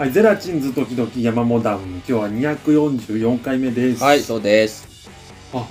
[0.00, 1.78] はい、ゼラチンズ時々山モダン。
[1.78, 4.02] 今日は244回目です。
[4.02, 5.10] はい、そうです。
[5.52, 5.68] あ、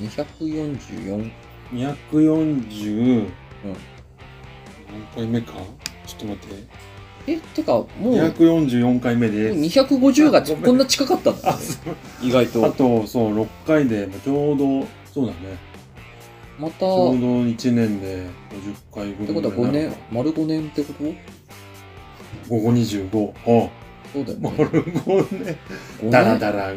[0.00, 1.32] 244。
[1.72, 3.26] 240、
[4.86, 5.54] 何回目か？
[6.06, 6.54] ちょっと待って。
[7.26, 9.58] え、てか、もう、244回目です。
[9.82, 11.60] 250がこんな近かったんだ、あ、ね。
[12.22, 12.70] 意外あと。
[12.70, 15.58] と、そう、6回で、ちょうど、そうだね。
[16.56, 18.28] また、ちょうっど1年で
[18.94, 21.31] 50回ぐらいてことは5年、丸5年ってこと？
[22.48, 23.32] 午後25。
[23.66, 23.70] あ、
[24.12, 24.92] そうだよ丸ね。
[25.04, 25.56] 5年。
[26.00, 26.40] 5だら年？
[26.40, 26.74] だら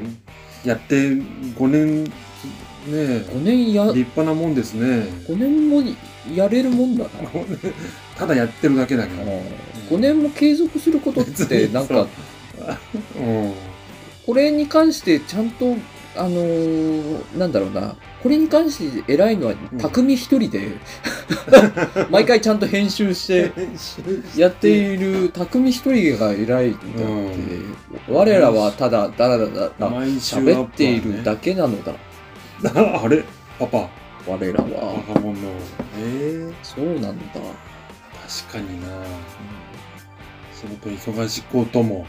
[0.63, 2.11] やって5年、ね
[2.87, 5.05] 5年や、立派なもんですね。
[5.27, 5.81] 5年も
[6.33, 7.09] やれるもんだな。
[8.17, 9.41] ただやってるだけだけど。
[9.89, 12.07] 5年も継続することっ別て、になんか、
[13.19, 13.53] うん。
[14.25, 15.75] これに関してちゃんと、
[16.17, 20.71] あのーなんだろうな、これに関して偉いのは、匠一人で、
[22.09, 23.51] 毎回ちゃんと編集して、
[24.37, 31.99] やっている匠一人が偉いんだって、我らはただだらだら喋っているだけなのだ、け。
[32.79, 33.23] あれ？
[33.59, 33.89] パパ？
[34.27, 35.03] 我らは。
[35.99, 37.39] ええそうなんだ。
[38.47, 38.87] 確かにな。
[40.55, 42.07] 仕事忙しこうとも、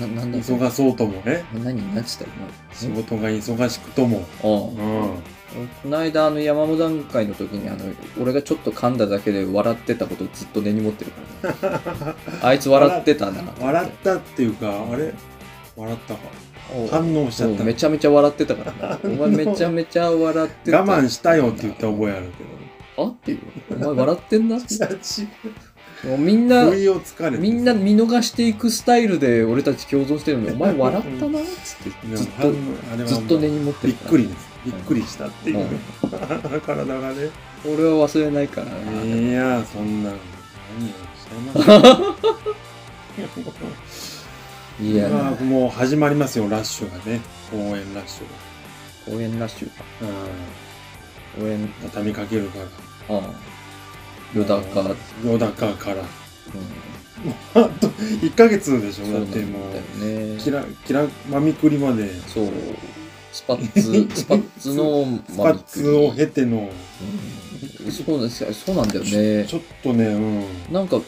[0.00, 1.44] な、なんだ忙そうともね。
[1.54, 2.26] 何何つった
[2.74, 4.24] 仕事が忙しくとも。
[4.42, 4.82] のう
[5.14, 5.36] ん。
[5.82, 7.78] この間、あの、山本段階の時に、あの、
[8.20, 11.10] 俺がちょっと噛んだだけで笑ってたことをずっと根に持ってる
[11.52, 11.72] か
[12.02, 12.14] らね。
[12.42, 13.42] あいつ笑ってたな。
[13.60, 15.12] 笑ったっていうか、あれ？
[15.76, 16.20] 笑ったか。
[16.74, 17.64] お反応しちゃった。
[17.64, 18.98] めちゃめちゃ笑ってたからな。
[19.04, 20.80] お前めちゃめちゃ笑ってた。
[20.82, 22.26] 我慢したよって言った覚えある
[22.98, 23.38] あっていう。
[23.70, 24.66] お前笑ってんな って
[26.04, 27.42] もうみんな、不意をつかれて。
[27.42, 31.38] みんな見逃していくスタイルで俺たち共存してるのに、 お前笑ったな？
[31.40, 31.76] っつっ
[32.08, 32.48] て、ずっと、
[32.92, 34.48] あれはずっと根に持ってびっるからくりです。
[34.66, 35.58] びっくりしたっていう。
[35.58, 35.68] うん
[36.60, 37.30] 体がね。
[37.64, 39.02] 俺は忘れないからな。
[39.02, 40.92] いや、そんな、何を
[41.56, 42.16] おっしゃいま
[43.88, 44.26] す？
[44.82, 47.20] いや、まあもう始まりますよ、ラッシュがね。
[47.50, 49.82] 公演ラッシュ公園ラッシュか。
[51.40, 51.44] が。
[51.46, 51.68] うん。
[51.82, 52.58] 畳みかけるか
[53.08, 53.16] ら。
[53.16, 53.55] ああ。
[54.36, 55.30] よだか、うん。
[55.32, 56.02] よだかから。
[57.54, 59.58] あと1ヶ月でしょ、だっても
[60.00, 60.04] う。
[60.04, 60.38] ね。
[60.38, 62.08] キラ、キラ、まみくりまで。
[62.28, 62.48] そう。
[63.32, 69.46] スパッツ、 スパッツのスパッツを経ての、うんそうなんですよそうなんだよね。
[69.46, 70.44] ちょっとね、うん。
[70.72, 71.02] なんか、うん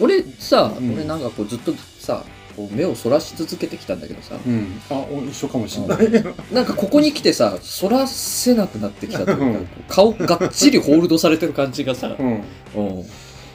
[0.00, 2.24] 俺さ、うん俺なんかこうずっとさ、
[2.58, 4.80] こう目をそらし続けてきたんだけどさ、うん。
[4.90, 6.24] あ、お一緒かもしれない。
[6.52, 12.26] なんかここに来てさ、そらせなくなってきたというかうん、顔がっちりホールドされてる感じがさ、うん。
[12.74, 13.04] うん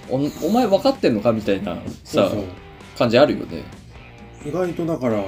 [0.09, 0.15] お
[0.45, 2.43] お前分かってんのかみたいなさそう。
[2.97, 3.63] 感じあるよね。
[4.45, 5.23] 意外とだから、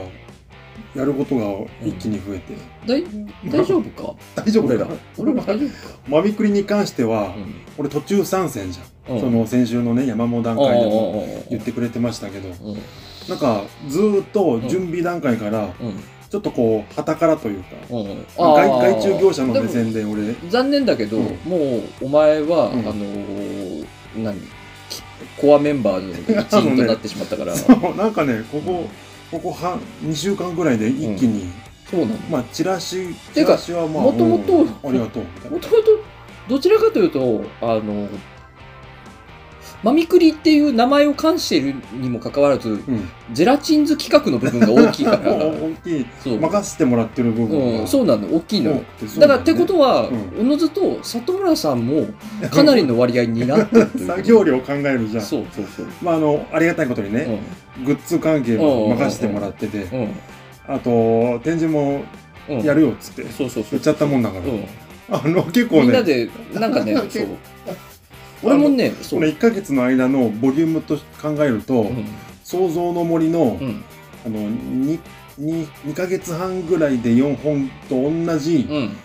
[0.94, 1.46] やることが
[1.86, 2.54] 一気に増えて。
[2.86, 3.04] だい
[3.50, 4.14] 大丈夫か？
[4.44, 4.88] 大丈夫俺ら。
[5.18, 5.96] 俺ら大丈夫か？
[6.08, 9.16] まみくりに関しては、うん俺途中参戦じゃん。
[9.16, 12.78] うんその先週のね、山本段階でも言ってくれてましたけど、うん
[13.30, 16.00] なんかずーっと準備段階から、うん。
[16.30, 18.26] ちょっとこう、旗からというか、うん。
[18.36, 21.24] 外外注業者の目線で俺、残念だけど、うん。
[21.46, 22.80] もうお前は、うん。
[22.80, 23.86] あのー
[24.18, 24.40] 何？
[24.90, 25.02] き
[25.40, 28.88] コアメンバーの一員となってしまったから、そ そう、なんかね、ここ、
[29.32, 31.50] ここ半、2週間ぐらいで一気に、
[31.94, 32.08] うなの？
[32.30, 35.84] まあ、チラシ、チラシはまあ、もともとうんありがとう、もともと、
[36.50, 38.08] どちらかというと、あの、
[39.86, 43.08] マミクリっていう名前を冠しているにもかかわらず、うん。
[43.34, 46.40] ゼラチンズ企画の部分が大きいから、 大きい、そう。
[46.40, 48.78] 任せてもらってる部分うん、がそうなの、大きいのよ。
[48.78, 52.08] 多くて、そうだからってことは、うんおのずと里村さんも
[52.50, 53.90] かなりの割合になってる。
[54.08, 55.24] 作業量考えるじゃん。
[55.24, 55.86] そうそうそう。
[56.02, 57.40] まあ、あの、ありがたいことにね、
[57.86, 59.86] グッズ関係も任せてもらってて。
[60.68, 62.02] あと、展示も
[62.50, 62.62] うん。
[62.64, 63.66] やるよっつって、そうそうそう。
[63.72, 65.28] 言っちゃったもんだから、うん。
[65.28, 67.28] あの、結構ね、みんなで、なんかね、 そう。
[68.44, 68.92] 俺もね。
[69.10, 72.06] この1ヶ月の間のボリュームと考えると、うん。
[72.44, 73.84] 創造の森の、うん。
[74.26, 75.00] あの、2、
[75.40, 78.98] 2, 2ヶ月半ぐらいで4本と同じ、うん。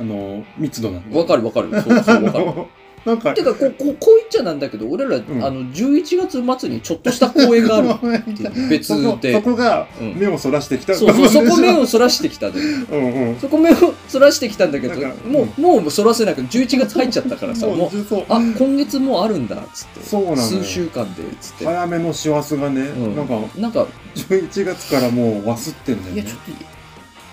[0.00, 1.70] あの、密度なんだわかるわかる。
[1.82, 2.44] そうそうわかる。
[3.04, 5.22] なんかて、かこうこうこう言っちゃなんだけど俺ら、ん。
[5.44, 10.16] あの11月末にちょっとした公演があるっていう 別そこでそこがうん。
[10.16, 13.38] 目をそらしてきた、そうそうそこ目ををそらしてきた うんうん。
[13.40, 13.76] そこ目を
[14.08, 18.24] そらしてきたんだけどだからもうもうそらせなく11月入っちゃったからさもうそう。
[18.28, 20.00] あ今月もうあるんだっつって。
[20.04, 20.42] そうなのよ。
[20.42, 23.16] 数週間でっつって、早めの師走がね、うん。
[23.16, 26.22] なんかなんか11月からもうわすってんだよね。
[26.22, 26.38] いやちょっ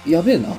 [0.05, 0.49] とやべえな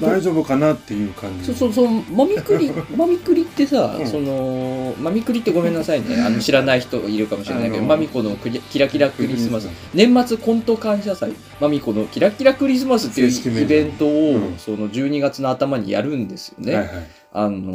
[0.00, 1.46] 大丈夫かなっていう感じ。
[1.46, 4.06] そうそうそうマミクリマミクリってさ、うん。
[4.06, 6.16] そのマミクリってごめんなさいね。
[6.22, 9.68] あの知らない人いるかもしれないけどあのマミコのクリキラキラクリスマス。
[9.94, 11.32] 年末コント感謝祭。
[11.60, 14.54] マミコのキラキラクリスマスっていうイベントを、うん。
[14.58, 16.90] その12月の頭にやるんですよね、はいはい。
[17.36, 17.74] あの、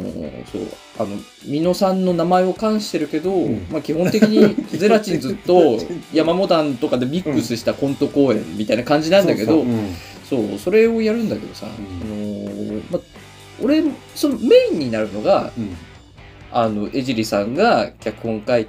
[0.50, 0.62] そう、
[0.98, 1.08] あの、
[1.44, 3.66] ミノさんの名前を冠してるけど、うん。
[3.70, 5.78] まあ基本的に ゼラチンズと
[6.14, 9.94] 山モダンとかでミックスしたコント公演みたいな感じなんだけど、そうん。
[10.30, 11.68] そう、それをやるんだけどさ、ん。
[11.68, 12.09] あのまあ、
[13.62, 13.82] 俺、
[14.14, 15.76] そのメインになるのが、うん。
[16.52, 18.66] あの、江尻さんが脚本書い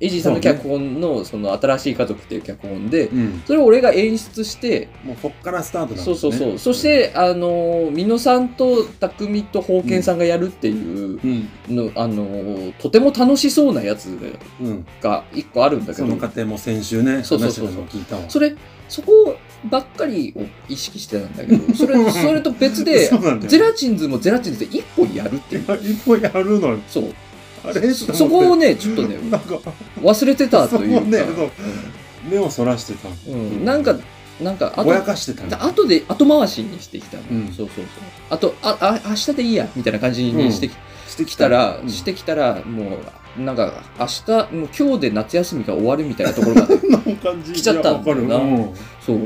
[0.00, 3.42] 江尻さんの脚本の、その、新しい家族っていう脚本で、うん。
[3.46, 6.58] それを俺が演出して、もうそっからスタートなんそうそうそう。
[6.58, 11.48] そし、ねて、あの、美濃さんと匠と宝剣さんがやるっていううん。
[11.68, 14.08] の、あの、とても楽しそうなやつ
[14.60, 14.86] うん。
[15.00, 16.06] が一個あるんだけど。
[16.06, 18.22] その、過程も先週ねそうそうそう話したのを聞いたわ。
[18.28, 18.54] それ、
[18.88, 19.36] そこ
[19.70, 23.10] ばっかりを意識してたんだけど、 それ、それと別で
[23.46, 25.62] ゼラチンズもゼラチンズで一本やるっていう。
[25.82, 27.04] 一本やるのそう。
[27.64, 27.92] あれ？
[27.92, 29.58] そそこをね、ちょっとね、なんか
[30.02, 31.06] 忘れてたというか。
[31.06, 31.24] ね
[32.30, 33.08] 目をそらしてた。
[33.28, 33.34] うん。
[33.34, 33.96] うんなんか、
[34.40, 37.22] なんか、あぼやと、かしてたね後で後回しにしてきたの。
[37.30, 37.46] うん。
[37.48, 37.86] そうそうそう。
[38.30, 40.72] あと、あ、あ、明日でいいや、みたいな感じにしてき
[41.08, 41.48] して来た。
[41.48, 41.88] ら、うん。
[41.88, 42.98] してきたら、も
[43.38, 46.78] う、なんか、明日、もう今日で夏休みが終わるみたいなところまで。
[46.78, 47.52] そんな感じ。
[47.52, 48.38] 来ちゃったんだよな
[49.04, 49.20] そう。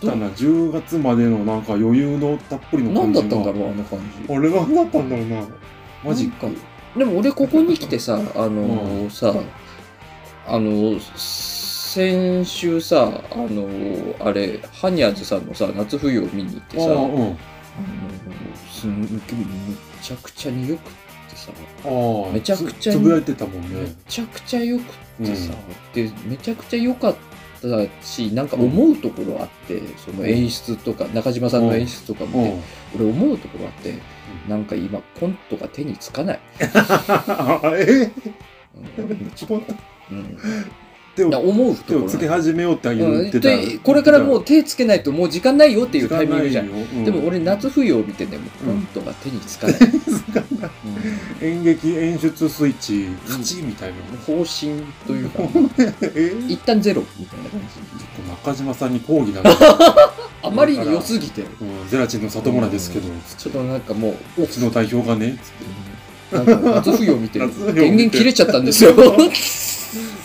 [0.00, 0.26] 来たな。
[0.28, 4.32] 10月までのなんか余裕のたっぷりの何感じがだったんだろう、あの感じ。
[4.32, 5.46] あれ何だったんだろうな。
[6.04, 6.46] マジか。
[6.96, 9.34] でも俺ここに来てさ、あのーさ、
[10.46, 11.00] あのー
[11.88, 17.22] 先週さ、あのーあれ、ハニャーズさんのさ、夏冬を見に行ってさ、あのうん。
[17.32, 17.36] ー
[18.70, 19.06] すんめ
[20.02, 20.82] ちゃくちゃによくっ
[21.30, 21.50] てさ、
[21.84, 21.88] あ
[22.28, 25.52] あめちゃくちゃつつぶやいてたもんめねちゃくちゃよくってさ、
[25.94, 27.16] で、めちゃくちゃ良かっ
[27.60, 32.62] たし、なんか思うところあって、その演出とか、中島さんの演出とかもね、
[32.94, 33.02] うん。
[33.02, 33.94] 俺思うところあって、
[34.48, 36.40] なんか今、コントが手につかない。
[36.74, 38.10] あ え
[40.10, 40.38] うん
[41.18, 43.48] 手を思う手をつけ始めようって言うんってた。
[43.48, 46.68] でこれからもう手つけないともう時間ないよっていうタイミングじゃん。
[46.68, 47.04] うん。
[47.04, 49.78] でも俺夏冬を見てね、もうコうんントが手につかない。
[51.42, 53.08] 演劇演出スイッチ。
[53.26, 55.42] 勝ちみたいなうん方針というか、
[56.14, 56.34] え？
[56.48, 58.30] 一旦ゼロみたいな感じ。
[58.30, 59.50] 中島さんに抗議だな
[60.42, 61.48] あまりに良すぎて、うん
[61.88, 63.08] ゼラチンの里村ですけど。
[63.38, 66.48] ちょっとなんかもう、うちの代表がねつって。
[66.50, 67.80] なんか夏冬を見て、夏冬を見て。
[67.80, 68.94] 電源切れちゃったんですよ。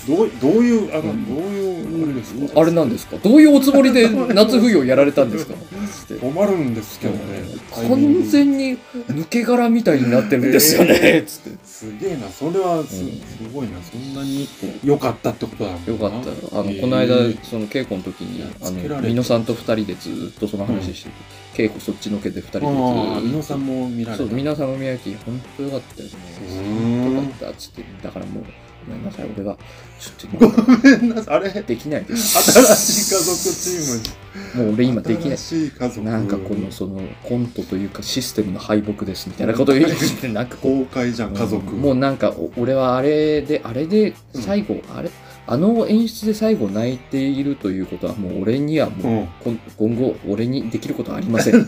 [0.08, 1.36] どうどういうあの、うん。
[1.36, 2.60] どういうあれですか？
[2.62, 3.18] あれなんですか？
[3.18, 5.54] どういうおつもりで夏冬をやられたんですか？
[5.54, 6.26] つって。
[6.26, 7.44] 困るんですけどね。
[7.72, 8.78] 完全に
[9.08, 11.24] 抜け殻みたいになってるんですよね。
[11.26, 11.66] つって。
[11.66, 12.28] すげえな。
[12.30, 13.12] それはす,、うん。
[13.12, 13.82] すごいな。
[13.82, 14.48] そんなに
[14.84, 15.94] 良かったってことだもんな。
[15.94, 16.30] よかった。
[16.30, 16.36] よ。
[16.54, 21.10] あの、へえこの間、その稽古の時に、あの、美濃さんと二人でずっとその話して
[21.54, 23.22] て、稽古そっちのけで二人でずっと。
[23.22, 24.24] 美濃さんも見られた。
[24.24, 27.16] そう、皆さんの宮城、本当よかったよね。
[27.16, 28.44] よかったっつって、だからもう、
[28.88, 29.58] ごめんなさい、俺は、
[30.00, 31.36] ちょっと今、ごめんなさい。
[31.36, 31.50] あれ？
[31.62, 32.04] できない。
[32.04, 32.52] です。
[32.52, 34.66] 新しい家族チームに。
[34.66, 35.38] もう俺今できない。
[35.38, 36.02] 新しい家族。
[36.02, 39.90] なんかこの、その、コントというかシステムの敗北ですみたいなことを言っ
[40.22, 45.10] て、なんかこう、公開じゃん家族、もうなんか、お俺はあれで、あれで最後、あれ？
[45.46, 49.60] あの演出で最後泣いているということは、もう俺にはもう、うん。
[49.78, 51.66] 今後、俺にできることはありません。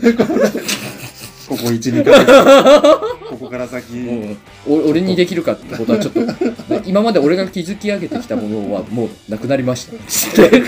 [1.46, 10.42] ここ12ヶ月ここから先、う俺にできるかってことはちょっと、ね 今まで俺が築き上げてきたものはもうなくなりました。
[10.42, 10.62] ってや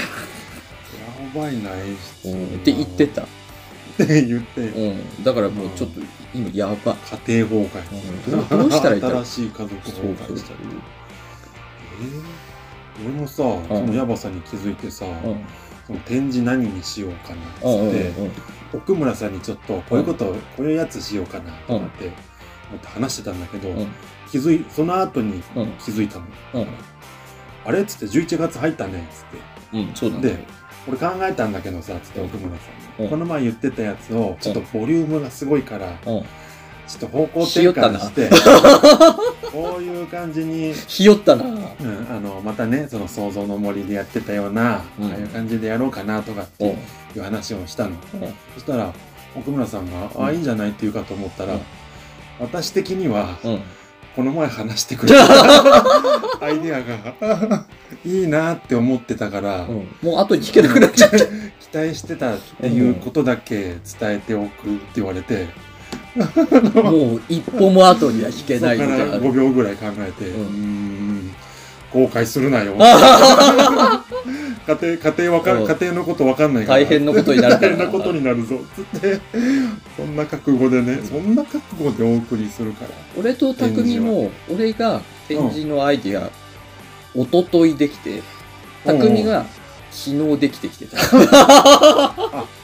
[1.35, 2.31] ばいな演出。
[2.31, 3.23] って言ってた。
[3.23, 3.27] っ
[3.97, 4.61] て言って。
[4.61, 5.25] うん。
[5.25, 6.01] だからもうちょっと
[6.33, 6.97] 今やば。
[7.27, 8.61] 家庭崩壊、うん。
[8.61, 10.59] どうしたらいい新しい家族崩壊したり。
[12.01, 13.09] えー？
[13.11, 15.37] 俺もさ、そのヤバさに気づいてさ、うん。
[15.89, 18.13] その展示何にしようかなっつって、
[18.73, 22.15] 奥村さんにちょっとこういうこと、こういうやつしようかなと思って、思
[22.77, 23.87] って話してたんだけど、うん
[24.31, 25.67] 気づいその後にうん。
[25.79, 26.67] 気づいたの、うん。
[27.65, 30.21] あれっつって11月入ったねっつってうん。
[30.21, 30.39] で。
[30.87, 35.97] 俺考えたんだけどさつって奥村さんに、うんこの前言ってたやつをちょっとボリュームがすごいから、うん。
[36.03, 36.21] ちょ
[36.97, 38.31] っと方向転換して
[39.53, 41.45] こういう感じに、ひよったな。
[41.45, 41.59] うん、
[42.11, 46.71] あのまたねその想像の森でやってたような、うんああいう感じでやろうかなとかってうん。
[46.71, 46.77] い
[47.21, 47.97] う話をしたの、うん
[48.55, 48.93] そしたら
[49.37, 51.61] 奥村さんが「うんああいいんじゃない?」って言うかと思ったら、うん
[52.41, 53.61] 私的にはうん。
[54.19, 55.25] この前話してくれた
[56.45, 57.65] アイデアが
[58.05, 61.19] いいなって思ってたから、うんもう後に聞けなくなっちゃった。
[61.71, 65.47] 期待してたっていうことだけ伝えておくって言われて、
[66.75, 69.23] もう一歩も後には引けないみたいなそこから。
[69.23, 71.08] 5秒ぐらい考えて、うん、
[71.93, 72.75] 後悔するなよ。
[72.79, 74.05] あ
[74.67, 76.81] 家庭、家庭わか家庭のことわかんないから。
[76.81, 78.59] 大変なことになる大変なことになるぞ。
[78.77, 79.19] つって、
[79.97, 82.91] そんな覚悟でね、そんな覚悟でお送りするから。
[83.17, 86.31] 俺と匠も、俺が展示のアイディア、
[87.15, 88.23] 一昨日できて、
[88.85, 89.47] 匠が
[89.91, 90.99] 昨日できてきてた。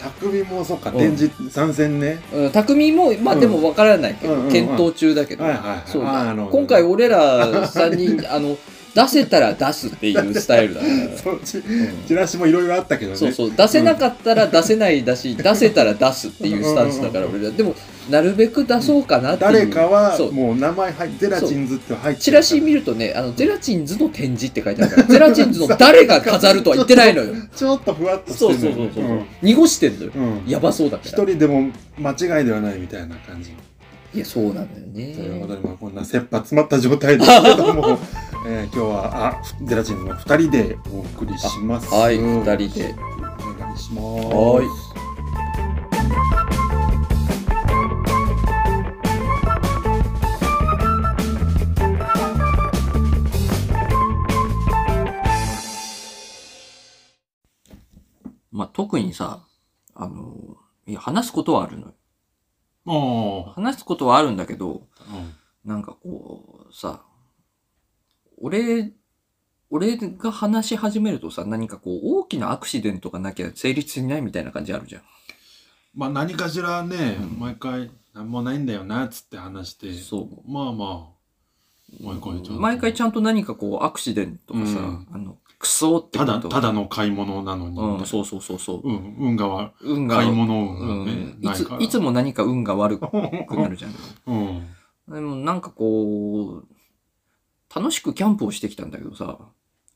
[0.00, 0.98] 匠もそっかうん。
[0.98, 2.20] 展示参戦ね。
[2.32, 3.40] うん、匠も、まあうん。
[3.40, 5.44] でもわからないけど、検討中だけど。
[5.44, 8.56] 今回俺ら3人、 あの、
[8.94, 11.38] 出せたら出すっていうスタイルだから。
[12.06, 13.16] チラシもいろいろあったけどね。
[13.16, 13.52] そうそう。
[13.56, 17.34] 出せなかったら出せないだし、出せたら出すっていうスタンスだからうん。
[17.34, 17.50] 俺ら。
[17.50, 17.74] でも
[18.10, 19.52] なるべく出そうかなっていう。
[19.52, 20.32] 誰かはそう。
[20.32, 27.34] もう名前入ってゼラチンズって入ってるチラシ見るとねあのゼラチンズの展示って書いてあるからゼラチンズの誰が飾るとは言ってないのよ。
[27.54, 29.24] ちょっとふわっとしてそうるそうそうそう、ん。
[29.42, 30.12] 濁してんのよ。
[30.16, 30.42] うん。
[30.50, 31.10] やばそうだから。
[31.10, 33.50] 一人でも間違いではないみたいな感じ。
[34.12, 35.14] いやそうなんだよね。
[35.14, 37.98] ということで、まあ、こんな切羽詰まった状態ですけども、
[38.52, 41.94] えー今日はあゼラチンズの2人でお送りします。
[41.94, 42.96] はいお二人で。
[43.56, 44.26] 願いします。
[44.26, 44.66] はい。
[58.50, 59.46] まあ特にさ
[59.94, 60.56] あの
[60.88, 63.52] いや話すことはあるのよ。
[63.54, 65.36] 話すことはあるんだけどうん。
[65.64, 67.04] なんかこうさ
[68.40, 68.92] 俺
[69.70, 75.02] 俺が話し始めるとさ何かこう大きなアクシデントがなきゃ成立しないみたいな感じあるじゃん。
[75.94, 77.38] まあ何かしらね、うん。
[77.38, 79.92] 毎回何もないんだよなっつって話して。
[79.92, 80.50] そう。
[80.52, 81.20] まあまあ
[82.00, 82.60] 毎回ちゃんと。
[82.60, 85.06] 毎回ちゃんと何かこうアクシデントがさ、うん。
[85.12, 86.48] あのクソってたこと。
[86.48, 91.78] だただの買い物なのに、うん、そうそうそうそう、うん、運がは運が買い物う運がね、ん、いないから。
[91.78, 93.06] ついつも何か運が悪く
[93.56, 93.94] なるじゃん。
[94.26, 94.66] うん。
[95.14, 96.79] でもなんかこう
[97.74, 99.38] 楽しくキャンプをしてきたんだけどさ。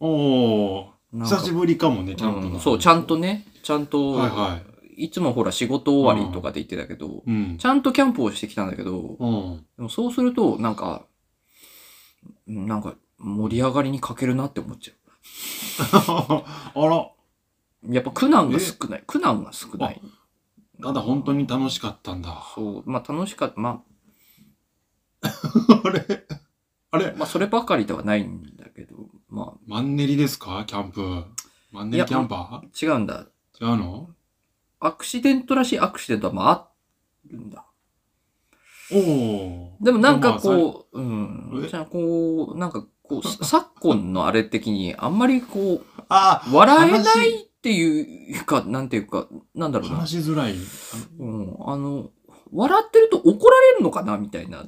[0.00, 1.36] おおなんか。
[1.36, 4.60] 久しぶりかもねキャンプの、うんそうちゃんとねちゃんと、はいは
[4.96, 5.10] い。
[5.10, 7.58] つもほら仕事終わりとかで言ってたけど、うん。
[7.58, 9.66] ちゃんとキャンプをしてきたんだけど、うん。
[9.76, 11.06] でもそうすると、なんか、
[12.46, 14.94] うんなんか盛り上がりに欠けるなって思っちゃ
[16.74, 16.96] あら。
[17.88, 17.94] う。
[17.94, 19.04] やっぱ苦難が少ない。
[19.06, 20.00] 苦難が少ない。
[20.82, 22.42] ただ本当に楽しかったんだ。
[22.54, 23.60] そう、まあ楽しかった。
[23.60, 23.82] ま
[25.22, 26.26] あ れ？
[26.94, 27.06] あれ？
[27.06, 28.96] あ、まあそればかりではないんだけど、
[29.28, 30.64] まマンネリですか？
[30.66, 31.24] キャンプ。
[31.72, 33.26] マンネリキャンパあ違うんだ。
[33.60, 34.10] ー違うの？
[34.80, 36.68] アクシデントらしいアクシデントはまああ
[37.30, 37.66] るんだ。
[38.92, 39.76] おお。
[39.80, 41.62] でもなんかうこう、うん。
[41.64, 41.68] え？
[41.68, 49.96] じゃあこう、なんかこう、 昨今のあれ的にあんまりこう、あ笑えないっていうか、なんていうか、なんだろうな。
[49.96, 50.54] 話しづらい。
[51.18, 52.10] うん、あの、
[52.52, 54.66] 笑ってると怒られるのかなみたいな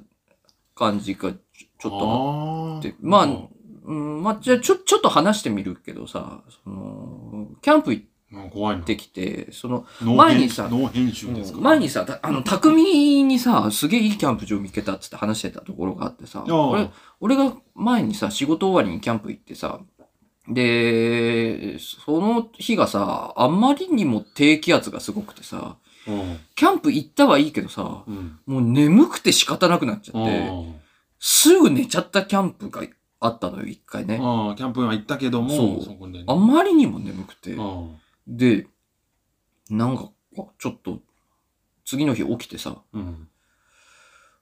[0.74, 1.32] 感じが
[1.78, 2.78] ちょっとああー。
[2.80, 2.94] って。
[3.00, 3.24] まあ、
[3.84, 8.04] うん、まあ、じゃあちょ、ちょっと話してみるけどさ、その、キャンプ行
[8.72, 10.68] ってきて、その、前にさ
[11.60, 16.90] 前にさ、たあの、匠にさ、すげえいいキャンプ場見つけたっつって話してたところがあってさ、俺、
[17.20, 19.80] 俺が前にさ、仕事終わりにキャンプ行ってさ、
[20.48, 26.38] で、その日がさ、あまりにも低気圧がすごくてさ、うん。
[26.54, 28.38] キャンプ行ったはいいけどさ、うん。
[28.46, 30.50] もう眠くて仕方なくなっちゃって、
[31.18, 32.82] すぐ寝ちゃったキャンプが
[33.20, 34.18] あったのよ、一回ね。
[34.20, 37.56] ああキャンプは行ったけどもそねあまりにも眠くて。
[37.58, 37.84] あ
[38.26, 38.66] で、
[39.70, 41.00] なんか、あちょっと、
[41.84, 43.28] 次の日起きてさ、うん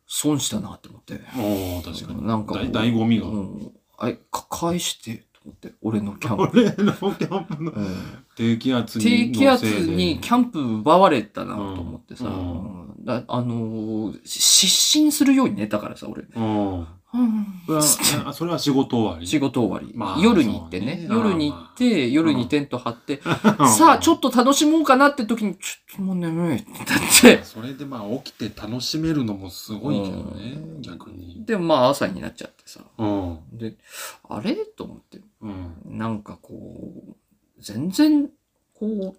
[0.06, 1.20] 損したなって思って。
[1.36, 3.72] おお確かになんかこうだい醍醐味がうん。
[3.96, 6.58] あれ、か返して、と思って、俺のキャンプ。
[6.58, 7.72] 俺のキャンプの。
[7.72, 7.86] うん。
[8.36, 12.32] 低気圧に低気圧にキャンプ奪われたなと思ってさ、うん。
[12.32, 13.04] うん。
[13.04, 16.24] だあのー失神するように寝たからさ、俺。
[16.34, 19.96] うんうんそれはあそれは仕事終わり仕事終わり。
[19.96, 21.06] まあ夜に行ってね。
[21.08, 21.28] そうね。
[21.28, 23.20] 夜に行って、夜にテント張って、
[23.58, 23.68] うん。
[23.70, 26.56] さあ、ちょっと楽しもうかなって時に、ちょっともう眠い。
[26.58, 26.70] って。
[26.70, 30.52] なって、それでまあ起きて楽しめるのもすごいけどね。
[30.76, 30.82] うん。
[30.82, 31.44] 逆に。
[31.46, 32.80] でもまあ朝になっちゃってさ。
[32.98, 33.38] うん。
[33.52, 33.76] で、
[34.28, 34.56] あれ？
[34.56, 35.74] と思って、うん。
[35.86, 38.28] なんかこう、全然、
[38.74, 39.16] こう、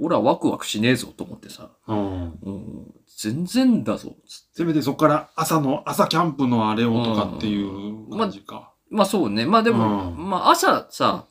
[0.00, 2.38] 俺はワクワクしねえぞと思ってさ、うん。
[2.42, 8.72] うん、全然だぞ、つってせめてそこから朝の朝キャンプのあれをとかっていう感じか。
[8.90, 9.46] まあそうね。
[9.46, 10.30] まあでも、うん。
[10.30, 11.26] まあ朝さ、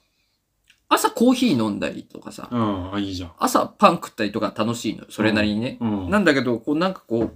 [0.87, 2.93] 朝コーヒー飲んだりとかさ、うん。
[2.93, 3.31] あいいじゃん。
[3.37, 5.07] 朝パン食ったりとか楽しいのよ。
[5.09, 5.77] それなりにね。
[5.81, 6.09] うん。
[6.09, 7.35] なんだけど、こうなんかこう、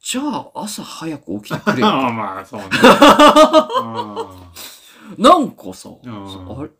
[0.00, 1.80] じゃあ朝早く起きてくれ。
[1.80, 1.86] よ。
[1.88, 2.66] ああまあそうね。
[5.18, 6.60] なんかさ、うん。
[6.60, 6.70] あれ？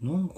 [0.00, 0.34] なんか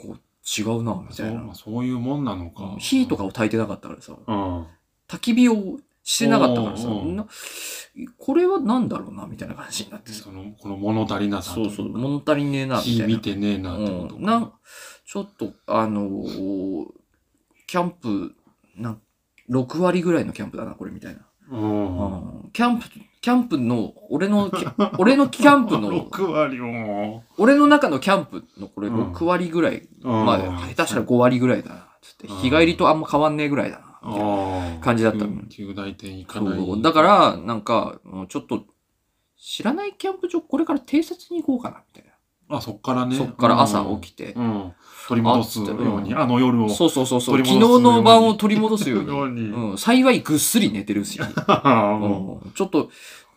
[0.56, 1.54] 違うな、みたいな。
[1.54, 2.76] そういうもんなのか。
[2.78, 4.66] 火とかを焚いてなかったからさ、うん。
[5.08, 6.88] 焚き火をしてなかったからさ、
[8.18, 10.24] これはなんだろうな、みたいな感じになってさ。
[10.24, 13.06] そのこの物足りなさそうそう、物足りねえな、みたいな。
[13.06, 14.52] 火見てねえなってことうん、なん
[15.04, 16.86] ちょっと、あのー
[17.66, 18.34] キャンプ、
[18.76, 19.02] なん
[19.50, 21.20] 6割ぐらいのキャンプだな、これみたいな。
[21.50, 22.88] キャンプ、
[23.20, 24.50] キャンプの、俺の
[24.98, 31.88] 俺のキャンプの、6割も俺の中のキャンプのこれうん6割ぐらい、うんまあ、下手したら5割ぐらいだ。
[32.00, 32.26] つって。
[32.28, 34.00] うん日帰りとあんま変わんねえぐらいだな。
[34.04, 34.78] みたいなああ。
[34.80, 36.60] 感じだったの旧旧大店行かそない。
[36.60, 38.64] うだから、なんか、もうちょっと、
[39.36, 42.08] 知らないキャンプ場、これから偵察に行こうかな、みたい
[42.50, 43.18] あ、そっからね。
[43.18, 43.24] な。
[43.24, 44.32] そっから朝起きて。
[44.32, 44.72] うん。
[45.08, 45.64] 取り戻すよ
[45.96, 46.68] うに、ああの夜を。
[46.68, 47.38] そうそうそうそう。
[47.38, 49.08] 昨日の晩を取り戻すように。
[49.48, 51.18] ようん、幸いぐっすり寝てるし。
[51.18, 52.90] う うんちょっと、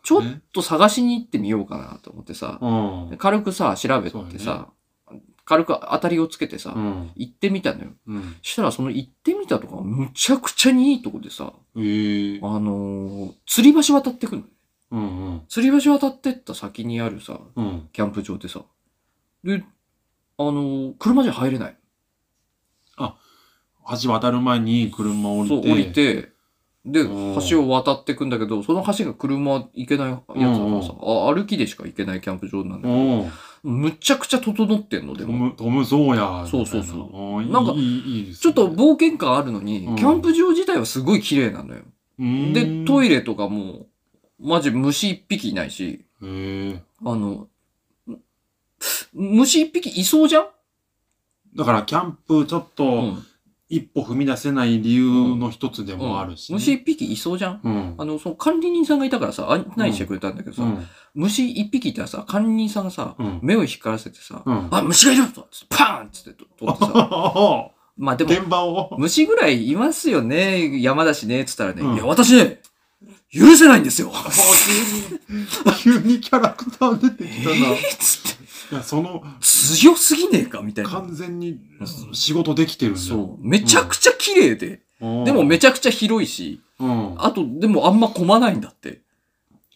[0.04, 2.60] ちょっと探しに行ってみようかなと思ってさ。
[2.62, 3.16] ん。
[3.18, 4.68] 軽くさ、調べてさ、
[5.46, 7.12] 軽く当たりをつけてさ、うん。
[7.16, 7.92] 行ってみたのよ。
[8.06, 8.36] うん。
[8.42, 12.40] したらその行ってみたとか、むちゃくちゃにいいとこでさ、ええ。
[12.44, 14.44] あのー、吊り橋渡ってくるの。
[14.92, 15.38] うんうん。
[15.48, 17.88] 吊り橋渡ってった先にあるさ、うん。
[17.94, 18.62] キャンプ場でさ、
[19.46, 19.63] で、
[20.50, 21.77] あのー、車じゃ入れない。
[24.01, 25.71] 橋渡る前に車降そう、りて。
[25.71, 26.29] 降りて、
[26.86, 33.29] で、うん橋を渡ってくんだけど、その橋が車行けないやつだからさ、あ歩きでしか行けないキャンプ場なんだけど、
[33.63, 33.81] うん。
[33.81, 35.31] むちゃくちゃ整ってんの、でも。
[35.31, 36.48] トム、トム・ゾーヤ。
[36.48, 38.41] そうそうそううなんかいい、いいですね。
[38.41, 41.81] ちょっと冒険感あるのに、うんキャンプ場自体はすごい綺麗なのよ。
[42.53, 43.17] で、トイレ。
[43.17, 43.88] レとかも、
[44.39, 46.83] マジ虫一匹いないし、へえ。
[47.05, 47.48] あの、ん
[49.14, 50.46] 虫一匹いそうじゃん？
[51.56, 53.26] だから、キャンプちょっと、うん。
[53.74, 56.56] 一歩踏み出せない理由の一つでもあるしね。
[56.56, 57.62] 虫一匹いそうじゃん？
[57.64, 57.96] うん。
[57.98, 60.86] あの、その管理人さんがいたからさ、案内してくれたんだけどさ、うん。
[61.14, 63.40] 虫一匹いたらさ、管理人さんがさ、うん。
[63.42, 64.68] 目を光らせてさ、うん。
[64.72, 66.92] あ、虫がいるぞつってパーンっつって取ってさ、
[67.98, 68.94] まあでも、現場を？
[68.98, 72.62] 虫ぐらいいますよね、山だしね、つったらね、うんいや、私ね、
[73.34, 74.12] 許せないんですよ。
[75.82, 77.56] 急にキャラクター出てきたな。
[77.56, 78.40] い えーつって、
[78.75, 80.92] や、その、強すぎねえかみたいな。
[80.92, 81.60] 完全に
[82.13, 83.06] 仕事できてるんだよ。
[83.06, 83.48] そう。
[83.48, 85.24] めちゃくちゃ綺麗で、うん。
[85.25, 87.16] でもめちゃくちゃ広いし、うん。
[87.18, 89.01] あと、でもあんま混まないんだって。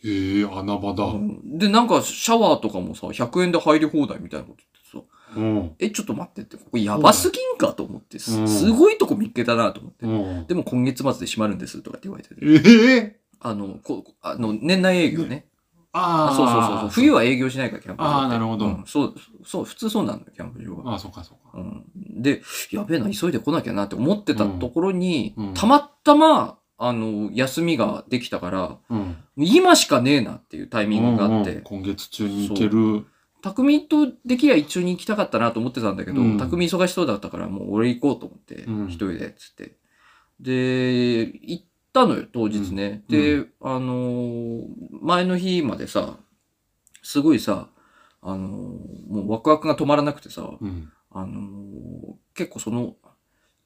[0.03, 1.05] へえ、穴場だ。
[1.05, 4.57] うんで、なんかシャワーとかもさ、100円で入り放題みたいなこと
[4.91, 5.75] 言ってさ、うん。
[5.79, 10.05] え、ちょっと待ってって、ここやばすぎんかと思って、すうんすごいとこ見っけたなと思って。
[10.05, 10.09] う
[10.43, 10.47] ん。
[10.47, 12.35] でも今月末で閉まるんですとかって言われてて。
[12.41, 15.45] ええあの、こあの、年内営業ね。
[15.95, 16.31] ああ。
[16.31, 16.89] あそうそうそうそう。
[16.89, 18.09] 冬は営業しないから、キャンプ場。
[18.09, 20.91] あーなるほどうんそう、そう、普通そうなんだよ、キャンプ場は。
[20.91, 21.57] ああ、そうかそうか。
[21.57, 29.15] うん、で、やべえな、急いで来なきゃなって思ってたところに、うんうんたまたま、あの、休みができたから、うん。
[29.37, 33.05] 今しかねえなっていうタイミングがあって、うんうん今月中に行ける。
[33.41, 39.77] 匠とできりゃ一緒に行きたかったなと思ってたんだけど、うん匠忙しそうだったからもう俺行こうと思って、うん一人で、つって。
[40.39, 43.03] で、行ったのよ、当日ね。
[43.09, 44.65] うんで、あのー
[45.01, 46.17] 前の日までさ、
[47.01, 47.69] すごいさ、
[48.21, 50.91] あのーもうワクワクが止まらなくてさ、うん。
[51.11, 52.95] あのー結構その、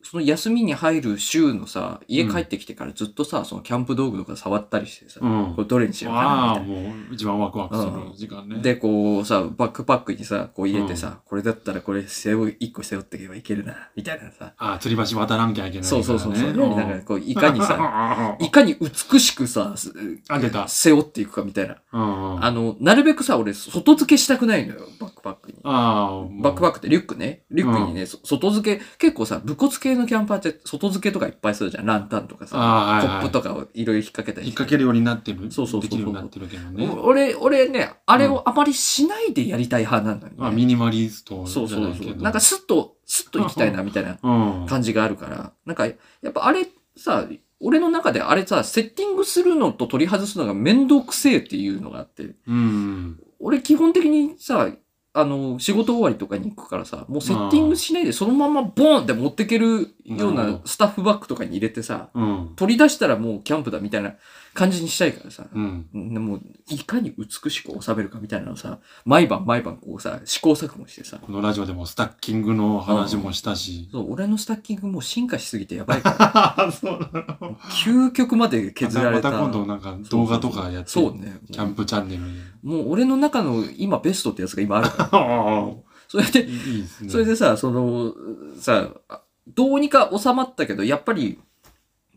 [0.01, 8.55] その休みに入る週のさ、家帰ってきてからずっとさ、そのキャンプ道具とか触ったりしてさ、うんこれどれにしようかああ、なみたいもう一番ワクワクする時間ね。
[8.55, 8.61] な。
[8.61, 14.53] で、こうさ、バックパックにさ、こう入れてさ、これだったらこれ背負い、一個背負っていけばいけるな、みたいなさ。
[14.57, 16.03] ああ、吊り橋渡らんきゃいけないからね。
[16.03, 16.51] そうそうそうそう。
[16.51, 19.93] んなんかこう、いかにさ、さいかに美しくさ、す
[20.29, 21.75] あ出た背負っていくかみたいな。
[21.91, 25.57] あの、なるべくさ、俺、外付けしたくないのよ、バックパックに。
[25.63, 27.43] ああ、バックパックってリュックね。
[27.49, 31.85] リュックにね、そ外付け、結構さ、武骨系のキャンパーって外付けとかいっぱいするじゃん。
[31.85, 35.51] ランタンとかさ、はいはいップとかをいろいろ引っ掛けたり引っして掛けるようになってる？
[35.51, 36.87] そうそうそうそうできるようになってるけどね。
[36.87, 40.37] お俺、俺ね、あれをあまりしないでやりたい派なんだよね。
[40.39, 42.03] まあ、ミニマリストじそうゃないけど。
[42.03, 42.21] そうそう。
[42.21, 44.65] なんかスッと、スッと行きたいな、みたいなうん。
[44.67, 45.53] 感じがあるから。
[45.65, 45.93] なんか、や
[46.29, 47.25] っぱあれさ、
[47.61, 53.19] 俺の中であれさ、セッティングするのと取り外すのが面倒くせえっていうのがあって、うん。
[53.39, 54.69] 俺基本的にさ、
[55.11, 62.53] あの、仕事終わりとかに行くからさ、もうセッティングしないでそのままボーンって持ってけるようなスタッフバッグとかに入れてさ、うん。
[62.55, 64.15] 取り出したらもうキャンプだみたいな
[64.59, 65.87] 感じにしたいからさ、うん。
[65.93, 73.87] でもういかに美しく収めるかみたいなのをさ、毎晩毎晩こうさ、試行錯誤してさ、このラジオでもスタッキングの話もしたし。
[73.89, 77.55] そう、俺のスタッキングもう進化しすぎてやばいから、 そうなの。
[77.85, 79.31] 究極まで削られた。
[79.31, 80.89] また今度なんか動画とかやって。
[80.89, 81.39] そうね。
[81.49, 82.41] キャンプチャンネルに。
[82.61, 85.67] もう俺の中の今ベストってやつが今あるから。
[86.09, 87.09] それで、いいですね。
[87.09, 88.13] それでさ、その、
[88.59, 89.21] さ、あ
[89.55, 91.48] どうにか収まったけど、やっぱり、え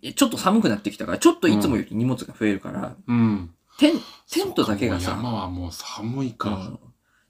[0.03, 3.55] ちょっと寒くなってきたから、ちょっといつもより荷物が増えるから、うん。
[3.79, 3.95] テン、
[4.31, 6.51] テントだけがさ、そうかもう山はもう寒いか。
[6.51, 6.79] うん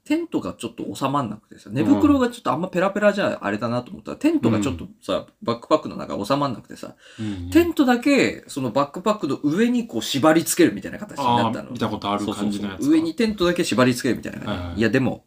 [0.05, 11.71] テントがちょっと収まんなくてさ、寝袋がちょっとあんまペラペラじゃあれだなと思ったら、テントがちょっとさ、バックパックの中収まんなくてさ、うんテントだけ、そのバックパックの上にこう縛り付けるみたいな形になったの。
[11.71, 14.59] 見たことある感じのやつかそうそうそう上にテントだけ縛り付けるみたいな感じ。
[14.59, 15.25] はいはいいや、でも、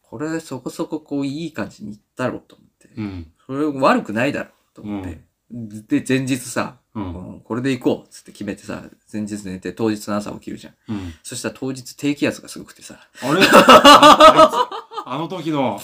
[0.00, 2.88] これそこそここういい感じにいったろうと思って。
[2.96, 3.32] うん。
[3.44, 5.20] それ悪くないだろうと思って。
[5.50, 7.00] で、前日さ、う。
[7.00, 10.74] うんんこれで行こうっつって決めてさ、前日寝て当日の朝起きるじゃん。
[10.88, 11.14] うん。
[11.22, 13.40] そしたら当日低気圧がすごくてさ、あれ？
[13.42, 13.44] あ
[14.32, 15.04] あいつ？
[15.06, 15.80] あの時の、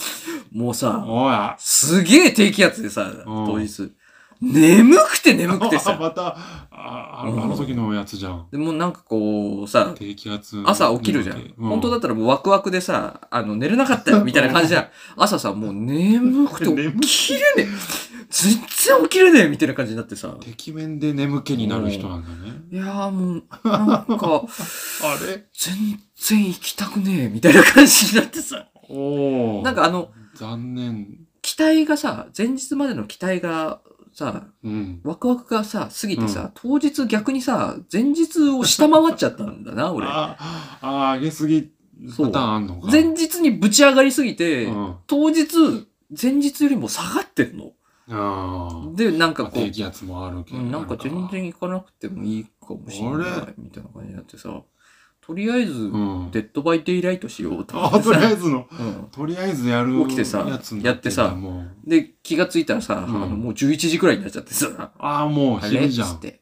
[0.53, 1.05] もうさ。
[1.59, 3.92] すげえ低気圧でさ、ん当日。
[4.40, 5.96] 眠くて眠くてあさ。
[6.00, 6.37] また、
[6.70, 8.46] ああの時のやつじゃん。
[8.50, 10.62] でもうなんかこうさ、低気圧。
[10.64, 11.37] 朝起きるじゃん。
[11.37, 14.88] うん本当だったらもうワクワクでさ、あの、寝れなかったよ、みたいな感じじゃん。
[15.16, 17.68] 朝さ、もう眠くて 眠起きれねえ。
[18.31, 20.29] 全然起きれねえ、みたいな感じになってさ。
[20.40, 22.62] てきめんで眠気になる人なんだね。
[22.70, 24.42] いやーもう、なんか、
[25.03, 25.46] あれ？
[25.53, 28.66] 全然行きたくねえ、みたいな感じになってさ。
[28.88, 29.62] おお。
[29.62, 31.09] なんかあの、残念。
[31.42, 33.81] 期待がさ、前日までの期待が
[34.20, 35.00] さ、うん。
[35.02, 40.06] ワクワクがさ、過ぎてさ、当日逆にさ、前日を下回っちゃったんだな、 俺。
[40.09, 40.37] あ
[40.83, 41.70] あ、上げすぎ
[42.18, 42.90] パターンあんのか。
[42.90, 44.94] 前日にぶち上がりすぎて、うん。
[45.06, 45.46] 当日、
[46.20, 47.72] 前日よりも下がってるの。
[48.11, 48.96] ああ。
[48.96, 50.59] で、なんかまあこう、低気圧もあるけど。
[50.59, 54.62] うんなんか全然行かなくてもいいかもしれないみたいな感じになってさ、
[55.30, 56.30] とりあえず、うん。
[56.33, 60.44] Dead by Daylight しようと思あ、とってさりあえずの、うんとりあえずやる起きてさ
[60.82, 61.36] やってさ
[61.86, 66.08] で、気がついたらさ、うんあのもう11時くらいになっちゃってさ、ああ、もうあれ昼じゃん。
[66.08, 66.40] っつって。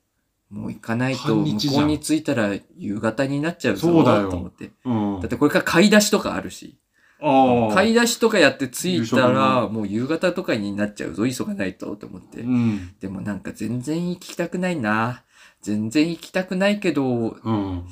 [0.48, 4.70] もう行かないと、向半日じゃんこうに着いたら夕方になっちゃうぞ、そうだよと思って。
[4.86, 5.28] うんだっ。
[5.28, 6.78] てこれから買い出しとかあるし。
[7.20, 7.74] ああ。
[7.74, 12.48] 買い出しとかやって着いたら、のもう夕方とかになっちゃうぞ、急がないと、と思ってう。
[12.48, 12.94] ん。
[13.00, 15.24] でもなんか全然行きたくないな。
[15.60, 17.84] 全然行きたくないけど、うん。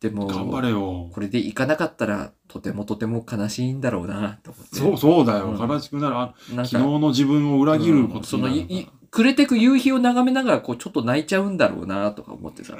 [0.00, 1.08] でも、頑張れよ。
[1.12, 4.76] これで行かなかったら、とてもとても悲しいんだろうな、と思って。
[4.76, 5.46] そう、そうだよ。
[5.46, 6.16] うん悲しくなる。
[6.16, 12.76] あなん昨日の自分を裏切ることそのい、い暮れてく夕日を眺めながら、こう、ちょっと泣いちゃうんだろうな、とか思ってさ。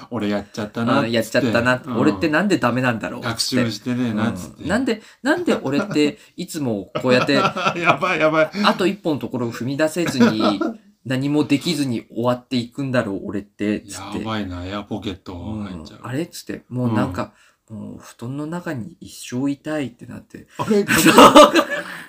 [0.10, 4.62] 俺やっちゃったなあやっちゃったな、うん俺ってなんでダメなんだろう学つって習してねえな、つって。
[4.62, 7.34] うんなんで、なんで俺っていつもこうやって、
[7.78, 8.50] やばいやばい。
[8.64, 10.58] あと一歩のところを踏み出せずに、
[11.06, 14.18] 何もできずに終わっていくんだろう、俺って、つって。
[14.18, 16.00] やばいな、エアポケットうん入っちゃう。
[16.02, 16.22] あれ？
[16.22, 17.32] っつって、もうなんか、
[17.70, 20.84] もう布団の中に一生いたいってなって、あれ？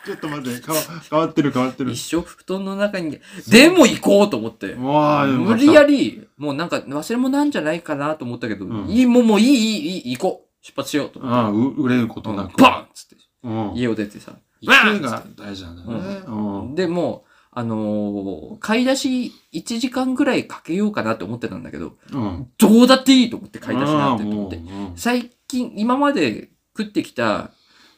[0.07, 0.61] ちょっと待って、
[1.09, 1.91] 変わってる変わってる。
[1.91, 4.73] 一生布団の中に、でも行こうと思って。
[4.75, 5.97] 無理やり。
[5.97, 10.47] り、もうなんか忘れ物なんじゃないかなと思ったけど、うんいい、もうもういい、いい、いい、行こう。
[10.65, 11.37] 出発しようと思って。
[11.37, 12.59] ああ、う売れることうんなく。
[12.59, 13.73] バンっつって、うん。
[13.75, 14.33] 家を出てさ。
[14.61, 16.21] 勢いが大事なんだよね。
[16.25, 16.75] うん。
[16.75, 17.26] で、もう、
[17.59, 22.47] あのー買い出し1時間ぐらいかけようかなって思ってたんだけど、うん。
[22.59, 24.57] どうだっていいと思って買い出しなんて思って。
[24.57, 27.49] も最近、今まで食ってきた、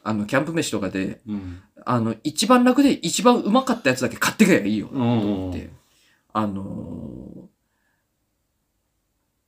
[0.06, 1.62] あの、キャンプ飯とかで、ううん。
[1.86, 4.88] あの、一番楽で一番うまかったやつだけ買ってけばいいよ。
[4.88, 5.02] とうん。
[5.02, 5.70] 思って。
[6.32, 7.50] あのー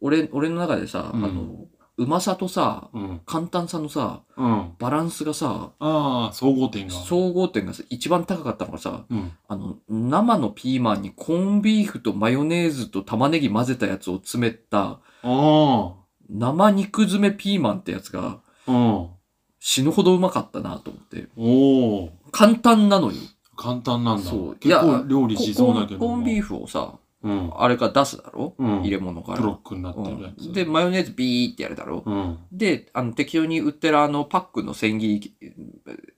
[0.01, 3.21] 俺、俺の中でさ、うんあの、うまさとさ、うん。
[3.25, 4.73] 簡単さのさ、うん。
[4.79, 6.93] バランスがさ、ああ、総合点が。
[6.93, 9.31] 総合点がさ一番高かったのがさ、うん。
[9.47, 15.93] あの、生のピーマンにコーンビーフとマヨネーズと玉ねぎ混ぜたやつを詰めた、あ
[16.29, 18.71] 生肉詰めピーマンってやつがあ。
[18.71, 19.09] うん。
[19.59, 21.27] 死ぬほどうまかったなと思って。
[21.37, 22.09] おお。
[22.31, 23.29] 簡単なのに。
[23.55, 24.29] 簡単なんだ。
[24.29, 25.99] そう結構料理しそうだけど。
[25.99, 26.55] ココーンビーフ。
[26.55, 27.51] フをさ、うん。
[27.55, 28.81] あれから出すだろ、うん。
[28.81, 29.41] 入れ物から。
[29.41, 30.47] ブロックになってるやつ。
[30.47, 32.39] うんで、マヨネーズビーってやるだろ、うん。
[32.51, 35.53] で、あの、適当に売ってるあの、パックの千切り、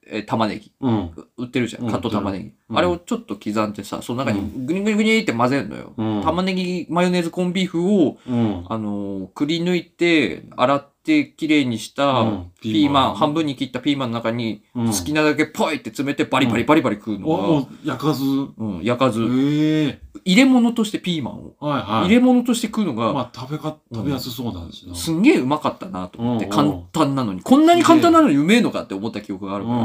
[0.06, 0.72] えー玉ねぎ。
[0.80, 1.10] うん。
[1.36, 1.84] 売ってるじゃん。
[1.84, 2.44] うんカット玉ねぎ。
[2.46, 5.92] うんあれをちょっと刻んでさ、その中にうグニグニグニって混ぜるのよ。
[5.96, 8.64] うん玉ねぎ、マヨネーズコンビーフを、うん。
[8.68, 18.24] あのーくり抜いて、洗ってきれいにしたうんピーマン、半分に切ったピーマンの中に、うん好きなだけポイって詰めてバリバリバリバリ食うのが、おお、焼かず。
[18.24, 20.00] うん、焼かず、ええ。
[20.24, 22.04] 入れ物としてピーマンを、はいはい。
[22.06, 24.94] 入れ物として食うのが、まあ、食べか、食べやすそうだしな。
[24.94, 27.42] すんげえうまかったなと思って、うんうん簡単なのに。
[27.42, 29.76] こんなに簡単なのにうめえのかって思った記憶があるから。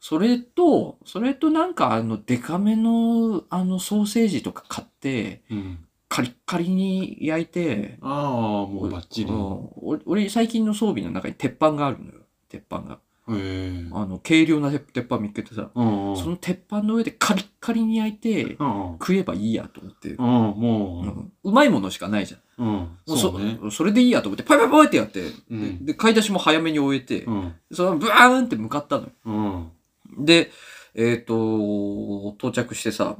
[0.00, 5.84] それと、それとなんかあの、デカめの、あの、ソーセージとか買って、うん。
[6.08, 9.30] カリッカリに焼いて、ああ、もうバッチリ。
[9.30, 12.20] うん俺、俺最近の装備の中に鉄板があるのよ。
[12.48, 12.98] 鉄板が。
[13.28, 13.86] へえ。
[13.92, 16.16] あの、軽量な鉄鉄板見つけてさ、うんうん。
[16.16, 18.98] その鉄板の上でカリッカリに焼いて、うんうん。
[18.98, 20.12] 食えばいいやと思って。
[20.12, 22.40] うん、もうんうまいものしかないじゃん。
[22.58, 22.88] う、うん。
[23.06, 23.58] そうね。
[23.70, 27.54] それでいいやと思って、パイパイパイってやって、うんでで、買い出しも早めに終えて、うん。
[27.72, 29.10] そのブワーンって向かったのよ。
[29.24, 30.24] うん。
[30.24, 30.50] で、
[30.94, 33.16] えっ、と、到着してさ、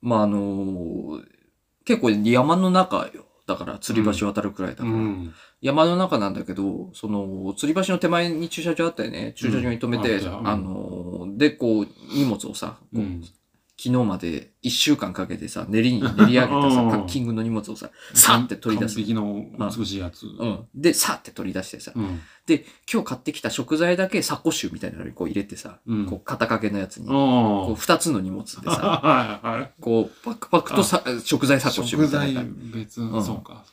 [0.00, 1.20] まあ、あの
[1.84, 3.24] 結構山の中よ。
[3.46, 4.90] だから、吊り橋渡るくらいだから。
[4.90, 5.34] うん。
[5.62, 9.32] 山の中なんだけど、その、吊り橋の手前に駐車場あったよね。
[9.36, 13.24] 駐車場に止めて、うんああので、こう、荷物をさ、こううん。
[13.80, 19.04] 昨日まで一週間かけてさ、練りに、練り上げたさ、うんパッキングの荷物をさ、さって取り出す完。
[19.04, 20.26] 璧の美しいやつ。
[20.26, 20.66] うん。
[20.74, 22.20] で、さって取り出してさ、うん。
[22.46, 28.74] で、今日買ってきた食材だけサコッシュみたいなのにこう入れてさ、うんこう肩掛けのやつに、あこう二つの荷物であ。
[28.74, 28.80] さ、
[29.46, 29.70] は。
[29.80, 33.64] こうパクパクとさ食材サコッシュ食材みたいなの別、うんそうか。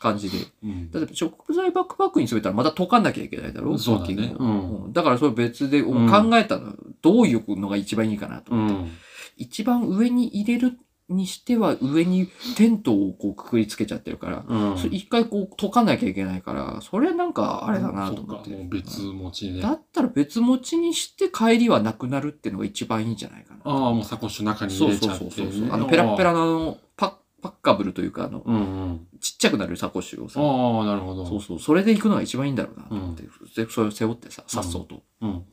[0.00, 0.38] 感じで。
[0.64, 0.90] うん。
[0.90, 8.74] 例えば食材バックパックに詰めたらまた溶かなきゃいけないだろそうだねパッキングをうんうんだからそれ別でうん考えたの、どういうのが一番いいかなとう思って。
[8.74, 8.90] ん。
[9.36, 14.78] 一番上に入れるにしては上にテントをこうくくりつけちゃってるから、うん。
[14.78, 18.68] それ一回こう溶かなきゃいけないから、それなんかあれだなと思っそっかもうて。
[18.70, 19.60] 別持ちで。
[19.60, 23.60] だあったら別持ちにして帰りはなくなるっていうのが一番いいんじゃないかな。
[23.64, 25.60] あ、もうサコッシュ中にそうそう入れちゃってそうそう。
[25.62, 25.68] ね。
[25.70, 26.32] あの、ペラッペラ。
[26.32, 29.06] ラのパッ、パッカブルというか、あの、うんうん。
[29.20, 31.26] ちっちゃくなるサコッシュをさ、ああ、なるほど。
[31.26, 35.02] そうそう、それで行くのが一番いいんだろうなと思って、でそれを背負ってさ、さっそうと。
[35.20, 35.44] うん。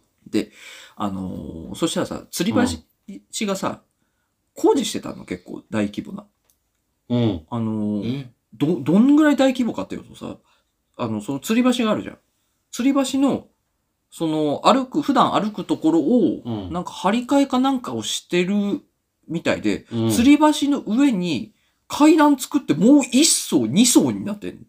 [0.95, 2.59] あのーそしたらさ、吊り橋
[3.45, 3.82] がさ、
[4.56, 6.26] 工事してたの結構大規模な。
[7.10, 7.45] うん。
[7.50, 10.38] あのーえど、どんぐらい大規模かっていうとさ、
[10.98, 12.17] あの、その吊り橋があるじゃん。
[12.74, 13.48] 吊り橋の、
[14.12, 18.82] その、歩く、普段歩くところを、うんなんか張り替えかなんかをしてる
[19.28, 21.54] みたいで、うん吊り橋の上に
[21.88, 24.62] 階段作ってもう一層、二層になってんの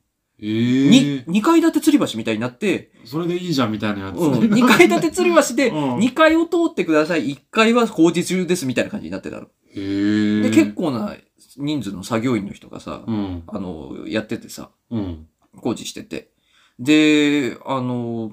[0.43, 0.47] え
[0.91, 1.25] にえ。
[1.27, 4.17] 二階建て吊り橋みたいになって、それでいいじゃんみたいなやつ。
[4.17, 9.43] うん、二階建て吊り橋で、うん二階を通ってください、一階は工事中ですみたいな感じになってたの。
[9.43, 10.43] へえ。
[10.43, 11.17] で、結構な
[11.57, 13.43] 人数の作業員の人がさ、うん。
[13.47, 15.27] あの、やっててさ、うん。
[15.61, 16.31] 工事してて。
[16.79, 18.33] で、あの、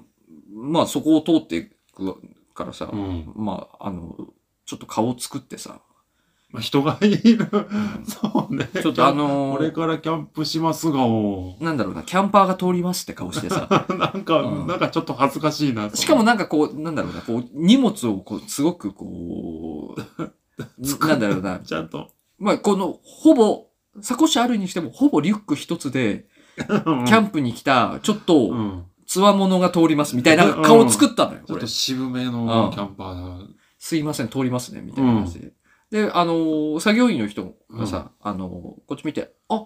[0.53, 2.21] まあそこを通っていく
[2.53, 3.33] からさ、うん。
[3.35, 4.15] まあ、あの、
[4.65, 5.81] ちょっと顔作ってさ、
[6.57, 7.47] まあ、人がいる。
[8.05, 8.67] そうね。
[8.81, 13.93] ちょっとあのこれからキャンプしますが、もなんだろうな、キャンパーが通りますって顔してさ、う。
[13.95, 15.89] なんか、うんなんかちょっと恥ずかしいな。
[15.91, 20.21] しかもなんかこう、なんだろうな、こう、荷物をこう、すごくこう、
[21.07, 22.09] なんだろうな、ちゃんと。
[22.39, 23.67] まあ、この、ほぼ、
[24.01, 28.83] サコッシュあるにしても、ほぼリュック一つで、キキャンプに来た、ちょっと、うん。
[29.05, 31.67] つわものが通りますみたいな顔を作ったのよ、ちょっと。
[31.67, 33.47] 渋めうんのキャンパーだ。
[33.79, 35.53] すいません、通りますね、みたいな感じで。
[35.91, 39.65] で、あのー作業員の人がさ、あのーこっち見て、あ、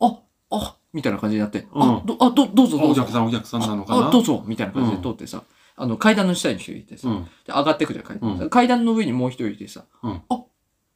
[0.00, 0.18] あ、
[0.50, 3.12] あ、みたいな感じになって、あう、ど、あ、ど、どうぞどうぞお客。
[3.12, 4.08] さんお客さんなのかな？
[4.08, 5.42] あ、どうぞ、みたいな感じで通ってさ、
[5.76, 7.24] あの、階段の下に一人いてさ、うん。
[7.24, 8.38] で上がってくじゃん、階段。
[8.40, 10.42] うん階段の上にもう一人いてさ、うんあ、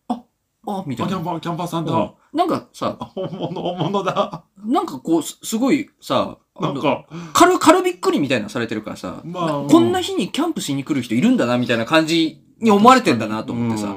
[0.08, 0.22] あ、
[0.66, 1.12] あ、みたいな。
[1.12, 1.92] あキャンパー、キャンパーさんだ。
[1.92, 4.44] うんなんかさ、あ本物、本物だ。
[4.62, 13.94] なんかこう、すすごいさ、あのなんか、軽、軽びっくりみたいなされてるからさ、まあなこんな日にキャンプしに来る人いるんだな、みたいな感じに思われてんだなと思ってさ、あ、あ、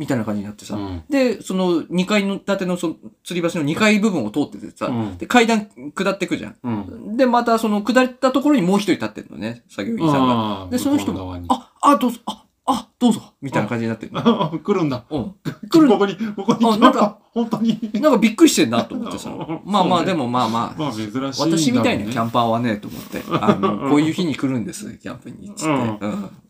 [0.00, 1.04] みたいな感じになってさ、うん。
[1.10, 6.56] で、その2階の建てのその吊り橋の2階部分を通っててさ、うんで、階段下ってくじゃん。
[6.64, 7.16] うん。
[7.18, 10.68] で、またその下ったところにもう一人立ってるのね、作業員さんが。
[10.70, 14.12] で、その人も向こう側に、あ、あ、どうぞ、あ、あ、どうぞ、みたいな感じになってる。
[14.12, 14.58] の。
[14.58, 15.04] 来るんだ。
[15.10, 15.34] うん。
[15.68, 15.88] 来る。
[15.88, 16.66] ここに、ここに。
[16.66, 17.78] あなんか、本当に。
[17.94, 19.30] なんかびっくりしてんなと思ってさ。
[19.30, 19.60] うん。
[19.64, 21.32] まあまあ、でもまあまあ、まあ珍しいんだろうね。
[21.58, 25.70] 私みたいなキャンパーはね、と思って、あの、こういう日に来るんです、キャンプに、つって。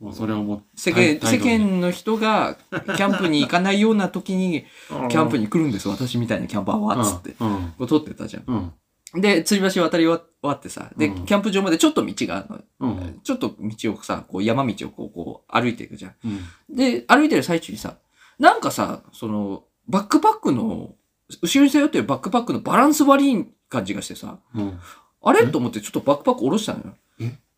[0.00, 0.12] うん。
[0.12, 4.64] それをもう、世間、世間の人が、キャンプに行かないような時に、
[5.08, 7.36] キャンプに、に来るんです、私みたいなキャンパーは、つって。
[7.78, 8.72] う撮ってたじゃん。
[9.14, 9.20] うん。
[9.20, 12.92] で、吊り橋渡り終わってさ、で、うんキャンプ場までちょっと道があるの。
[12.92, 13.20] うん。
[13.22, 16.14] ちょっと道をさ、こう山道をこう、こう歩いていくじゃん。
[16.24, 16.76] うん。
[16.76, 17.96] で、歩いてる最中にさ、
[18.38, 20.94] なんかさ、その、バックパックの、
[21.42, 24.78] 後ろに背負ってるバックパックのバランス悪い感じがしてさ、うん。
[25.22, 25.42] あれ？
[25.42, 26.99] えと思ってちょっとバックパック下ろしたのよえ。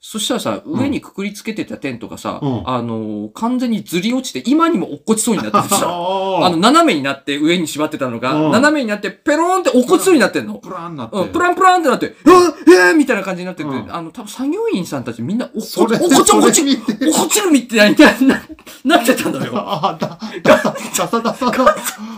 [0.05, 10.55] そしたらさ、上にくくりつけてたテントがさ、うんあのー完全にずり落ちて、今にも落っこちそうになっててさ、 ああの、斜めになって上に縛ってたのが、うん斜めになって、ペローンって落っこちそうになってんの。
[10.55, 11.17] プランなって。
[11.17, 17.95] うん、プランプランってなって、うわえーみたいな感じになってて、うんあの、多分作業員さんたちみんな、おっこち、おっこち、おっこち、それ見ておっこちるみたい
[18.27, 18.43] な、
[18.85, 19.53] なってたのよ。
[19.55, 21.77] あ、だ、ダサ、ダサダサだ。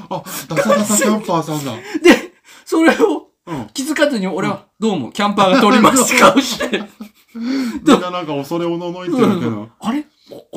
[0.09, 1.73] あ、ダサダサキャンパーさんだ。
[2.03, 2.33] で、
[2.65, 3.67] それをうん。
[3.75, 6.83] 気づかずに俺は、どうも、キャンパーが通りますって顔して、
[7.35, 9.69] みんななんか恐れおののいてるけど。
[9.81, 10.07] あれ？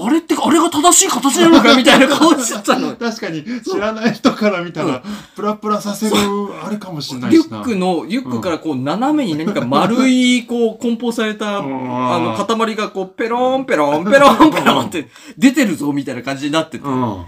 [0.02, 2.95] あれってか、あれが正しい形なのかみたいな顔してたの。
[2.95, 5.04] 確かに、知らない人から見たら、
[5.36, 6.15] プラプラさせる、
[6.63, 7.60] あれかもしれないリュしな。
[7.60, 11.69] ックの、リュックからこう、斜めに何か丸い、こう、梱包された、あうん
[12.23, 16.86] の、塊がこう、ペロンペロン、ペロンペロンって出てるぞ、みたいな感じになってて。
[16.86, 17.26] うん。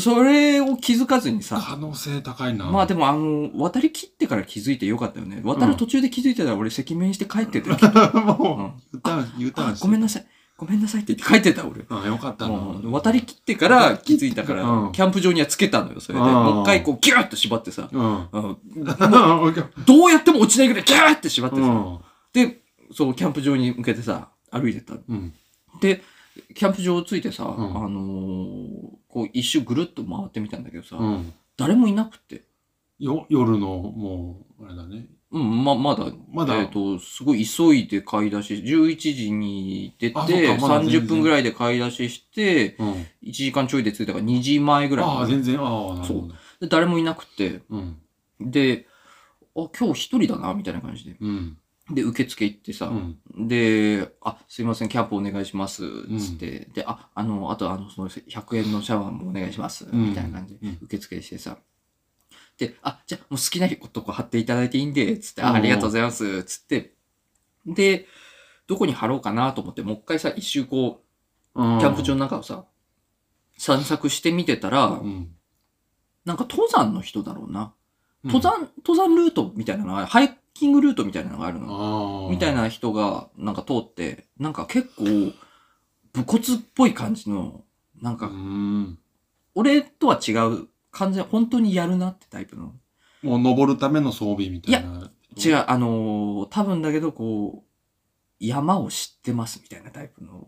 [0.00, 2.66] それを気づかずにさ、可能性高いな。
[2.66, 5.40] まあでもあの、渡り切ってから気づいてよかったよね。
[5.42, 7.76] 渡る途中で気づいてたら俺赤面して帰ってたよ。
[8.20, 9.86] もう、U ターン、U ターあンして。
[9.86, 10.26] ごめんなさい。
[10.58, 11.84] ごめんなさいって言って帰ってた俺。
[11.88, 12.54] あ、よかったな。
[12.54, 16.24] うん渡り切ってから気づいたから、うんキャンプ場にはつけたのよ、それで。
[16.24, 18.58] うんもう一回こうギューッと縛ってさ、 ど
[20.04, 22.00] うやっても落ちないぐらいギューッて縛ってさ、ん。
[22.32, 22.60] で、
[22.92, 24.94] そう、キャンプ場に向けてさ、歩いてった。
[25.80, 26.02] で、
[26.54, 27.50] キャンプ場着いてさ、んあ
[27.88, 31.32] のーこう一周ぐるっと回ってみたんだけどさ、うん。
[31.56, 32.44] 誰もいなくって。
[32.98, 35.06] よ、夜の、もう、あれだね。
[35.30, 42.92] うん、ま、まだ、まだえっ、と、すごい急いで買い出し、11時に出あて、まだ全然30分ぐらいで買い出しして、うん。
[43.24, 46.28] 1時間ちょいで着いたから2時前ぐらいかなああ、全然、ああ、なるほど。
[46.60, 47.98] で誰もいなくて、うん。
[48.40, 48.86] で、
[49.56, 51.16] あ、今日一人だな、みたいな感じで。
[51.20, 51.58] うん。
[51.90, 53.48] で、受付行ってさ、うん。
[53.48, 55.82] で、あ、すいません、キャンプお願いします、
[56.18, 60.10] つって、で、あ、あの、あと、あの、その、100円のシャワーもお願いします、うん。
[60.10, 61.58] みたいな感じでうん、受付してさ、
[62.58, 65.56] で、あ、じゃあ、もう好きなとこ貼っていただいていいんで、つって、あうん。
[65.56, 66.94] ありがとうございます、つって、
[67.66, 68.06] で、
[68.66, 71.02] どこに貼ろうかなと思って、もう一回さ、一周こ
[71.54, 72.66] キう、キャンプ場の中をさ、
[73.56, 75.34] 散策してみてたら、うん。
[76.24, 77.72] なんか登山の人だろうな。
[78.24, 78.32] うん。
[78.32, 82.28] 登山、登山ルートみたいなのが、ハイキングルートみたいなのがあるの。
[82.30, 82.54] みたい。
[82.54, 85.04] な人がなんか通って、なんか結構、
[86.12, 87.64] 武骨っぽい感じの、
[88.02, 88.98] なんうか、ん。
[89.54, 92.74] 俺とは違う、完全、本当にやるなってタイプの。
[93.22, 95.12] もう登るための装備みたいな。
[95.36, 97.68] 違う、あのー多分だけど、こう、
[98.40, 100.44] 山を知ってますみたいなタイプの。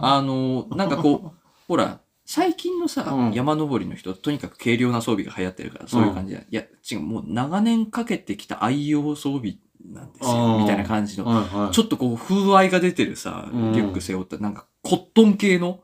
[0.00, 6.46] あのーなんかこう、ほら、最近のさ、うん山登りの人、とにかく軽量な装備が流行ってるから、そういう感じで。
[6.50, 11.26] いや、違う、もう長年かけてきた愛用装備なんですあよ、ーみたいな感じの。
[11.26, 11.74] はいはい。
[11.74, 15.80] ちょっとこう、風合いが出てるさ、うんリュック背負った、なんか、コットン系の、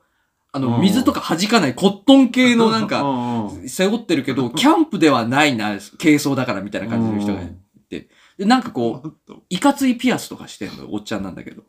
[0.53, 7.48] あの、うん水とか弾かないコットン系の なんか、うんうん背負ってるけど、キャンプではないな、軽装だからみたいな感じの人がい
[7.88, 8.09] て。
[8.38, 9.12] で、なんかこう、
[9.51, 11.64] いかついピアスとかしてんのよ、おっちゃんなんだけど。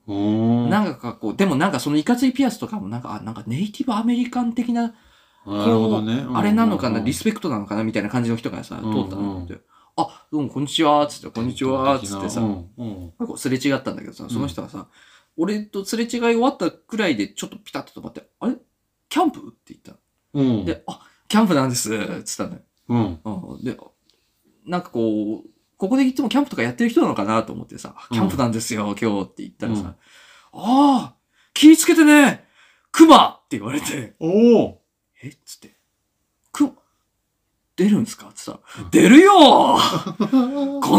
[0.69, 4.93] なんかこう、でもなんかそのいかついピアスとかもなんか、あ、なんかネイティブアメリカン的な、
[5.45, 6.25] なるほどね。
[6.33, 9.59] あれなのかな、リススペクトなのかなみたいな感じの人がさ、うん通ったのって。
[9.95, 14.87] あ、どうもこんにちは、つって、こんにちは、つってさ、うんうんこうすれ違ったんだけどさ、その人がさ、
[15.37, 18.55] 俺とすれ違い終わったくらいでちょっとピタッと止まって、あれ？
[19.07, 19.39] キャンプ？
[19.39, 19.93] って言った
[20.33, 20.57] うん。
[20.59, 20.65] の。
[20.65, 21.89] で、あ、キャンプなんです、
[22.23, 22.61] つったのよ。
[22.89, 23.19] うん。
[23.23, 23.63] うん。
[23.63, 23.77] で、
[24.65, 25.48] なんかこう、
[25.79, 29.87] ここでいつもキャンプとかやってる人なのかなと思ってさ、キャンプなんですよ、今日って言ったらさ、うん。
[29.87, 29.95] あ
[30.53, 31.15] あ、
[31.53, 32.45] 気ぃつけてね
[32.91, 34.27] 熊って言われて、お
[34.61, 34.81] お
[35.23, 35.75] えっつって、
[36.51, 36.69] く、
[37.77, 38.27] 出るんすか？
[38.27, 39.77] ってさうん、出るよ こ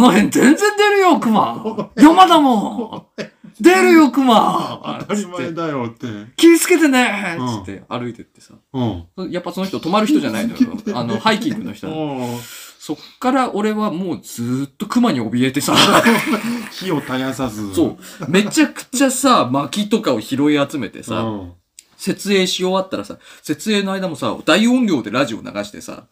[0.01, 1.63] の辺全然出るよ、熊。
[1.97, 3.23] 山だもん。
[3.61, 4.81] 出るよ、熊。
[5.01, 6.07] 当たり前だよって。
[6.37, 8.55] 気ぃつけてねつって歩いてってさ。
[8.73, 9.31] うん。
[9.31, 10.59] やっぱその人止まる人じゃないのよ。
[10.95, 11.87] あの、ハイキングの人
[12.83, 15.77] そっから俺はもうずーっと熊に怯えてさ、
[16.73, 17.75] 火を絶やさず。
[17.75, 21.53] そう、めちゃくちゃさ、薪とかを拾い集めてさ、うん。
[22.01, 26.05] 設営し終わったらさ、設営の間もさ、大音量でラジオ流してさ。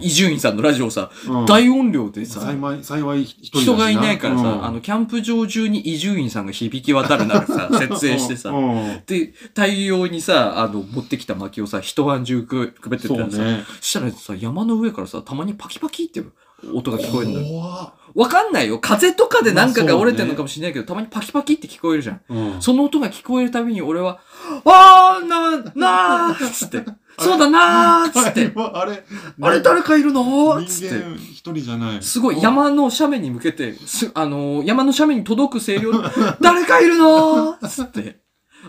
[0.00, 13.64] 伊集院さんのラジオをさ、うん大音量でさ、幸い、幸い一人がいないからさ、うんあの、キャンプ場中に伊集院さんが響き渡るならさ、 設営してさう、んで、大量にさ、あの、持ってきた薪をさ、一晩中くくべってたらさ、ね。
[13.80, 16.22] そしたらさ、山の上からさ、たまにパキパキって
[16.72, 17.46] 音が聞こえるのよ。
[17.46, 18.78] 怖っわかんないよ。
[18.78, 22.20] 風とかでなんかが折れてるのかもしれないけど、たまにパキパキって聞こえるじゃん。
[22.28, 22.62] うん。
[22.62, 24.20] その音が聞こえるたびに俺は、
[24.64, 26.84] あーな、なーっ つって、
[27.18, 29.04] そうだなーっつって、あれ、
[29.40, 30.60] あれ誰かいるの？
[30.60, 30.94] 人っつって。
[30.94, 32.02] 間一人じゃない。
[32.02, 36.08] すごい、山の斜面に向けて、す、あのー山の斜面に届く声量で、
[36.40, 37.50] 誰かいるの？
[37.52, 38.20] っつって。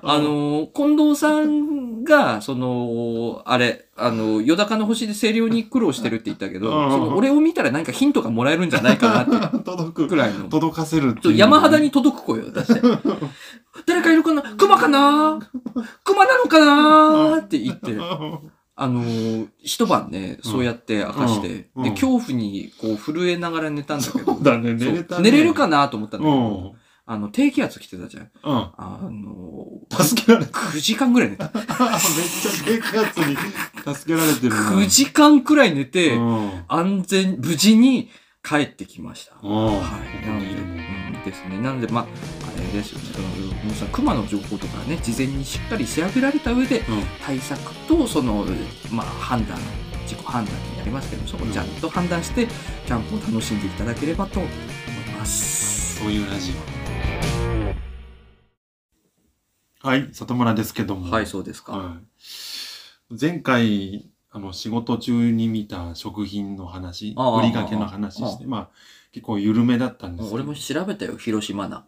[0.03, 10.07] あのー近藤さんが、その、あれ、あの、夜高の星で声量に苦労してるって言ったけど、うんその俺を見たら何かヒントがもらえるんじゃないかなって 届く。
[10.07, 10.45] くらいの。
[10.45, 11.37] 届かせるっていう。
[11.37, 12.81] 山肌に届く声を出して。
[13.85, 14.41] 誰かいるかな？
[14.41, 15.39] 熊かな？
[16.03, 17.37] 熊なのかな？
[17.39, 17.97] って言って、
[18.75, 25.31] あのー一晩ね、そうやって明かして、うんうんで、恐怖にこう震えながら寝たんだけど、ね、寝れたね。
[25.31, 26.81] 寝れるかなと思ったんだけど、うん。
[27.05, 28.23] あの、低気圧来てたじゃん。
[28.23, 28.29] うん。
[28.77, 30.51] あのー、助けられた。
[30.51, 31.51] 9時間ぐらい寝た。
[31.53, 31.71] めっちゃ
[32.65, 33.35] 低気圧に
[33.95, 34.71] 助けられてるな。
[34.71, 36.63] 9時間くらい寝て、うん。
[36.67, 38.09] 安全、無事に
[38.43, 39.35] 帰ってきました。
[39.43, 39.73] うんは
[40.23, 40.25] い。
[40.25, 40.49] なので、う
[41.19, 41.59] ん、ですね。
[41.59, 42.05] なので、まあ、
[42.40, 43.05] あれですよね。
[43.13, 43.27] その
[43.63, 46.85] 皆さん、熊の情報とかね、事前にしっかり仕上げられた上で、うん。
[47.23, 48.45] 対策と、その、
[48.91, 49.57] まあ、判断、
[50.03, 52.47] 自己判断になりますけど、そこをちゃんと判断して、
[52.85, 54.51] キャンプを楽しんでいただければと思い
[55.17, 55.99] ます。
[55.99, 56.53] そういうラジ
[59.83, 59.87] オ。
[59.87, 61.11] はい、里村ですけども。
[61.11, 61.71] はい、そうですか。
[61.73, 63.17] はい。
[63.19, 68.69] 前回、あの、仕事中に見た食品の話、ああ売りかけの話して、まあ、
[69.11, 71.83] 結構緩めだったんですけど俺も調べたよ、広島菜。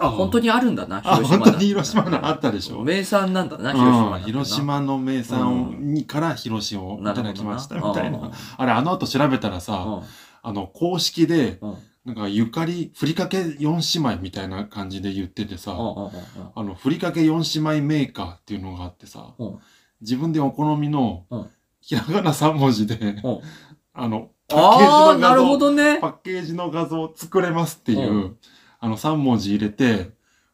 [0.00, 1.44] あ本当にあるんだな、あ、広島菜。
[1.44, 2.82] 本当に広島のあったでしょ。
[2.82, 3.76] 名産なんだな、うん。
[3.76, 4.20] 広島菜。
[4.24, 8.30] 広島の名産にから広島をいただきましたみたいな。
[8.56, 10.02] あれ、あの後調べたらさ、うん。
[10.42, 11.74] あの、公式で、うん。
[12.02, 19.58] なんか、ゆかり、ふりかけ4姉妹みたいな感じで言っててさ、あの、ふりかけ4姉妹メーカーっていうのがあってさ、うん。
[20.00, 21.50] 自分でお好みのうん、
[21.82, 23.40] ひらがな3文字で、うん。
[23.92, 26.06] あの、パッケージの画像、パ。
[26.08, 28.36] ッケージの画像作れますっていう、う
[28.80, 30.10] あの、3文字入れて、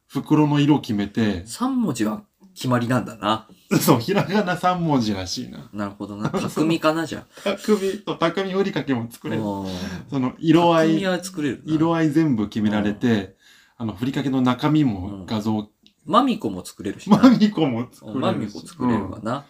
[0.07, 2.23] 袋の色決めて、3文字は
[2.55, 3.49] 決まりなんだな。
[3.81, 5.69] そう、ひらがな3文字らしいな。
[5.73, 6.31] なるほどな。
[6.51, 9.31] 匠かな、じゃ匠と匠ふりかけも作あ。
[9.31, 9.43] れる。
[9.43, 9.67] うん
[10.11, 11.75] その色合い、匠は作れるな。
[11.75, 13.37] 色合い全部決められて、
[13.77, 15.69] あの、ふりかけの中身も画像、
[16.05, 17.19] マミコも作れるしな。
[17.19, 18.21] マミコも作れるし。
[18.23, 19.45] マミコ作れるわな。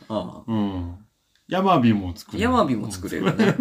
[0.47, 0.95] うん。
[1.49, 2.45] ヤマビも作れる。
[2.45, 3.55] ヤマビも作れるね。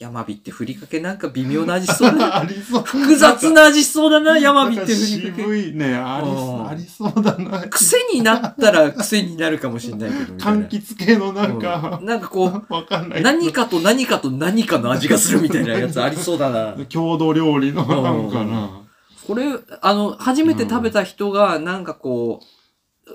[0.00, 2.38] うんヤマビってふりかけなんか微妙な味しそうだな。
[2.40, 2.82] ありそう。
[2.82, 5.42] 複雑な味しそうだな、ヤマビってふりかけ。
[5.42, 7.68] 渋いね、ありうんそう、ありそうだな。
[7.68, 13.22] 癖になったら癖になるかもしれないけど、柑橘系のなんかう、んなんかこう、わかんない。
[13.22, 16.76] 何かと何かと何かの味がするみたいなやつありそうだな。
[16.88, 18.70] 郷土料理のなんかな。
[19.26, 22.59] これ、あの、初めて食べた人が、なんかこう、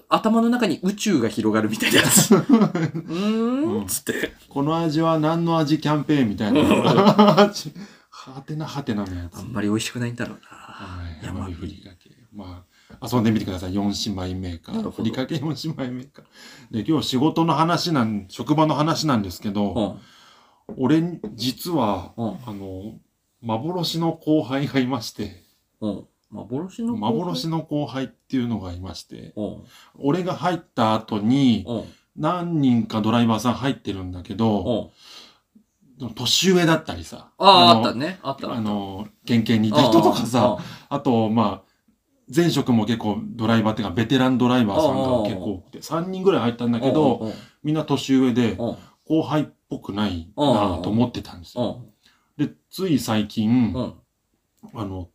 [0.10, 2.36] 頭の中に宇宙が広がるみたいなやつ。
[2.36, 4.34] うーん、つって。
[4.50, 7.42] この味は何の味キャンペーンみたいな。
[7.42, 7.74] 味
[8.10, 9.38] はてなはてなのやつ。
[9.38, 10.48] あんまり美味しくないんだろうな。
[10.50, 11.26] はい。
[11.26, 12.10] 山火山火ふりかけ。
[12.34, 12.66] ま
[13.00, 13.74] あ、遊んでみてください。
[13.74, 14.76] 4姉妹メーカー。
[14.76, 16.26] なるほどふりかけ4姉妹メーカー。
[16.72, 20.00] で、今日仕事の話なん、職場の話なんですけど、
[20.68, 20.76] うん。
[20.78, 22.38] 俺、実は、うん。
[22.46, 23.00] あの、
[23.42, 25.44] 幻の後輩がいまして、
[25.82, 26.06] うん。
[26.36, 29.64] 幻の幻の後輩っていうのがいまして、うん。
[29.98, 31.84] 俺が入った後に、うん。
[32.16, 34.92] 何人かドライバーさん入ってるんだけど、
[36.00, 36.14] うん。
[36.14, 38.20] 年上だったりさ、ああ、あのったね。
[38.22, 38.52] あった。
[38.52, 41.76] あの、県警にいた人とかさ、ああと、まあ、
[42.34, 47.34] 前職も結構ドライバーっていうか、ベテランドライバーさんが結構多くて、3人ぐらい入ったんだあ、けど、うん、
[47.64, 48.78] みんな年上で、うん。
[49.08, 51.68] 後輩っぽくないなと思ってたんですうよ。
[52.40, 52.44] ん。
[52.44, 53.94] で、つい最近、うん。
[54.74, 55.10] あの、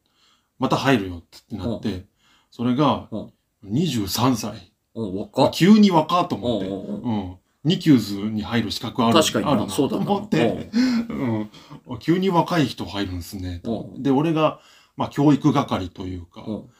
[0.60, 2.04] また入るよってなって、
[2.52, 3.32] それがうん、
[3.64, 4.72] 23歳。
[4.94, 5.16] うん。
[5.16, 5.50] 若っ。
[5.52, 7.02] 急に若ーとうん思って、うんうん。
[7.02, 7.36] うん。
[7.66, 10.70] 2級図に入る資格ある確かになあるなとそうだな思って、
[11.08, 11.98] うん。
[11.98, 13.60] 急に若い人入るんですね。
[13.64, 14.60] うんで、俺が、
[14.96, 16.70] まあ、教育係というか、うん助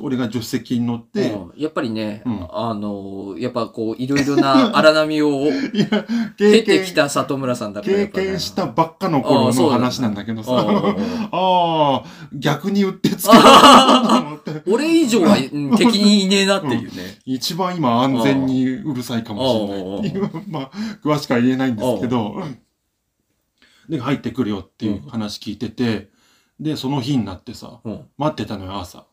[0.00, 1.52] 俺が助手席に乗って、うん。
[1.56, 2.46] やっぱりね、うん。
[2.50, 5.48] あの、やっぱこう、いろいろな荒波を
[6.38, 10.68] 経てきた里村さんだからや経験したばっかの頃の話なんだけどさ、うん。
[10.68, 10.74] うん。
[10.74, 17.18] う んああ、逆にうってつけた 俺以上はうん敵にいねえなっていうね。
[17.26, 19.98] 一番今安全にうるさいかもしれない。
[19.98, 20.70] っていう、まあ、
[21.04, 22.42] 詳しくは言えないんですけど、
[23.90, 26.08] で、入ってくるよっていう話聞いてて、
[26.58, 28.00] で、その日になってさ、うん。
[28.16, 29.04] 待ってたのよ、朝。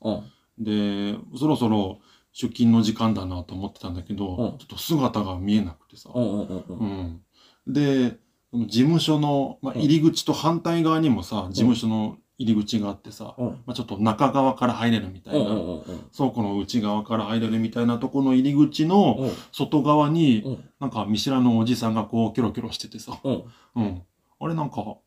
[0.60, 0.64] うん。
[0.64, 2.00] で、そろそろ
[2.32, 6.66] 出勤の時間だなと思ってたんだけど、うんちょっと姿が見えなくてさ、うんうんうんう。
[6.70, 7.22] うんん。
[7.68, 8.18] で、
[8.52, 13.48] その事務所の、まあ、うん入り口と反対側にもさ、事務所の入り口があってさ、うん。
[13.48, 15.84] まあ、ちょっと中側から入れるみたいな、うんうんうんうん。
[16.16, 23.44] 倉庫の内側から入れるみたいなとこの入り口のうん外側に、うんなんか見知らぬおじさんがこうキョロキョロしててさ、うん。
[23.76, 24.02] うん。
[24.40, 24.98] あれなんか、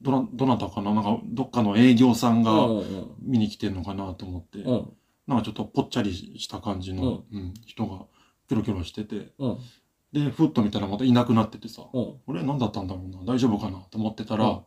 [0.00, 0.94] どな、どなたかな？
[0.94, 4.92] なんか、どっかの営業さんがうんうん見に来てんのかなと思って、うん。
[5.26, 8.06] なんかちょっとぽっちゃりした感じの、うん人が
[8.48, 9.58] キョロキョロしてて、うん。
[10.12, 12.04] で、ふっと見たらまたいなくなっててさ、うん。
[12.26, 12.42] これ？
[12.42, 13.32] 何だったんだろうな？
[13.34, 13.78] 大丈夫かな？
[13.90, 14.60] と思ってたら、うん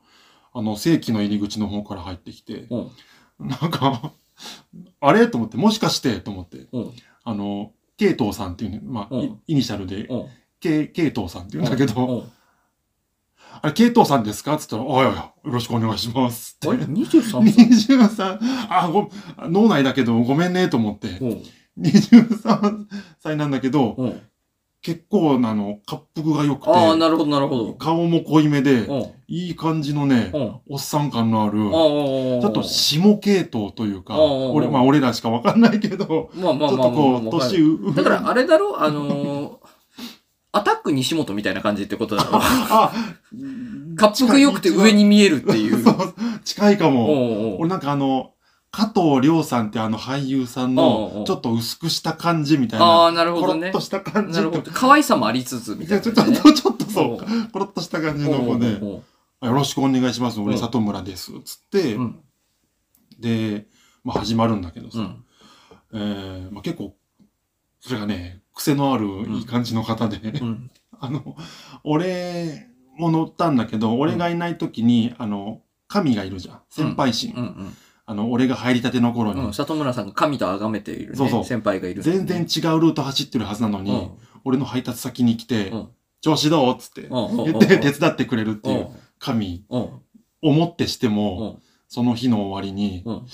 [0.54, 3.48] あの、正規の入り口の方から入ってきて、うん。
[3.48, 4.12] なんか、
[5.00, 5.28] あれ？
[5.30, 6.20] と思って、もしかして？
[6.20, 6.92] と思って、うん。
[7.24, 10.26] あの、ケイトーさんっていうね、まあ、うんイイニシャルで、うん。
[10.60, 12.32] ケイ、ケイトーさんって言うんだけど、うん。
[13.62, 14.56] あれ、ケイトーさんですか？
[14.56, 16.70] って言ったら、あいやいや、よろしくお願いしますって。
[16.70, 18.38] あれ ?23 歳？23、
[18.70, 19.10] あ、ご、
[19.50, 21.44] 脳内だけどごめんねと思って、うん。
[21.80, 22.86] 23
[23.20, 24.22] 歳なんだけど、うん。
[24.84, 27.74] 結構なの、滑腹が良くて、ああ、なるほど、なるほど。
[27.76, 29.06] 顔も濃いめで、うん。
[29.28, 30.56] いい感じのね、うん。
[30.72, 31.60] おっさん感のある。
[32.42, 37.40] ちょっと下系統というか、俺、まあ俺らしかわかんないけど、まあまあちょっまあまあとこう。
[37.42, 37.94] 年上。
[37.94, 38.82] だから、あれだろ？
[38.82, 39.12] あのー、
[40.54, 42.92] アタック西本みたいな感じってことだろあ、
[43.96, 45.84] 滑腹良くて上に見えるっていう。
[46.44, 47.58] 近いかも。
[47.60, 48.34] 俺なんかあの、
[48.72, 53.20] 加藤亮さんってあの俳優さんのちょっと薄くした感じみたいああ、な。
[53.20, 53.80] なるほどねコロッと。
[53.82, 54.46] した感じと。
[54.46, 54.72] なるほど。
[54.74, 56.04] 可愛さもありつつ、みたいなね。
[56.04, 57.26] ちょっと、ちょっとそうか。
[57.52, 59.02] コロッとした感じの子で、よ
[59.42, 60.40] ろしくお願いします。
[60.40, 61.32] 俺、うん里村です。
[61.44, 62.20] つってう、ん。
[63.20, 63.68] で、
[64.04, 65.26] まあ始まるんだけどさ、うん。
[65.94, 66.96] えーまあ結構、
[67.82, 70.72] それがね、癖のあるいい感じの方で、うん。
[71.00, 71.36] あの、
[71.84, 76.62] 俺も乗ったんだけど、俺がいない時に、あの、神がいるじゃん。
[76.70, 77.34] 先輩神。
[77.34, 77.74] うん。
[78.06, 79.54] あの、俺が入りたての頃に、うん。
[79.54, 81.46] 里村さんが神と崇めているそうそうね。
[81.46, 82.04] 先輩がいる。
[82.04, 84.10] 全然違うルート走ってるはずなのに、うん。
[84.44, 85.88] 俺の配達先に来て、うん
[86.22, 87.46] 調子どうっつって、うん。
[87.46, 89.90] 言って手伝ってくれるっていう神うん。
[90.44, 91.62] をもってしてうも、ん。
[91.88, 93.26] その日の終わりに、うん。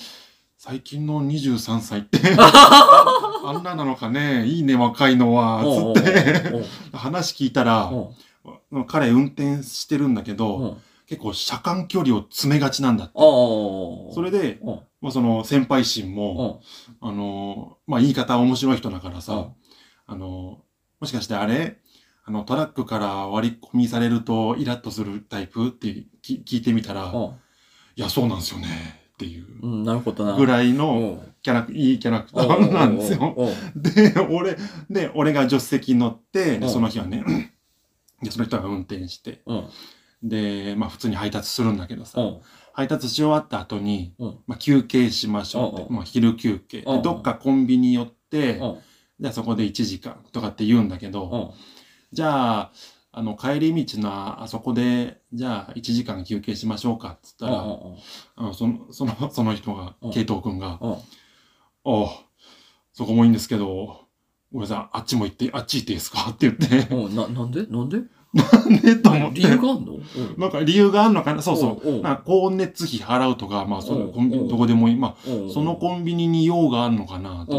[0.67, 5.63] 最近の23歳って、 あんななのかね、いいね、若いのは、
[5.95, 6.43] つって、
[6.91, 7.89] 話聞いたら、
[8.87, 10.77] 彼運転してるんだけど、うん。
[11.05, 13.13] 結構車間距離を詰めがちなんだって。
[13.17, 14.79] それで、うん。
[14.99, 16.61] まあ、その先輩心うも、
[17.01, 17.07] ん。
[17.07, 19.45] あのーまあ、言い方面白い人だからさ、うん
[20.05, 20.59] あの、
[20.99, 21.77] もしかしてあれ
[22.25, 27.31] あの、トラックから割り込みされるとイラッとするタイプってき聞いてみたら、いうん
[27.95, 28.96] や、そうなんですよね。
[29.17, 29.45] っていう。
[30.37, 33.33] ぐらいのうんキャラク、いいキャラクターなんですよ。
[33.75, 34.57] で、俺、
[34.89, 37.23] で、俺が助手席に乗って、で、うんその日はね、
[38.21, 39.69] で、その人が運転して、うん。
[40.23, 42.39] で、まあ普通に配達するんだけどさ、うん。
[42.73, 44.37] 配達し終わった後に、うん。
[44.45, 46.81] まあ休憩しましょうって、まあ昼休憩。
[46.81, 48.77] どっかコンビニ寄って、うん。
[49.21, 51.49] じゃあそこで1時間とかって言うんだけど、うん。
[52.11, 52.71] じゃあ、
[53.17, 57.53] あの、帰り道のあそこで、じゃあ1時間休憩しましょうかっつったら、
[58.35, 60.91] あのその、その、その人がうん、慶藤くんが、うん。
[60.93, 60.99] ああ、
[62.93, 63.65] そこもいいんですけど、
[64.53, 66.29] ごめんなさい、あっちも行って、あっち行っていいですか？
[66.29, 67.15] って言って、うん。
[67.15, 67.65] な、なんで？
[67.65, 67.97] なんで？
[68.33, 68.95] なんで？
[68.97, 69.39] と思って。
[69.41, 69.93] 理由があんの？
[69.93, 70.01] うん。
[70.37, 71.41] なんか理由があるのかな？
[71.41, 72.01] そうそう。
[72.01, 74.43] な光熱費払うとか、まあ、そのうんコンビうん。
[74.43, 74.95] ニどこでもいい。
[74.95, 77.47] まうんあ、そのコンビニに用があるのかな？
[77.49, 77.57] と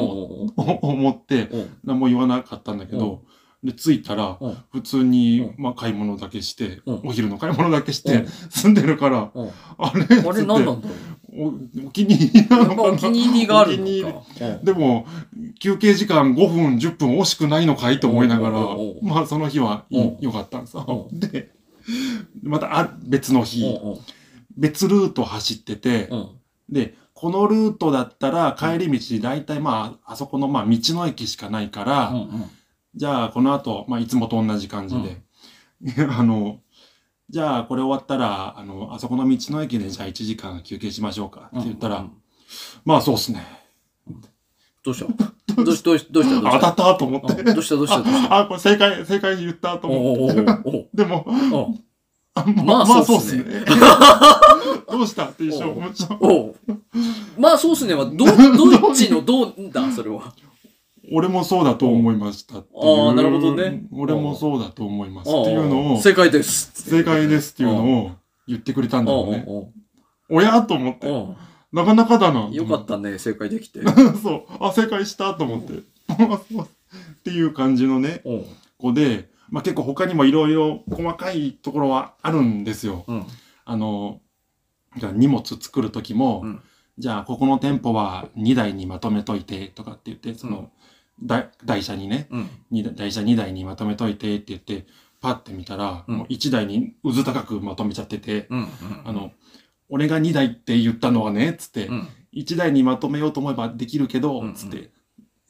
[0.57, 3.23] 思って、うん 何も言わなかったんだけど、
[3.65, 4.57] で、着いたら、うん。
[4.71, 7.01] 普通にう、まあ、買い物だけして、うん。
[7.05, 8.25] お昼の買い物だけしうん。
[8.25, 9.51] て、住んでるから、うん。
[9.79, 10.05] あれ？
[10.21, 10.95] あれ何なんだろ
[11.31, 11.49] お
[11.87, 15.07] お気に入りお気に入りがあるのでも、
[15.61, 18.59] 休憩時間5分、10分惜しくないのかいと思いながら
[19.03, 21.09] まあその日は良かったんですよ。
[21.13, 21.19] う。
[21.19, 21.51] で、
[22.43, 23.99] またあ別の日、うん。
[24.57, 26.29] 別ルート走っててう、ん。
[26.71, 32.15] で、このルートだったら帰り道大体まあ、あそこのまあ道の駅しかないから、
[32.95, 35.23] じゃあこの後、まあいつもと同じ感じで、
[36.09, 36.61] あの、
[37.31, 42.13] じゃあこれ終わったら、あの、あそこの道の駅でじゃあ1時間休憩しましょうかって言ったら、うんうん
[42.85, 43.45] まあそうっすね。
[44.83, 45.63] どうした？
[45.63, 46.41] どうしどうしどうした？
[46.41, 47.45] どうし当たったと思って。
[47.45, 47.75] たどうした？
[47.77, 47.97] どうした？
[47.99, 48.39] どうした？
[48.39, 50.41] あ、これ正解、正解言ったとお思って。
[50.41, 50.89] うおうおうおう。
[50.95, 51.27] でも、
[52.35, 53.45] ままあまあそうっすね。
[54.91, 55.27] どうした？
[55.27, 56.19] って一緒思っちゃう。
[56.21, 56.57] おう。
[57.39, 57.93] まあそうっすね。
[57.93, 59.93] はどどっちのどうだ？
[59.93, 60.33] それは
[61.13, 63.07] 俺もそうだと思いましたっていう。
[63.07, 68.11] ああなるほどね俺もそうだと思いますっていうのを、正解です正解ですっていうのを
[68.47, 69.47] 言ってくれたんだろうね。
[70.31, 71.09] おやと思って。
[71.73, 72.49] なかなかだな。
[72.49, 73.81] うよかったね正解できて
[74.23, 74.45] そう。
[74.61, 75.75] あ、正解したと思って。
[75.79, 75.83] っ
[77.25, 78.23] ていう感じのね、
[78.79, 83.05] 子で、まあ結構他にもいろいろ細かいところはあるんですよ。
[83.07, 83.27] うん
[83.65, 84.23] あの、
[84.97, 86.61] じゃあ荷物作る時も、うん
[86.99, 90.73] じゃあここの店舗は2台にまとめといてとかって言って、その、
[91.23, 92.51] 台台車にね、うん。
[92.71, 94.87] に台車2台にまとめといてって言って、
[95.21, 96.17] パッて見たら、うん。
[96.19, 98.69] もう1台に渦高くまとめちゃってて、うんうん
[99.05, 99.33] あの、
[99.89, 102.09] 俺が2台って言ったのはね、つって、うん。
[102.35, 104.55] 1台にまとめようと思えばできるけど、うんうん。
[104.55, 104.91] つって、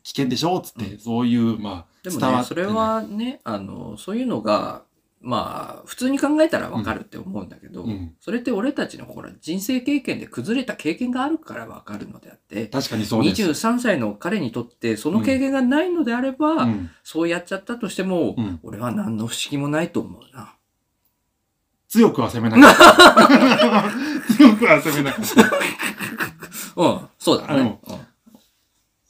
[0.05, 0.61] 危険でしょ？
[0.61, 2.65] つって、そういう、まあ、でも伝わってないね。
[2.67, 4.85] それ、はねあのそういうのが
[5.21, 13.43] まあ普通に考えたらわかるって思うんだけど、うんそれって俺たちのほら人生経験で崩れた経験があるからわかるのであって確かにそうです。
[13.43, 20.55] 23歳の彼にとってその経験がないのであれば、うんそうやっちゃったとしても、うん俺は何の不思議もないと思うな。
[21.89, 23.85] 強くは責めなかった。
[24.35, 25.43] 強くは責めなかった。
[26.77, 27.81] うん、そうだね。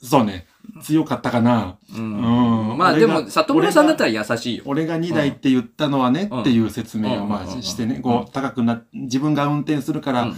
[0.01, 0.47] そうね。
[0.81, 1.77] 強かったかな。
[1.95, 2.71] うん。
[2.71, 2.77] うん。
[2.77, 4.63] まあでも、里村さんだったら優しいよ。
[4.65, 7.59] 俺が2台って言ったのはね、うんっていう説明をまうん。
[7.59, 8.01] あしてね、うん。
[8.01, 10.31] こう、高くな、自分が運転するから、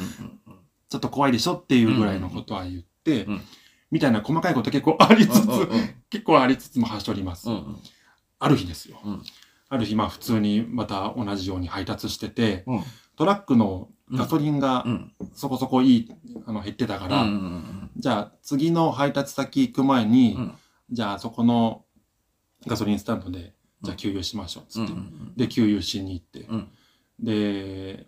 [0.90, 3.42] ちょっと怖いでしょっていうぐらいのことは言ってうん、
[3.92, 5.48] みたいな細かいこと結構ありつつ
[6.10, 7.50] 結構ありつつもはしょります。
[8.40, 9.00] ある日ですよ。
[9.04, 9.24] うん。
[9.70, 12.84] ある日、まあ普通にまた同じように配達してて、うん。
[13.16, 15.12] トラックのガソリンがうん。
[15.34, 16.12] そこそこいい、
[16.46, 20.54] あの、減ってたかうんら、じゃあ次の配達先行く前に、うん。
[20.92, 21.86] じゃあそこの
[22.68, 24.92] ガソリンスタンドで、じゃあ給油しましょう、つって。
[24.92, 26.42] うんで、給油しに行って。
[26.42, 26.68] うん。
[27.20, 28.08] で、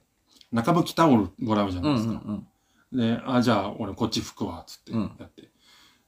[0.51, 2.21] 中拭きタオルもらうじゃうないですか。
[2.91, 5.11] で、あ、じゃあ俺こっち拭くわ、つってうん。
[5.19, 5.49] やって。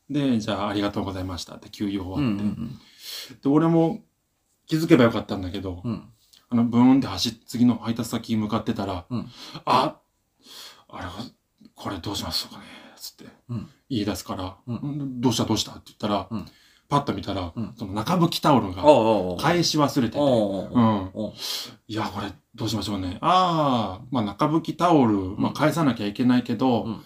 [0.09, 2.43] で、じゃあありがとうございましたって給油終わって。
[2.43, 2.69] ん。
[3.41, 4.03] で、俺も
[4.67, 6.09] 気づけばよかったんだけど、うん
[6.49, 9.27] あの、ブーンって走っ、次の配達先に向かってたら、うん。
[9.65, 9.97] あ、
[10.89, 11.11] あれは、
[11.75, 12.63] これどうしますかね
[12.95, 13.69] つってうん。
[13.89, 14.75] 言い出すから、うん。
[14.75, 16.45] んどうしたどうしたって言ったら、うん。
[16.87, 17.73] パッと見たら、うん。
[17.77, 21.11] その中拭きタオルおうがおうおう返し忘れてて、おうおううん。
[21.13, 21.33] おう
[21.87, 23.17] いや、これ、どうしましょうね。
[23.21, 27.03] ああ、まあ、中拭きタオル、まあ、返さなきゃいけないけど、うん。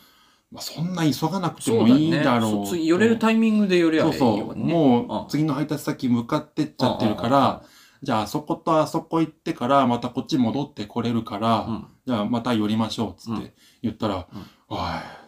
[0.51, 2.51] まあ、そんな急がなくてそうだもいいねだろう。
[2.51, 4.55] そう次寄れるタイミングで寄ればいいそうそう。
[4.57, 7.63] もう、次の配達先向かってっちゃってるから、
[8.01, 11.87] じゃあ、あそことあそこ行ってから、またこっち戻ってこれるから、うん。
[12.07, 13.41] じゃあ、また寄りましょう、つっうん。
[13.41, 14.45] て言ったら、うん。
[14.69, 14.79] おい、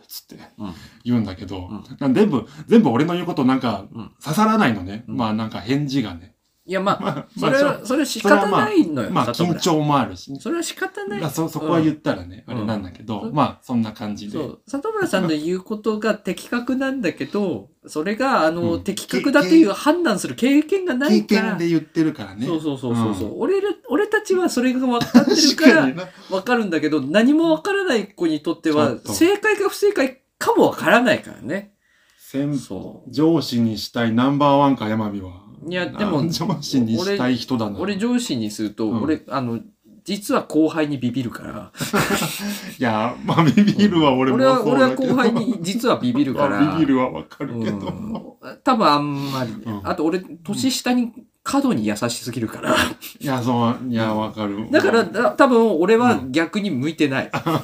[0.07, 0.73] つってうん。
[1.03, 1.69] 言うんだけど、
[1.99, 4.11] 全部、全部俺の言うことなんかうん。
[4.23, 5.03] 刺さらないのね。
[5.07, 5.17] うん。
[5.17, 6.35] まあ、なんか返事がね。
[6.63, 9.09] いや、まあ、まあ、それは、それは仕方ないのよ。
[9.09, 10.39] まあ、緊張もあるしね。
[10.39, 11.29] それは仕方ないまあ。
[11.31, 14.33] そ、そこは言ったらね、あれなんだけど、うんまあ、そんな感じで。
[14.33, 14.61] そう。
[14.67, 21.41] 里村さんの言うことが的確なんだけど、それが、あの、うん的確だっていう判断する経験がな経いから。
[21.49, 22.45] 験で言ってるからね。
[22.45, 23.33] そうそうそうそう。
[23.39, 26.07] 俺ら、俺たちはそれが分かってるから。
[26.29, 31.73] 分かるんだけど、何も分からない子にとっては正解か不正解かも分からないからね。
[32.19, 35.40] 先そ上司にしたいナンバーワンか、山火は。
[35.67, 37.77] いやでもあ上司にしたい人だな。
[37.77, 37.81] う。
[37.81, 39.59] 俺上司にすると、うん俺、あの、
[40.03, 41.71] 実は後輩にビビるから。
[42.79, 45.13] いや、まあ、ビビるは俺も俺は、俺はそうだけど。
[45.13, 46.61] 後輩に実はビビるから。
[46.61, 47.77] ま あビビるはわかるけど。
[47.77, 48.21] うん
[48.63, 51.11] 多分あんまり、うんあと俺、年下に
[51.43, 52.75] 過度に優しすぎるから。
[53.19, 54.67] いや、そう、いや、わかる。
[54.71, 57.29] だから、だ多分俺は逆に向いてない。
[57.31, 57.61] 多分。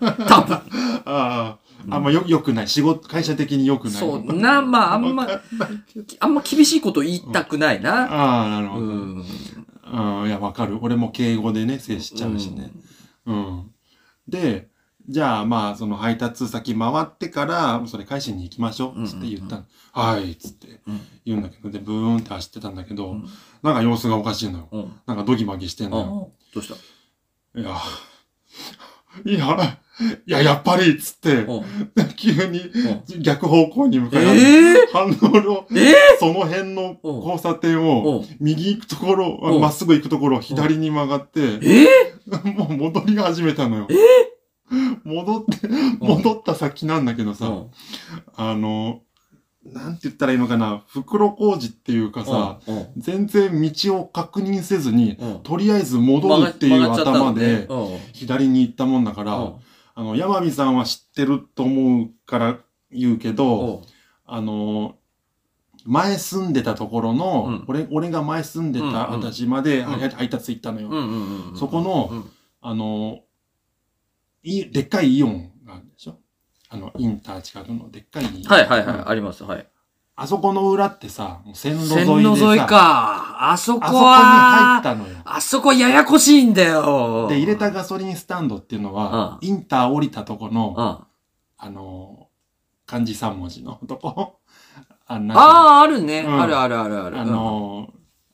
[1.04, 1.58] ああ、
[1.90, 2.68] あんまよ、良くない。
[2.68, 3.92] 仕事、会社的に良くない。
[3.94, 5.28] そう、な、まあ、あんま、
[6.20, 8.12] あんま厳しいこと言いたくないな。
[8.12, 8.86] ああ、なるほど。
[8.86, 9.24] うん。
[10.20, 10.78] うん、いや、わかる。
[10.82, 12.70] 俺も敬語でね、接しちゃうしね。
[13.26, 13.70] うん。
[14.28, 14.68] で、
[15.08, 19.08] じゃあ、まあ、その配達先回ってから、それ返しに行きましょう。
[19.08, 19.64] つって言ったの。
[19.92, 21.00] はい、つってうん。
[21.24, 23.28] 言うんだけど、で、ブーンって走ってたんだけど、うん
[23.60, 24.68] なんか様子がおかしいのよ。
[24.70, 24.92] うん。
[25.04, 26.32] なんかドギマギしてんあのよ。
[26.54, 27.60] どうした？
[27.60, 27.76] いや、
[29.24, 29.78] いや、
[30.26, 31.64] いや、やっぱりっつって、うん。
[32.16, 38.26] 急にう逆方向に向かい、ええ反応の、えその辺の交差点を、うん。
[38.38, 41.86] 右行くところ、まっすぐ行くところを左に曲がって、え
[42.50, 43.88] もう戻り始めたのよ。
[45.02, 45.68] 戻って、
[46.00, 47.70] 戻った先なんだけどさ、うん。
[48.36, 49.00] あの、
[49.64, 52.86] なんて言ったらいいのかな、袋工事っていうかさ、うん。
[52.96, 55.42] 全然道を確認せずに、うん。
[55.42, 57.66] とりあえず戻るっていう頭で、
[58.12, 59.54] 左に行ったもんだから、うん
[59.98, 62.58] あの、山美さんは知ってると思うから
[62.92, 63.80] 言うけど、う。
[63.80, 63.82] ん
[64.26, 64.94] あの、
[65.84, 67.64] 前住んでたところの、うん。
[67.66, 69.84] 俺、俺が前住んでたうんうん私まで、うん。
[69.86, 70.88] 配配達行ったのよ。
[70.88, 72.30] うんうんうんそこのうん
[72.60, 73.22] あの、
[74.44, 76.20] い、でっかいイオンがあるでしょ？
[76.68, 78.24] あの、インター近くのでっかい。
[78.24, 79.68] はいはいはい、うんあります、はい。
[80.20, 83.52] あそこの裏ってさ、もう線路沿いで線さ、路沿いか。
[83.52, 84.14] あそこあそこに入っ
[84.74, 85.16] は、たのよ。
[85.24, 87.28] あそこややこしいんだよ。
[87.28, 91.06] で、入れたガソリンスタンドっていうのは、インター降りたとこの、うん。
[91.56, 92.26] あの、
[92.84, 94.40] 漢字3文字のとこ。
[95.06, 95.44] あ、なんていうのあ
[95.78, 96.20] あ、あるね。
[96.26, 97.20] うんあるあるあるある。
[97.20, 97.88] あの、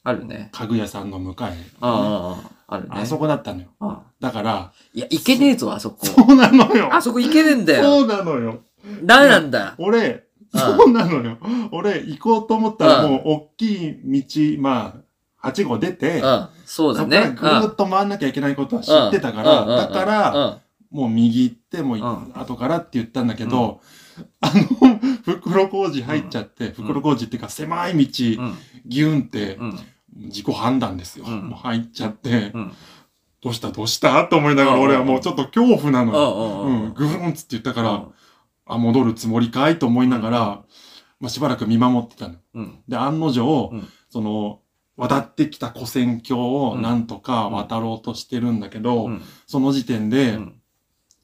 [0.04, 0.48] あるね。
[0.52, 2.90] 家具屋さんの向かい、ああ、ああ、あるね。
[2.94, 3.68] あそこだったのよ。
[3.80, 6.06] ああだから、いや、いけねえぞ、あそこ。
[6.06, 6.88] そうなのよ。
[6.94, 7.82] あそこいけねえんだよ。
[7.82, 8.60] そうなのよ。
[9.02, 9.74] ダメなんだ。
[9.76, 10.23] 俺、うん
[10.58, 11.38] そうなのよ。
[11.72, 13.10] 俺、行こうと思ったらうん。
[13.12, 14.94] もう、大きい道、ま
[15.42, 16.48] あ、8号出て、うん。
[16.64, 17.36] そうだそこからね。
[17.36, 20.60] ぐるっと回んなきゃいけないことは知ってたから、だから、
[20.92, 20.98] うん。
[20.98, 23.80] もう右行って、もう後からって言ったんだけど、
[24.40, 28.54] あの、袋工事入っちゃって、袋工事っていうか狭い道、うん。
[28.86, 29.78] ギュンってう、ん。
[30.16, 31.24] 自己判断ですよ。
[31.26, 31.48] うん。
[31.48, 32.72] もう入っちゃって、うん。
[33.42, 34.24] どうしたどうした？
[34.26, 34.82] と思いながらうん。
[34.82, 36.62] 俺はもうちょっと恐怖なのよ。
[36.62, 36.86] ううん。
[36.90, 38.04] ん、ぐーんっつって言ったから、うん
[38.66, 40.38] あ、戻るつもりかいと思いながら、
[41.20, 42.34] まあ、しばらく見守ってたの。
[42.54, 42.78] うん。
[42.88, 43.88] で、案の定、うん。
[44.08, 44.60] その、
[44.96, 49.22] 渡ってきた古戦橋をなんとか渡ろうとしてるんだけど、うん。
[49.46, 50.60] その時点で、うん。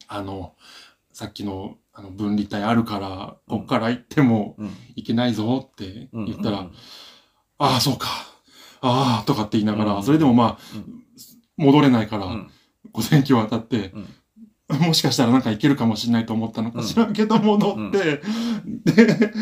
[0.08, 0.54] あの、
[1.12, 4.70] さっきのあの分離帯あるから、こっから行ってもうん。
[4.96, 6.72] いけないぞってうん言ったら、うん
[7.62, 8.08] ああ、そうか。
[8.80, 10.02] ああ、とかって言いながら、うん。
[10.02, 11.04] それでもまあ、うん。
[11.58, 12.50] 戻れないから、うん。
[12.92, 13.92] 午前中渡って、
[14.86, 18.22] もしかしたらなんかいけるかもしれないと思ったのか知らんけど戻って、
[18.64, 19.32] で、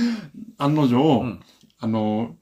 [0.59, 1.41] 案の定、うん。
[1.81, 2.35] あの、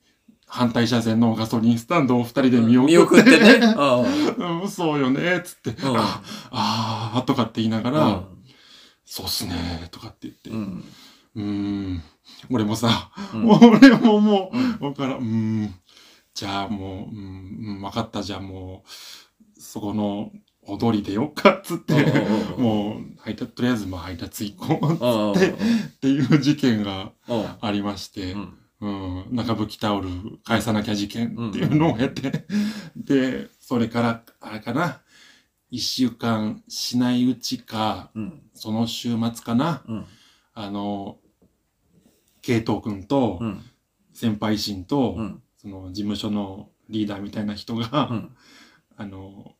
[0.46, 3.74] 反対車線のガソリンスタンドを二人で見送って、見送ってね。
[4.62, 5.96] うん、そうよね、つって、うん。
[5.98, 8.24] ああー、とかって言いながら、うん。
[9.04, 10.54] そうっすね、とかって言って、う。
[10.54, 12.02] うんーん、
[12.50, 13.50] 俺もさ、うん。
[13.50, 14.78] 俺ももうん。
[14.80, 15.74] う、わからん、うーん、
[16.34, 20.30] じゃあもう、うん、うんわかった、じゃあもう、そこの
[20.68, 24.92] 踊りでよっか、つって、うんもう、配達、とりあえずまあ配達行こう、う
[25.30, 25.56] んつって、っ
[26.00, 27.46] ていう事件がうん。
[27.60, 28.58] ありまして、うん。
[28.78, 30.08] うん、中吹きタオル
[30.44, 32.46] 返さなきゃ事件っていうのを経て、
[32.96, 35.00] で、それから、あれかな、
[35.70, 38.42] 一週間しないうちか、うん。
[38.54, 40.06] その週末かな、うん。
[40.52, 41.18] あの、
[42.42, 43.62] 慶東くんと、うん。
[44.12, 45.42] 先輩心と、うん。
[45.56, 48.36] その事務所のリーダーみたいな人が、うん。
[48.96, 49.55] あの、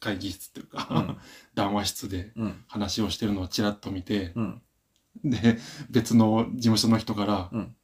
[0.00, 1.16] 会議室っていうか、うん
[1.54, 4.62] 談話室でうん話をしてるのをちらっと見て、うん
[5.24, 5.58] で、
[5.90, 7.74] 別の事務所の人から、うん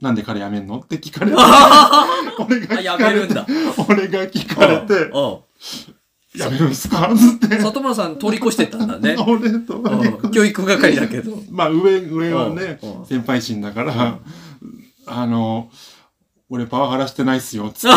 [0.00, 0.80] なんで彼辞めんの？
[0.80, 2.06] って聞かれて、 あ
[2.38, 3.46] 俺が聞やかれてめるんだ。、
[3.86, 5.42] 俺が聞かれて、う
[6.34, 7.12] 辞めるんすか？
[7.14, 7.60] つってん。。
[7.60, 9.14] 里村さん通り越してったんだね。
[9.28, 11.36] 俺と、うん教育係だけど。
[11.50, 14.18] まあ上、上はね、うん先輩心だから、
[15.06, 15.70] あの、
[16.48, 17.96] 俺パワハラしてないっすよ、つって。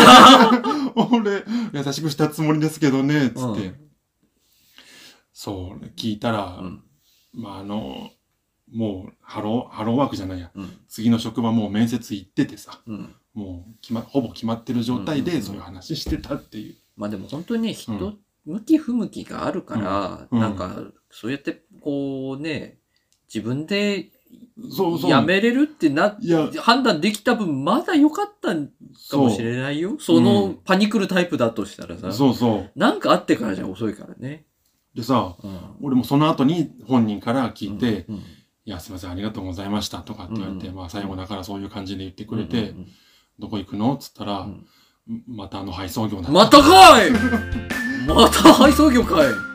[0.96, 3.66] 俺、優しくしたつもりですけどね、つって。
[3.66, 3.84] うん
[5.36, 6.84] そう、聞いたら、うん。
[7.32, 8.10] まあ、あの、
[8.72, 10.50] もう、ハロー、ハローワークじゃないや。
[10.54, 10.78] うん。
[10.88, 13.14] 次の職場もう面接行っててさ、うん。
[13.34, 16.76] もう決ま、ほぼ決まってる状態でそういう話してたっていう。
[16.96, 22.78] まあでも本当にね、人、うん向き不向きがあるから、うんなんか、そうやって、こうね、
[23.26, 24.10] 自分で、
[24.70, 25.10] そうそう。
[25.10, 28.68] やめれるってな、いや、判断できた分、まだ良かったん
[29.10, 29.96] かもしれないよ。
[29.98, 30.54] その、うん。
[30.64, 32.78] パニクるタイプだとしたらさ、そうそう。
[32.78, 34.46] なんかあってからじゃ遅いからね。
[34.94, 35.60] でさ、うん。
[35.82, 38.22] 俺もその後に本人から聞いて、うん、い
[38.66, 42.86] や、すいません、ありがとうございましたとかって言われて、うんまあ最後だからそういう感じで言ってくれて、うんうん
[43.40, 43.94] どこ行くの？
[43.94, 44.64] っつったら、うん。
[45.26, 47.10] またあの配送業だまたかい！
[48.06, 49.53] また配送業かい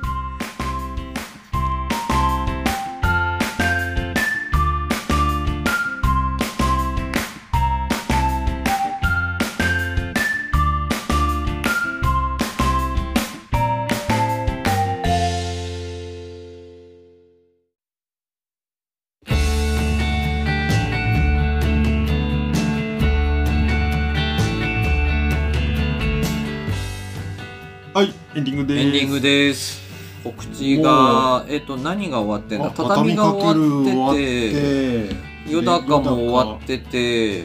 [27.92, 28.80] はい、エンディングです。
[28.80, 29.82] エンディングです。
[30.24, 32.68] 告知が、えっと、何が終わってんだ？
[32.68, 37.42] あ畳が終わってて、ヨダカも終わってて、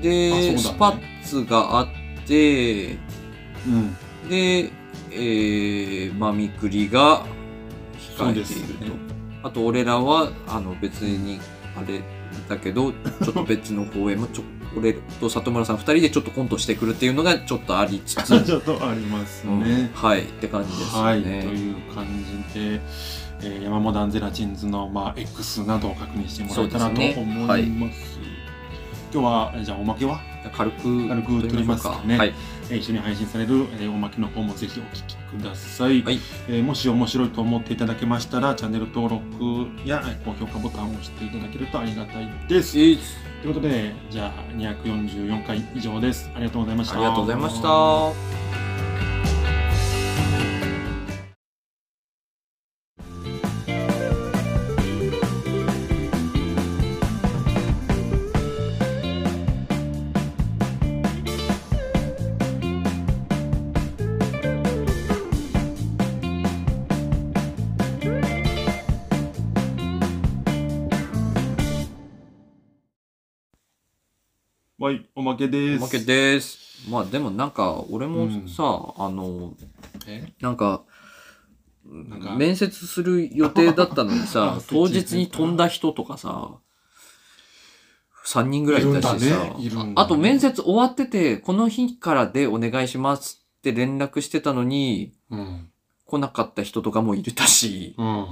[0.00, 1.88] で、ねスパッツがあっ
[2.28, 2.92] て、
[3.66, 3.96] うん。
[4.28, 4.70] で、
[5.10, 7.26] えー、まみくりが
[8.16, 8.84] 控えていると。
[8.84, 8.90] ね
[9.42, 11.40] あと、俺らは、あの、別に、
[11.76, 12.02] あれ
[12.48, 14.42] だけど、ちょっと別の公演も、ちょ
[14.78, 19.90] 俺と里村さん二人でちょっとコントしてくるっていうのがちょっとありつつ、 ちょっとありますうんね。
[19.94, 21.02] はい、って感じですね。
[21.02, 22.06] はい、という感
[22.52, 22.80] じで、
[23.42, 28.18] えー、山モダンゼラチンズの、まあ、X などを確認してもらえたらと思います。
[28.18, 28.28] はい
[29.10, 30.20] 今日は、えーじゃあおまけは、
[30.52, 32.34] 軽く軽く取りますかねはい。
[32.70, 42.78] えー一緒に配信される、えーおまけの方もぜひお聞きください、はいえーもし面白いと思っていただけましたらチャンネル登録やえー高評価ボタンを押していただけるとありがたいです。
[42.78, 42.98] えー
[43.42, 46.28] ということで、じゃあ244回以上です。
[46.34, 46.96] ありがとうございました。
[46.96, 48.67] ありがとうございました。
[74.88, 75.82] はい、おまけです。
[75.82, 76.58] おまけです。
[76.88, 79.52] まあでもなんか、俺もさ、あの、
[80.06, 80.32] え？
[80.40, 80.84] なんか、
[81.86, 86.52] んか面接する予定だったのにさ あ、 当日に飛んだ人とかさ、
[88.24, 95.70] 3人ぐらいいたしさいるんだねいるんだねあと面接終わってて、この日からでお願いしますって連絡してたのに、うん。
[96.06, 98.26] 来なかった人とかもいるたし、うん。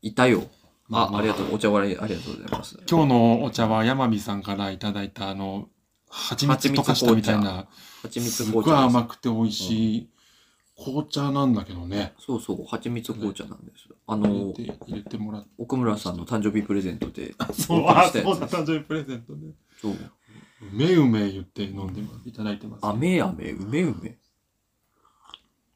[0.00, 0.48] いたよ。
[0.90, 1.54] あ、まありがとう。
[1.54, 2.78] お茶割りありがとうございます。
[2.88, 5.68] 今日のお茶は山美さんからいただいたあの、
[6.14, 7.66] 蜂蜜溶かしたみたいな、
[8.02, 8.96] 蜂蜜すっごい紅茶です。
[8.96, 10.08] 甘くて美味しい
[10.76, 12.12] 紅茶なんだけどね。
[12.18, 13.88] そうそう、蜂蜜紅茶なんです。
[14.06, 15.48] あ入のれ、て入れてもらって。
[15.58, 19.40] 奥村さんの誕生日プレゼントで、そう、あ、そうだ、誕生日プレゼントで。
[19.80, 19.92] そう。
[19.92, 19.96] う
[20.72, 22.86] めうめ言って飲んでいただいてます。
[22.86, 24.18] あめあめ、うめうめ。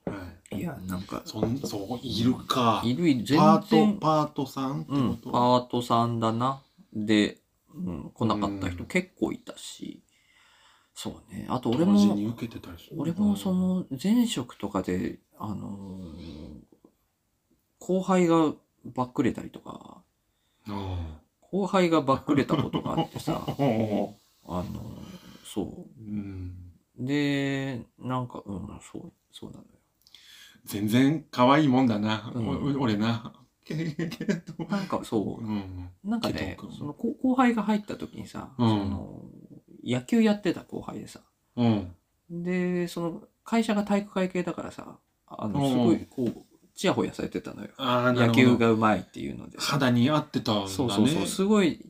[0.07, 0.59] はい。
[0.59, 2.82] いや、なんか、そん、そう、いるか。
[2.84, 6.62] いる、全パート、然、パートさんってうん、こと、パートさんだな。
[6.93, 7.39] で、
[7.74, 10.03] うん、来なかった人うん結構いたし、
[10.97, 11.47] そうね。
[11.51, 16.66] あと俺も、受けてたりする俺もそ、の前職とかで、あのー
[17.78, 18.53] 後輩が
[18.86, 20.03] ばっくれたりとか、
[20.66, 20.99] うん。
[21.42, 24.14] 後輩がばっくれたことがあってさ、う ん
[24.49, 24.66] あのー
[25.44, 26.72] そうん。
[26.99, 27.05] う。
[27.07, 29.68] で、なんか、うん、そう、そうなのよ。
[30.64, 32.32] 全然可愛いもんだな。
[32.34, 33.34] うんお俺な。
[34.68, 35.90] なんかそうう、ん。
[36.05, 39.22] なんかねその後後輩が入った時にさ、うんその
[39.87, 41.20] 野球やってた後輩でさ、
[41.57, 41.95] うん。
[42.30, 47.68] で、その会社が体育会系だからさ、あの、うんすごい、こう、ちやほやされてたのよ。
[47.78, 49.66] ああ、なる野ほど球がうまいっていうのでさ。
[49.72, 50.68] 肌に合ってたんだね。
[50.68, 51.80] そうそうそう、すごい、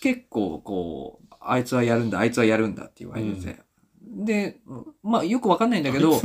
[0.00, 3.58] 結構こう、あいつはやるんだ、あいつはやるんだって言われてて。
[4.04, 4.60] で、
[5.02, 6.20] まあよくわかんないんだけど、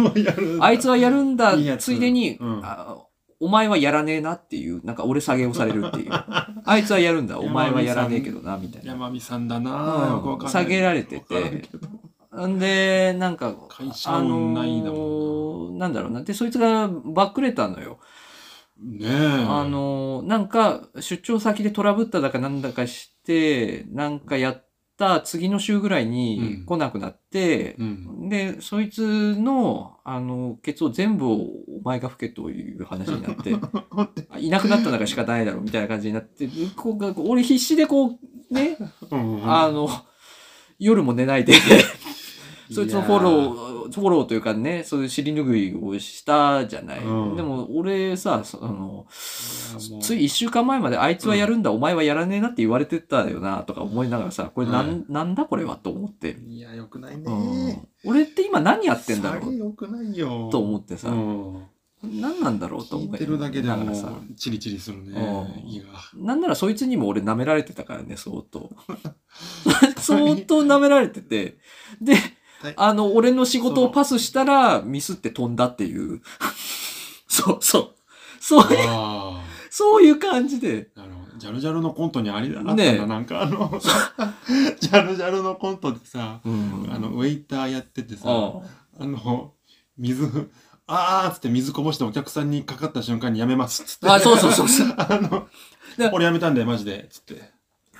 [0.59, 2.97] あいつははやるんだいいや、つついでに、うんあ
[3.39, 6.11] お前はやらねえなっていう、なんか俺下げをされるっていう。
[6.65, 8.91] あいつはやるんだ、お前はやらねえけどな、みたいな。
[8.91, 11.69] 山美さんだな、うん下げられてて
[12.47, 16.23] んで、なんか、会社あのーなんだろうな。
[16.23, 17.99] で、そいつがばっくれたのよ。
[18.79, 19.45] ねえ。
[19.47, 24.66] あのーなんか、出張先でトラブっただかなんだかして、なんかやっっ
[24.97, 28.29] た次の週ぐらいうんに来なくなって、うん。
[28.29, 31.47] で、そいつの、あの、ケツを全部お
[31.83, 33.55] 前が吹けという話になって、
[34.29, 38.77] あいなくなったんだから仕方ないだろうみたいな感じになって、こう俺必死でこう、ね、
[39.11, 39.89] うんあの、
[40.79, 41.53] 夜も寝ないで、
[42.72, 46.99] そいつのフォロー、フォローというかね、そういう尻拭いをしたじゃない。
[47.03, 49.05] うんでも、俺さ、そあの、
[50.01, 56.38] つい一週間前まであいつはやるんだ、お前はやらねえなって言われてたよな、とか思いながらさ、これなん、はいなんだこれはと思って。
[56.47, 57.84] いや、よくないうんね。
[58.05, 59.55] 俺って今何やってんだろう？
[59.55, 60.49] よくないよ。
[60.51, 61.63] と思ってさ、うん。
[62.03, 65.15] 何なんだろうと思聞いてるだけでもながらさ、チリチリするね。
[66.15, 68.70] なんならそいつにも俺舐められてたからね、相当。
[69.97, 71.57] 相当舐められてて。
[71.99, 72.15] で
[72.61, 76.21] はい、あの、俺の仕事をパスしたらミスって飛んだっていう。
[77.27, 77.95] そうそう。
[78.39, 80.89] そういう、あそういう感じで。
[80.95, 81.01] あ。
[81.01, 81.37] なるほど。
[81.37, 83.05] ジャルジャルのコントにありあったんだ。
[83.05, 83.79] なんかあの、
[84.79, 88.61] ジャルジャルのコントでさ、うんあの、ウェイターやっててさ、あ
[88.99, 89.53] あの、
[89.97, 90.49] 水、
[90.87, 94.09] あーっつって水こぼしてお客さんにかかった瞬間にやめますっつって。
[94.09, 94.87] あそうそうそうそう。
[94.97, 95.47] あの
[95.97, 97.07] で、俺やめたんだよ、マジで。
[97.11, 97.56] つって。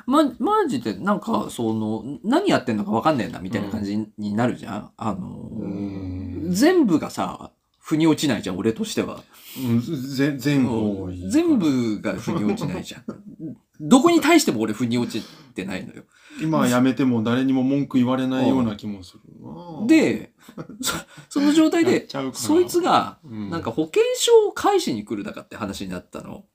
[0.07, 4.91] ま、マジで、なんか、その、何やってんのかわかんねえな、みたいな感じになるじゃん？
[4.95, 9.21] あのうん全部がさ、腑に落ちないじゃん、俺としては。
[9.57, 11.13] うん、ぜ全部。
[11.29, 11.59] 全。
[11.59, 13.03] 部が腑に落ちないじゃん。
[13.79, 16.03] どこに対しても俺腑に落ちてないのよ。
[16.41, 19.87] 今はやめても誰にも文句言われないような気もするな。
[19.87, 20.33] で、
[20.81, 20.93] そ
[21.29, 26.45] その状態で、そいつが、うんなんか保険証を返しに来るだかって話になったの。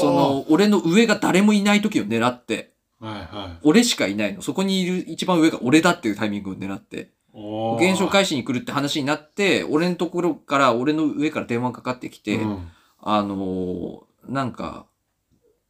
[0.00, 3.58] そ、の、俺の上が誰もいない時を狙って、はいはい。
[3.62, 4.42] 俺しかいないの。
[4.42, 12.68] そこにいる一番上が俺だっていうタイミングを狙って、保保険証返しに来るって話になって、俺のところから、俺の上から電話かかってきて、うん
[13.00, 14.86] あのーなんか、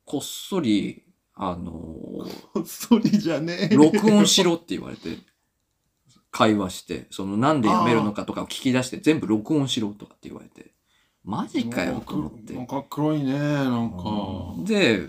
[0.07, 1.03] こっそり、
[1.35, 2.27] あのこ
[2.63, 3.75] っそりじゃねえ。
[3.75, 5.19] ー録音しろって言われて、
[6.31, 10.71] 会話して、そのなんで辞めるのかとかを聞き出して、全部録音しろとかって言われて、
[11.27, 12.67] マジかよと思ってなん。
[12.67, 14.55] か黒いね、なんか。
[14.65, 15.09] で、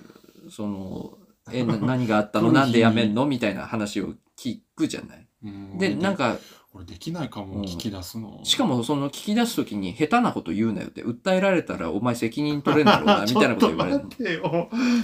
[0.49, 1.17] その、
[1.53, 2.51] え、な 何があったの？
[2.51, 3.25] なんで辞めんの？
[3.27, 5.27] みたいな話を聞くじゃない？
[5.45, 6.37] うんで、なん、か、
[6.73, 8.39] 俺できないかも、うん聞き出すの。
[8.43, 14.01] しかもその聞き出すときに下手なこと言うなよって、訴えられたらお前責任取れんだろうな、 みたいなこと言われる。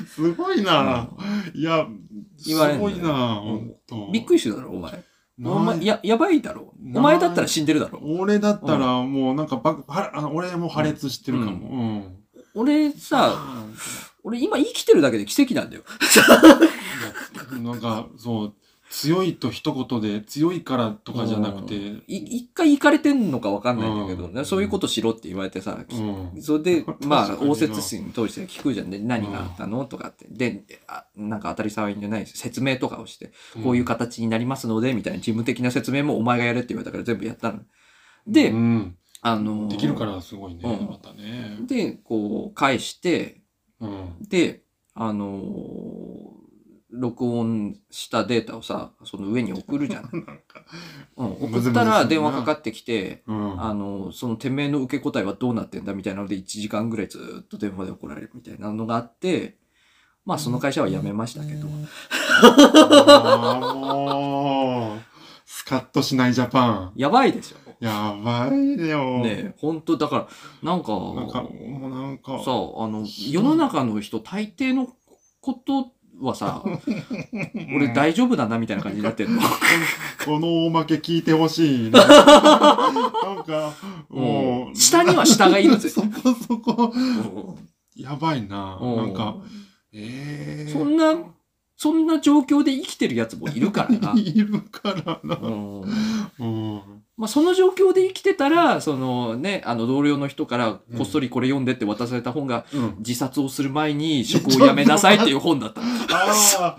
[0.08, 1.10] すごいな。
[1.54, 1.88] いや、
[2.38, 4.10] すごいな、ほんと。
[4.12, 5.04] びっくりしただろ、お前。
[5.38, 6.74] なお前、や、やばいだろ。
[6.80, 8.00] なお前だったら死んでるだろ。
[8.04, 11.70] 俺だったらもうなんかばはあの俺も破裂してるかも。
[11.70, 12.18] うん。
[12.56, 13.66] 俺さ、
[14.24, 15.84] 俺今生きてるだけで奇跡なんだよ。
[17.64, 18.54] なんかそう
[18.94, 26.42] 強いと一言で強いからとかじゃなくて、い一回行かれてんのかわかんないんだけど、うんそういうことしろって言われてさ、うん。
[26.44, 29.00] それで、 まあ、応接室に通して聞くじゃんね。
[29.00, 30.28] 何があったのとかって。
[30.30, 33.32] で、あなんか当たり障りじゃない説明とかをして、
[33.64, 37.62] こういう形になりますので、みたいな事務的な説明もお前がやれって言われたから全部やったの。
[38.28, 41.58] で、うんあのーできるからすごいね、うんまたね。
[41.66, 43.42] で、こう、返して、
[43.80, 44.16] うん。
[44.22, 44.62] で、
[44.94, 46.43] あのー
[46.94, 50.12] 録音したデータをさ、その上に送るじゃない。
[50.14, 50.64] なんか、
[51.18, 53.62] うん、送ったら電話かかってきて、うん。
[53.62, 59.58] あの、そのてめえの受け答えはどうなってんだみたいなので1時間ぐらいずーっと電話で怒られるみたいなのがあって、
[60.26, 61.68] まあその会社は辞めましたけど。
[63.12, 65.00] あーもう、
[65.46, 66.94] スカッとしないジャパン。
[66.96, 69.20] やばいでしょやばいよ。
[69.20, 70.28] ねえ、ほんと、だから、
[70.62, 74.88] なんか、なんか、もうなんか、さ、あの、世の中の人大抵の
[75.42, 75.92] こと
[76.26, 76.64] はさ、
[77.76, 79.42] 俺大丈夫だなみたいな感じになってんの？
[80.26, 82.00] このおまけ聞いてほしいな。
[82.06, 82.90] な
[83.42, 83.74] んか、
[84.10, 85.90] もう、下には下がいるぜ。
[85.90, 86.08] そこ
[86.48, 87.56] そこ、うん
[87.96, 88.80] やばいな。
[88.82, 89.36] うんなんか、
[89.94, 91.16] ええそんな、
[91.78, 94.14] そんな状況で生きてるやつもいるからな。
[94.20, 95.36] いるからな。
[95.42, 95.82] うん
[96.40, 97.03] うん。
[97.16, 102.96] まあ、その状況で生きてたら、そのね、あの同僚の人からこっそりこれ読んでって渡された本が、うん。
[103.00, 105.82] 自殺をする前に 職を辞めなさいっていう本だった。
[105.82, 105.86] あ
[106.60, 106.78] あ、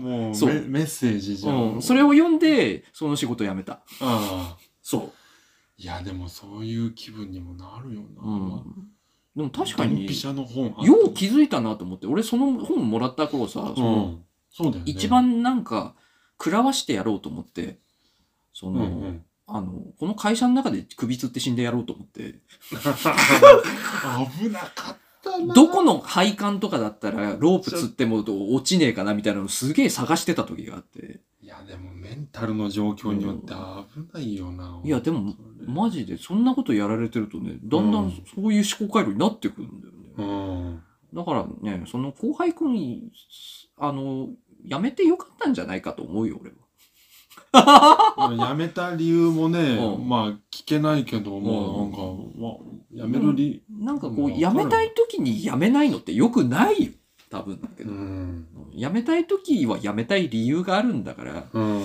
[0.00, 1.74] もう そうメ、メッセージじゃん。
[1.74, 1.82] うん。
[1.82, 3.74] それを読んで、その仕事を辞めた。
[3.74, 4.56] ああ。
[4.82, 5.12] そ
[5.78, 8.28] いや、でもそういう気分にもなるよう。
[8.28, 8.64] うんな。。
[9.36, 14.24] でも確かに、ドンピシャの本あったよう気づいたなと思って、俺その本もらった頃さ、そのうん。
[14.50, 14.90] そうだよね。
[14.90, 15.94] 一番なんか、
[16.38, 17.78] 食らわしてやろうと思って、
[18.52, 19.25] その、うんうん。
[19.46, 22.40] あの、この会社の中で首つって死んでやろうと思って、
[24.40, 25.54] 危なかったな。
[25.54, 28.24] どこの配管とかだったらロープつっても
[28.54, 33.54] 落ちねえかなみたいなのすげえ探してた時があって、いや、でもメンタルの状況によって
[33.94, 34.80] 危ないよな。
[34.84, 35.34] いやでも
[35.64, 39.98] マジでそんなことやられてるとね、だんだうんんそういう思考回路になってくるんだよね。
[40.18, 40.22] う
[40.72, 40.82] ん。
[41.14, 43.10] だからね、その後輩くん、
[43.78, 44.30] あの、
[44.64, 46.56] やめてよかったんじゃないかと思うよ、俺は。
[47.52, 51.98] 辞めた理由もね、うんまあ聞けないけど、まあなんか、
[52.36, 56.92] まあ、辞める理、なんかこう、うんやめたい時にやめないのってよくないよ。
[57.30, 57.90] 多分だけど。
[57.92, 58.46] ん。
[58.72, 61.84] やめたい時はやめたい理由があるんだから、うん。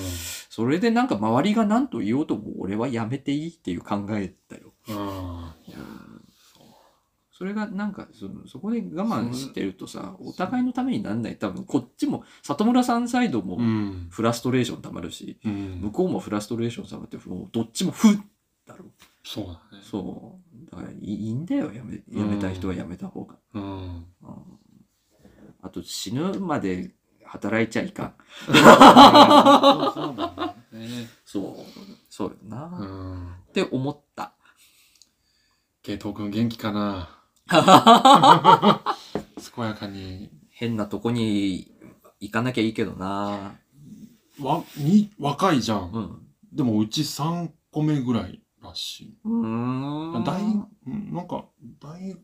[0.49, 4.73] それでなんか周りが何と言おうとも俺はやめていいっていう考えだよ。
[4.89, 4.95] うん。
[7.41, 11.37] それがなんかそのそこで我慢してるとさ、お互いのためになんない。
[11.39, 14.07] 多分こっちも、里村さんサイドもうん。
[14.11, 18.21] フラストレーション溜まるし、うん向こうもフラストレーション溜まって、もうどっちもフッ
[18.67, 18.85] だろ。
[19.23, 19.83] そうだね。
[19.83, 20.39] そ
[20.69, 20.69] う。
[20.69, 23.37] だからいいんだよ、やめ、やめたい人はやめた方が。
[23.55, 23.63] うん。
[23.63, 24.05] うん
[25.63, 26.91] あと死ぬまで
[27.25, 28.13] 働いちゃいかん。
[31.25, 31.55] そう
[32.07, 32.67] そうだな。
[32.67, 33.33] っうん。
[33.51, 34.33] て思った。
[35.81, 37.20] 慶藤くん元気かな？
[39.55, 40.29] 健やかに。
[40.51, 41.73] 変なとこに
[42.19, 43.59] 行かなきゃいいけどな。
[44.39, 45.91] わ、に、若いじゃん。
[45.91, 46.27] うん。
[46.53, 49.17] でもうち3個目ぐらいらしい。
[49.23, 50.23] うーん。
[50.23, 51.45] 大、うんなんか、
[51.79, 52.17] 大、よ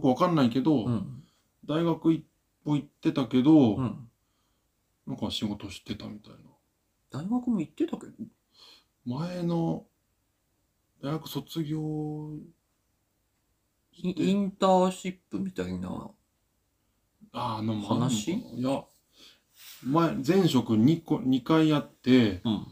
[0.00, 1.24] くわかんないけど、うん。
[1.66, 2.24] 大学い
[2.64, 4.08] 行ってたけど、うん。
[5.06, 6.38] なんか仕事してたみたいな。
[7.10, 8.12] 大学も行ってたけど？
[9.04, 9.86] 前の、
[11.02, 12.30] 大学卒業、
[13.96, 16.10] イインターンシップみたいな。
[17.32, 18.32] ああ、の話？
[18.32, 18.84] いや、
[19.84, 22.66] 前、前職2個、2回やって、うん。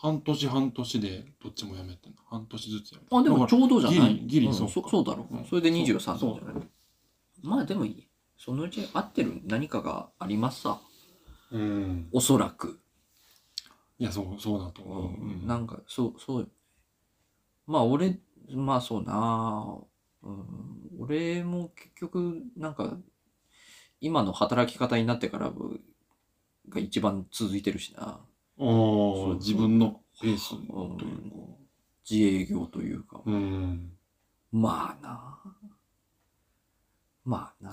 [0.00, 2.18] 半年半年でどっちも辞めてんの。
[2.30, 4.14] 半年ずつ辞めてあ、でもちょうどじゃない？
[4.14, 6.68] ギリギリうんそうそそうだろうんそれで23なんじゃない？
[7.42, 8.08] まあでもいい。
[8.36, 10.78] そのうち合ってる何かがありますさ。
[11.50, 12.08] うん。
[12.12, 12.78] おそらく。
[13.98, 15.04] いや、そう、そうだと思う。
[15.06, 16.46] うんなんか、そう、そうよ。
[17.66, 18.20] まあ俺、
[18.50, 19.76] まあそうな
[20.22, 22.98] うん、俺も結局、なんか、
[24.00, 25.52] 今の働き方になってから
[26.68, 28.20] が一番続いてるしな。
[28.58, 31.04] そうおー自分のペースというか。
[32.08, 33.22] 自営業というか。
[33.24, 33.92] うん。
[34.52, 35.38] まあな
[37.24, 37.70] まあな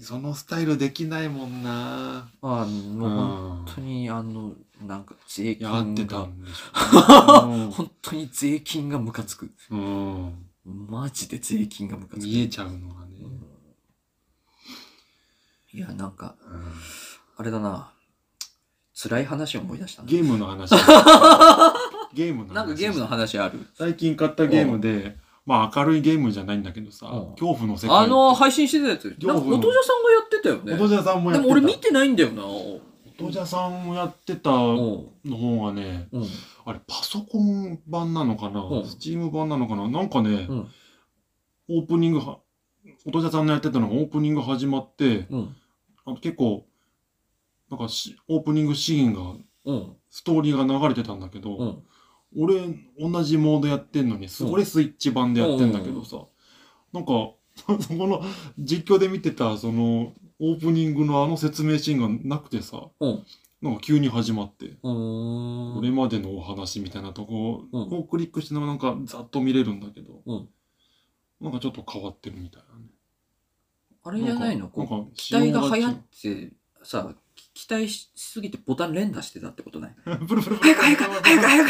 [0.00, 2.28] そのスタイルできないもんな。
[2.40, 3.64] まあ、うもう本ん。
[3.74, 4.54] 当にあの、
[4.86, 5.76] なんか税金が。
[5.76, 7.72] やってたんでしょうね。
[7.76, 9.50] 本当に税金がムカつく。
[9.70, 10.45] うん。
[10.66, 12.24] マジで税金がムカつく。
[12.26, 13.16] 見えちゃうのがね。
[15.72, 16.62] いや、なんか、うん
[17.38, 17.90] あれだな。
[18.94, 20.08] 辛い話を思い出したな。
[20.08, 20.70] ゲームの話。
[22.14, 22.54] ゲームの話。
[22.54, 23.60] なんかゲームの話ある？
[23.74, 27.96] 最近買ったゲームで、まあ明るいゲームじゃないんだけどさうん、恐怖の世界。
[28.04, 29.04] あの、配信してたやつ。
[29.04, 30.72] なんか、恐怖の音じゃさんがやってたよね。
[30.82, 31.54] 音じゃさんもやでってた。
[31.54, 32.42] も俺見てないんだよな。
[32.46, 35.30] 音じゃさんもやってたうのん。
[35.30, 36.26] 方がね、うん。
[36.68, 39.88] あれパソコン版なのかな、うんスチーム版なのかな？
[39.88, 40.68] なんかね、うん。
[41.68, 42.40] オープニングは、
[43.06, 45.56] 音じゃさんのやってたのがオープニング始まって、うん。
[46.04, 46.66] あの結構、
[47.70, 49.96] なんかしオープニングシーンが、うん。
[50.10, 51.82] ストーリーが流れてたんだけど、うん。
[52.36, 52.66] 俺、
[52.98, 56.24] 同じモードやってんのに、すうん俺スイッチ版でやってんだけどさ、
[56.92, 58.22] なんか、 そこの
[58.58, 63.24] 実況で見てた、その、オープニングのあの説明シーンがなくてさ、うん。
[63.62, 65.74] なんか急に始まって、うん。
[65.76, 67.90] これまでのお話みたいなとこ、うん。
[67.90, 70.48] こうクリックしながらなんかざっと見れるんだけど、うん。
[71.40, 72.84] なんかちょっと変わってるみたいなね。
[74.04, 74.62] あれじゃないの？
[74.62, 76.52] なんこうかなんか機体が流行って、
[76.82, 79.96] さ、き期待しすぎてボタン連打してたってことない？
[80.06, 81.68] がプル早く早く早く早く早く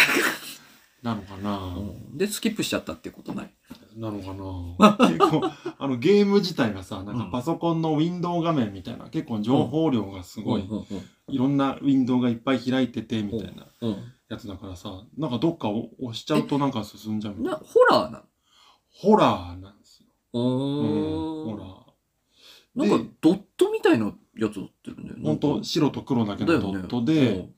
[1.02, 1.76] なのかな、
[2.14, 3.50] で、スキップしちゃったってことない？
[3.96, 4.34] なのか
[4.98, 5.08] な？
[5.08, 5.40] 結構、
[5.78, 10.84] あのゲーム自体がさ、なんかパソコンのウィンドウ画面みたいな、結構情報量がすごい、うん
[11.28, 13.66] いろんなウィンドウがいっぱい開いてて、みたいな。
[14.28, 17.64] やつだからさ、なんかどっかを押しちゃうとなんか進んじゃうみたいな、な。
[17.64, 18.24] ホラーな
[18.90, 20.08] ホラーなんですよ。
[20.34, 22.88] のうん、うホラー。
[22.90, 25.12] なんかドットみたいなやつだってるね。
[25.22, 27.50] ほんと白と黒だけのドットで、だよね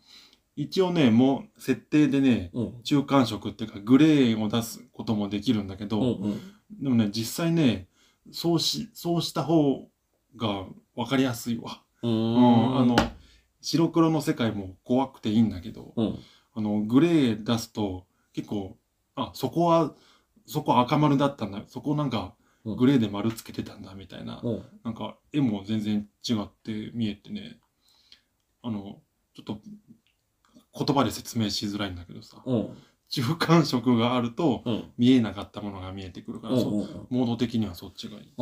[0.56, 6.18] 一応ね、もう設定でね、うんうん中間色っていうかグレーを出すこともできるんだけど、
[6.70, 7.86] でもね、実際ね、
[8.32, 9.88] そうし、そうした方
[10.36, 10.66] が
[10.96, 11.82] 分かりやすいわ。
[12.02, 12.96] ううん、んあの、
[13.60, 16.18] 白黒の世界も怖くていいんだけど、うん。
[16.54, 18.76] あの、グレー出すと結構、
[19.14, 19.94] あ、そこは、
[20.46, 22.34] そこ赤丸だったんだ、そこなんか
[22.64, 22.76] うん。
[22.76, 24.62] グレーで丸つけてたんだみたいな、うん。
[24.84, 27.58] なんか絵も全然違って見えてね、
[28.62, 29.00] あの、
[29.34, 29.60] ちょっと
[30.74, 32.76] 言葉で説明しづらいんだけどさ、うん。
[33.08, 34.84] 中間色があるとうん。
[34.98, 36.70] 見えなかったものが見えてくるから、うんそ
[37.10, 38.34] モード的にはそっちがいい。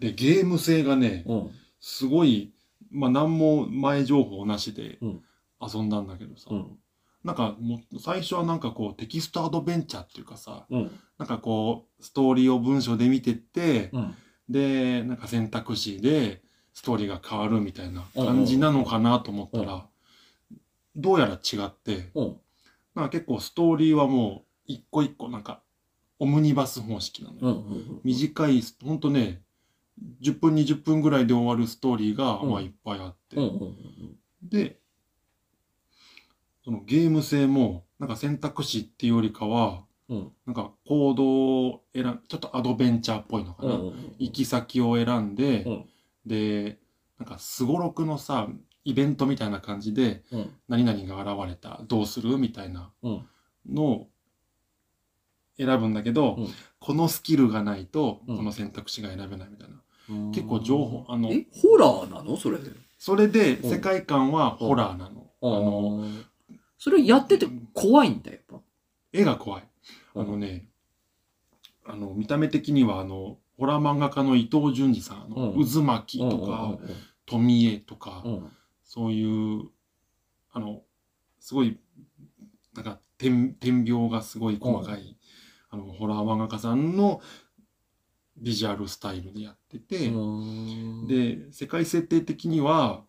[0.00, 1.50] で、ゲーム性がね、うん。
[1.80, 2.52] すごい、
[2.90, 5.22] まあ何も前情報なしでうん
[5.60, 6.78] 遊んだんだけどさ、うん
[7.24, 14.14] なんかもう最初はなんかこうテキストアドベンチャーっていうかさ、うんなんかこうストーリーを文章で見てって、うん
[14.48, 19.86] で、なんか選択肢でストーリーが変わるみたいな感じなのかなと思ったら、
[20.94, 22.36] どうやら違って、うん。
[22.94, 25.62] なんか結構ストーリーはもう一個一個なんか
[26.18, 27.40] オムニバス方式なのよ。
[27.40, 27.50] うん。
[27.50, 28.00] うん。
[28.04, 29.42] 短い、ほんとね、
[30.22, 33.44] 10分20分ぐらいで終わるストーリーが、うんまあいっぱいあって、うん。
[33.44, 34.16] うん。
[34.42, 34.78] で、
[36.64, 40.32] そのゲーム性も、なんか選択肢っていうよりかは、うん。
[40.46, 43.72] なんか行動を選ん、ちょっとアドベンチャーっぽいのかな。
[44.18, 45.84] 行き先を選んで、うん
[46.26, 46.80] で、
[47.18, 48.48] なんかすごろくのさ、
[48.82, 50.50] イベントみたいな感じで、うん。
[50.68, 53.28] 何々が現れた、どうするみたいなうん。
[53.72, 54.08] のを
[55.56, 59.82] 選ぶんだけど、うんこのスキルがないと、うんこの選択肢が選べないみたいな。
[60.08, 62.36] うん結構情報、あの、え、ホラーなの？
[62.36, 62.58] それ。
[62.98, 65.30] それでうん世界観はホラーなの。
[65.42, 66.04] あの、の、
[66.78, 68.64] それやってて怖いんだよ、やっぱ。
[69.12, 69.68] 絵が怖い。
[70.14, 70.68] あうんのね、
[71.84, 76.78] あの、見た目的には、あの、ホラー漫画家の伊藤潤二さん、あのうん渦巻きとか、
[77.26, 78.24] 富江とか。
[78.84, 79.64] そういう、
[80.52, 80.82] あの、
[81.40, 81.76] すごい、
[82.74, 85.18] なんか、点、点描がすごい細かい、
[85.70, 87.20] あの、ホラー漫画家さんの
[88.36, 93.04] ビジュアルスタイルでやってて、うん、で、世界設定的には、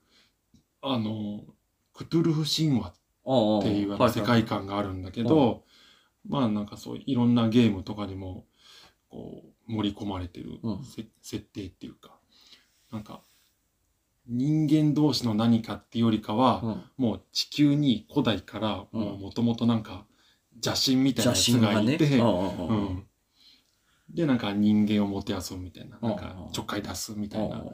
[0.82, 1.44] あの、
[1.94, 2.94] クトゥルフ神話っ
[3.60, 5.64] っていう世界観があるんだけど、
[6.28, 8.46] まあなんかそういろんなゲームとかにも
[9.10, 10.84] こう盛り込まれてるうん。
[10.84, 12.18] せ、設定っていうか、
[12.92, 13.22] なんか
[14.28, 16.84] 人間同士の何かっていうよりかは、うん。
[16.98, 19.02] もう地球に古代からうん。
[19.02, 20.06] もう元々なんか
[20.64, 21.32] 邪神みたいな。
[21.32, 23.08] やつがいて、うんうん。
[24.10, 26.10] で、なんか人間をもてあそぶみたいな、うん。
[26.10, 27.72] なんかちょっかい出すみたいなうん。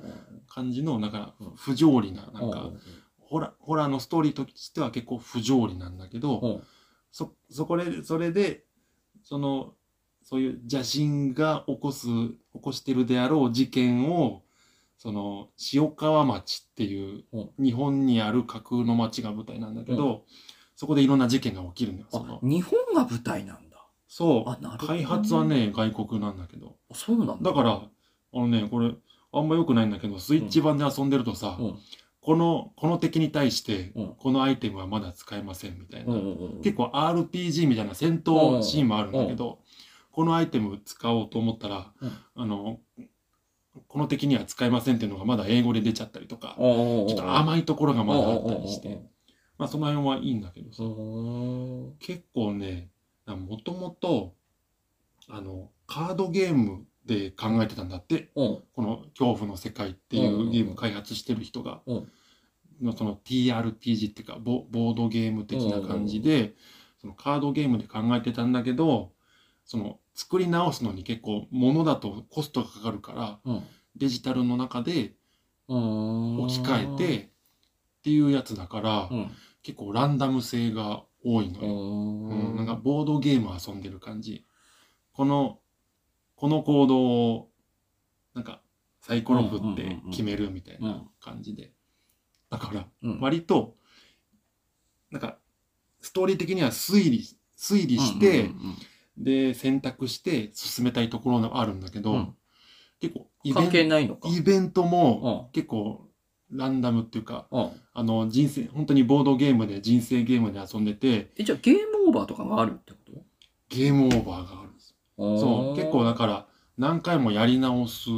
[0.48, 2.80] 感じの、なんかうん不条理な、なんかうん。
[3.20, 6.64] ホラー、ホラーのストーリーとしては結構不条理なんだけど、うん。
[7.12, 8.66] そ、そこで、それで、
[9.24, 9.74] その、
[10.24, 14.44] そういう邪神が起こす、起こしてるであろう事件を、
[14.98, 17.26] その、塩川町っていう、
[17.60, 20.26] 日本にある架空の町が舞台なんだけど、
[20.76, 22.06] そこでいろんな事件が起きるのよ。
[22.10, 23.63] そあの、日本が舞台なんだ。
[24.16, 24.50] そう。
[24.50, 24.88] あ、なるほど。
[24.88, 25.44] 開発は。
[25.44, 26.76] ね、外国なんだけど。
[26.92, 27.50] あそうなんだ。
[27.50, 28.94] だから、あのね、これ、
[29.32, 31.80] あんま良くないんだけど、スイッチ版で遊んでるとさ、うん。
[32.22, 36.14] この、この敵に対してうん、このアイテムはまだ使えませんみたいな。
[36.14, 39.60] うんうんうん、結構 RPG みたいな戦闘シーンもあるんだけど、
[40.12, 42.12] このアイテム使おうと思ったら、うん。
[42.36, 42.80] あの、
[43.88, 49.02] この敵には使えませんっていうのがまだ英語で出ちゃったりとか、ちょっと甘いところがまだあったりして、
[49.58, 52.93] まあその辺はいいんだけどさ、うおう結構ね、
[53.28, 54.34] もともと、
[55.30, 61.82] あの、カードゲームで考えてたんだって、おうこの恐怖の世界っていうゲームを開発してる人が。
[61.86, 62.08] うん、
[62.82, 66.56] のその TRPG っていうかボボードゲーム的な感じで、
[67.00, 69.12] そのカードゲームで考えてたんだけど、
[69.66, 73.64] その作り直すのに結構物だとコストがかかるから、うん。
[73.96, 75.14] デジタルの中で
[75.68, 76.42] うん。
[76.42, 77.30] 置き換えてっ
[78.04, 79.32] ていうやつだから、うん。
[79.62, 81.74] 結構ランダム性が多いのうよ。
[81.74, 84.46] んうん、なんかボードゲーム遊んでる感じ。
[85.14, 85.60] この、
[86.36, 87.50] この行動を、
[88.34, 88.62] なんか
[89.02, 91.72] サイコロ振って決めるみたいな感じで。
[92.50, 93.76] だから、うん割と、
[95.12, 95.38] なんか、
[96.02, 97.24] ストーリー的には推理、
[97.58, 98.50] 推理して、
[99.18, 102.36] で、選択して進めたいところがあるんだけど、うん
[103.00, 104.30] 結構イベン係ないのか。
[104.30, 106.08] イベントもうん結構
[106.54, 113.12] ランダムっていうか、うんあの人生、本当にボードゲームで人生ゲームで遊んでて、え、じゃあゲームオーバーとかがあるってこと？
[113.70, 115.38] ゲームオーバーがあるんですよ。
[115.38, 116.48] そう、結構だから
[116.78, 118.10] 何回もやり直す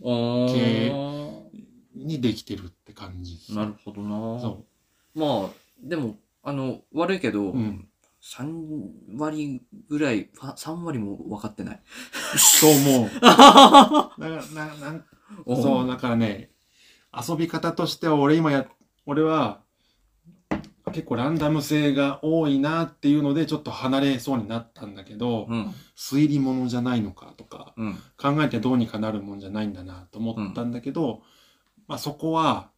[0.00, 0.92] 系
[1.96, 3.54] にできてるって感じです。
[3.54, 4.64] なるほどなそ
[5.14, 5.50] まあ、
[5.82, 7.88] でも、あの、悪いけど、うん
[8.24, 11.82] 3割ぐらい、ファ3割も分かってない。
[12.34, 12.38] う。
[12.38, 13.10] そう思う。
[13.20, 15.04] だから、な、なん、
[15.46, 15.86] そう、う。
[15.86, 16.50] だからね、
[17.16, 18.66] 遊び方としては俺今や、
[19.06, 19.62] 俺は、
[20.92, 25.74] 結構ランダム性が多いなっていうので、ちょっと離れそうになったんだけど、うん。
[25.96, 27.94] 推理物じゃないのかとか、うん。
[28.16, 31.22] 考えてどうにかなるもんじゃないんだなと思ったんだけど、
[31.88, 32.70] まあそこは、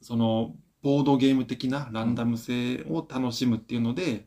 [0.00, 4.26] その、ボードゲーム的なランダム性を楽しむっていうので、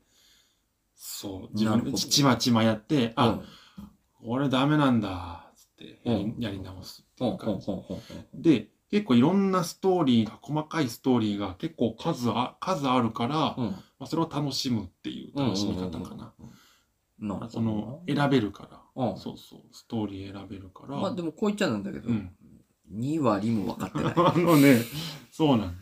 [0.96, 3.42] そう、自分でちまちまやって、あ、うん
[4.22, 7.32] これダメなんだ、つってやり,、直すってうん。
[7.32, 7.72] いう感じ。
[7.72, 13.66] うんで、結構いろんなストーリーが、細かいストーリーが結構数あ数あるから、うん。
[13.72, 16.34] まあ、それを楽しむっていう楽しみ方かな。
[17.50, 19.18] その、選べるから、うん。
[19.18, 20.98] そうそう、ストーリー選べるから。
[20.98, 22.32] まあでもこう言っちゃなんだけど、うん。
[22.92, 24.14] 2割も分かってない。
[24.18, 24.82] あのね、
[25.32, 25.76] そうなん。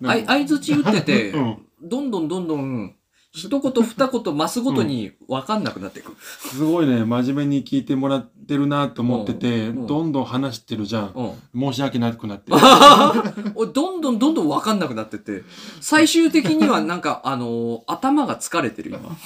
[0.00, 1.66] 相づち打ってて、うん。
[1.82, 2.94] どんどんどんどん
[3.32, 6.14] 一言二言増すごとに分かんなくなっていく。
[6.20, 11.12] すごいね、真面目に聞いてもらってるなと思ってて、うんうんどんどん話してるじゃん。
[11.54, 11.72] うん。
[11.72, 12.52] 申し訳なくなって。
[13.56, 15.44] おどんどんどんどん分かんなくなってって、
[15.80, 19.16] 最終的にはなんか、 あのー頭が疲れてる今。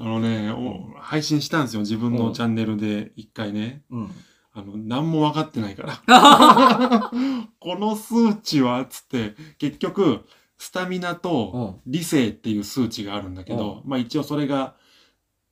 [0.00, 1.80] あのね、お配信したんですよ。
[1.80, 3.82] 自分のチャンネルで一回ね。
[3.90, 4.10] うん。
[4.52, 7.10] あの、何も分かってないから。
[7.58, 10.20] この数値はつって、結局、
[10.58, 11.92] スタミナとうん。
[11.92, 14.76] 理性っていう数値があるんだけど、まあ一応それが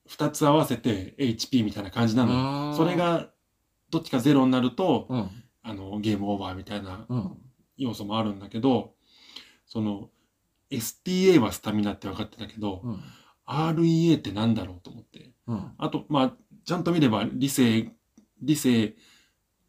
[0.09, 2.75] 2つ合わせて HP みたいな感じなのよ。
[2.75, 3.29] それ、が
[3.89, 5.29] どっちかゼロになると、うん。
[5.61, 7.37] あの、ゲームオーバーみたいなうん。
[7.77, 8.93] 要素もあるんだけど、
[9.65, 10.09] その、
[10.69, 13.03] STA はスタミナって分かってたけど、うん。
[13.45, 15.31] REA ってなんだろうと思って。
[15.47, 15.71] うん。
[15.77, 16.33] あと、まあ、
[16.65, 17.91] ちゃんと見れば理性、
[18.41, 18.95] 理性、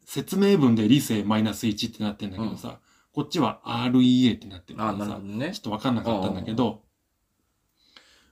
[0.05, 2.79] 説明文で理性マイナス1ってなってんだけどさ、
[3.15, 5.61] こっちは REA ってなってるかあ、らさねちょっ。
[5.61, 6.81] とわかんなかったんだけど、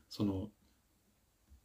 [0.09, 0.49] その、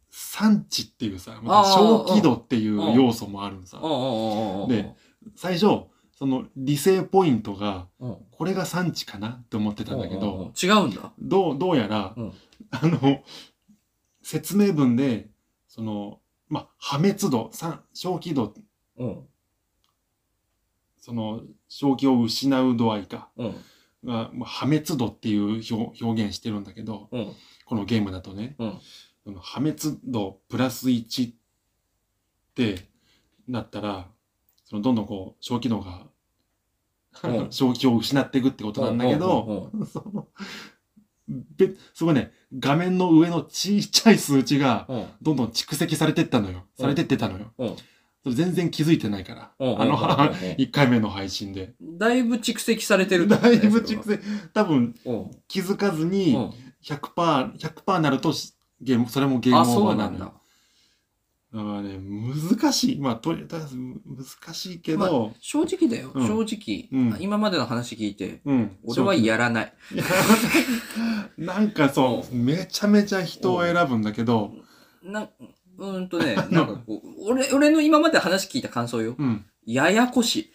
[0.08, 3.58] 産地っていうさ、また小気度っていう要素もあるん。
[3.58, 4.68] うんうんうん。
[4.68, 4.94] で、
[5.34, 5.86] 最初、
[6.16, 11.12] その理性ポイントが、うん、これが産地かなって思ってたんだけど、違うんだ。
[11.18, 12.32] どう、どうやら、うん
[12.70, 13.24] あの、
[14.22, 15.28] 説明文で、
[15.66, 18.54] その、まあ、破滅度、さ小気度、
[18.96, 19.28] うん。
[21.08, 23.54] その、正気を失う度合いか、うん。
[24.04, 27.32] が、まあ、破滅度っていう表表現してるんだけど、うん。
[27.64, 28.78] このゲームだとね、うん。
[29.24, 31.34] その破滅度プラス1っ
[32.54, 32.88] て
[33.48, 34.08] なったら、
[34.66, 36.08] そのどんどんこう、正気度が、
[37.22, 40.28] うん 正気を失っていくってことなんだけど、その、
[41.56, 45.06] べ、すごいね、画面の上のちっちゃい数値が、うん。
[45.22, 46.58] どんどん蓄積されてったのよ。
[46.58, 47.54] うんされてってたのよ。
[48.28, 48.34] うん。
[48.34, 49.52] それ全然気づいてないから。
[49.58, 49.98] うんあの、うんうんうん
[50.58, 51.74] 1回目の配信で。
[51.80, 54.02] だいぶ蓄積されてるってだことねいぶ蓄。
[54.04, 54.22] 積、
[54.52, 56.10] 多分それは気づかずうん。
[56.10, 56.52] にうん
[56.84, 60.38] 100%、100%なるとしゲーム、それもゲームあ、オーそうなんだバーなのよ。。
[61.50, 62.98] だからね、難しい。
[63.00, 66.12] まあ、とりあえず難しいけど、正直だよ。
[66.14, 68.76] うん正直、うん今までの話聞いて、うん。
[68.84, 69.72] 俺はやらない。
[69.94, 70.04] いや
[71.38, 74.52] なんかそう、めちゃめちゃ人を選ぶんだけど、
[75.02, 75.30] な、
[75.78, 79.14] うーんとね、 なんかこう、俺、俺の今まで話聞いた感想よ。
[79.16, 79.44] うん。
[79.64, 80.50] ややこし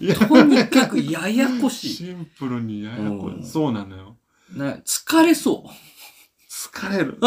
[0.00, 0.18] いやい。
[0.18, 3.46] とにかくややこしシンプルにややこうんい。
[3.46, 4.16] そうなのよ。
[4.54, 4.58] い。
[4.58, 5.70] な疲れそう。
[6.50, 7.18] 疲れる。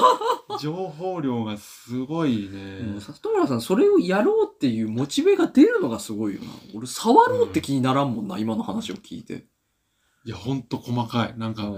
[0.60, 3.00] 情報量がすごいね。
[3.00, 6.48] 里村さん、それをやろうっていうモチベが出るのがすごいよな。
[6.74, 9.46] 俺、触ろうって気にならんもんな、今の話を聞いて。
[10.24, 11.34] いや、ほんと細かい。
[11.38, 11.72] なんか、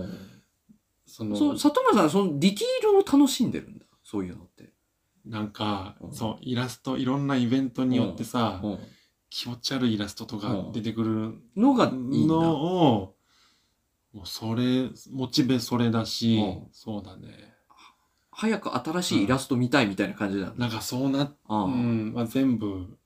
[1.16, 3.86] その、そう、里村さんはそのディティールを楽しんでるんだ。
[4.05, 4.70] そういうのって。
[5.24, 8.78] なんかう、んそう、イラスト、いろんなイベントによってさ、うん。
[9.30, 12.34] 気持ち悪いイラストとか出てくるのがいいんだ。
[12.34, 13.16] のを、
[14.12, 17.55] もうそれ、モチベそれだし、うんそうだね。
[18.30, 20.55] 早く新しいイラスト見たいみたいな感じなんだ。
[20.59, 22.98] なんかそうな、ああうん、まあ、全部、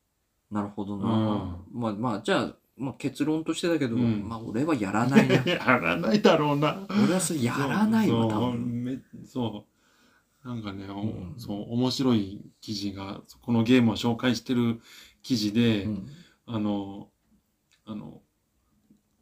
[0.50, 1.08] なるほどな。
[1.08, 5.34] うんまあまあ、じゃあ、まあ、結論としてだけど、うんまあ俺はやらないな。
[5.44, 6.86] やらないだろうな。
[6.88, 8.84] 俺はそれやらないわ、そう多分。
[8.84, 9.66] めそ
[10.44, 10.48] う。
[10.48, 14.80] なんかね、おうんそう、面白い記事が、このゲームを紹介してる
[15.22, 16.08] 記事で、うん
[16.46, 17.10] あの、
[17.84, 18.22] あの、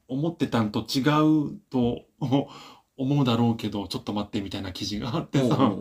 [0.07, 2.07] 思ってたんと違うと
[2.97, 5.75] 思うだろうけど、ちょっと待ってみたいな記事があってさ、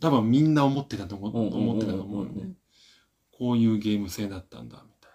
[0.00, 2.52] 多分みんな思ってたと思うんうんうんうん思ってたと思うよね。
[3.32, 5.10] こういうゲーム性だったんだ、みたい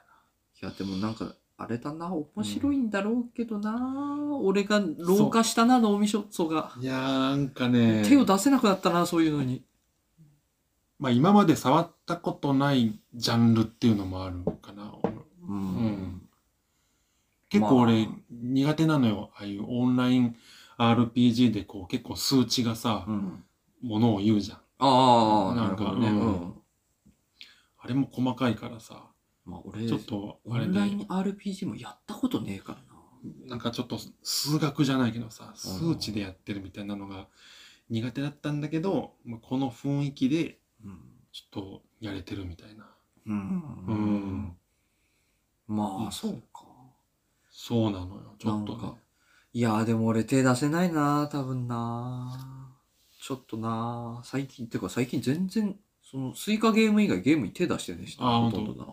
[0.64, 6.74] いや、でもなんか、あれだな、面白いんだろうけどな、俺が老化したな、脳みそが。
[6.78, 6.82] な。
[6.82, 9.64] いやー、なんかね、手を出せなくなったな、そういうのに。
[11.00, 14.94] まあ今まで触ったことないジャンルっていうのもあるかな。
[15.48, 16.22] ううん
[17.50, 19.30] 結構俺まあ苦手なのよ。
[19.36, 20.36] ああいうオンライン
[20.78, 23.44] RPG でこう結構数値がさう、ん。
[23.82, 24.58] ものを言うじゃん。
[24.80, 26.08] ああ、なるほどね。
[26.10, 26.54] うんうん。
[27.78, 29.04] あれも細かいからさ、
[29.46, 32.96] まあ俺、ちょっとあれでオンラ、イン RPG もやったことねえからな。
[33.48, 37.28] なんかちょっと数学じゃないけどさ、数値でやってるみたいなのが
[37.90, 41.00] 苦手だったんだけど、まあこの雰囲気でうん。
[41.32, 42.90] ちょっとやれてるみたいな。
[43.28, 43.64] うん。
[43.88, 44.58] うん
[45.68, 46.64] まあ、そうか。
[47.52, 48.98] そうなのよ、ちょっとねなんか。
[49.54, 52.74] いやーでも俺手出せないな多分な
[53.22, 58.86] ちょっとな最近、てか最近全然、そのスイカゲーム以外ゲームに手出してねえしなあーほとんどな。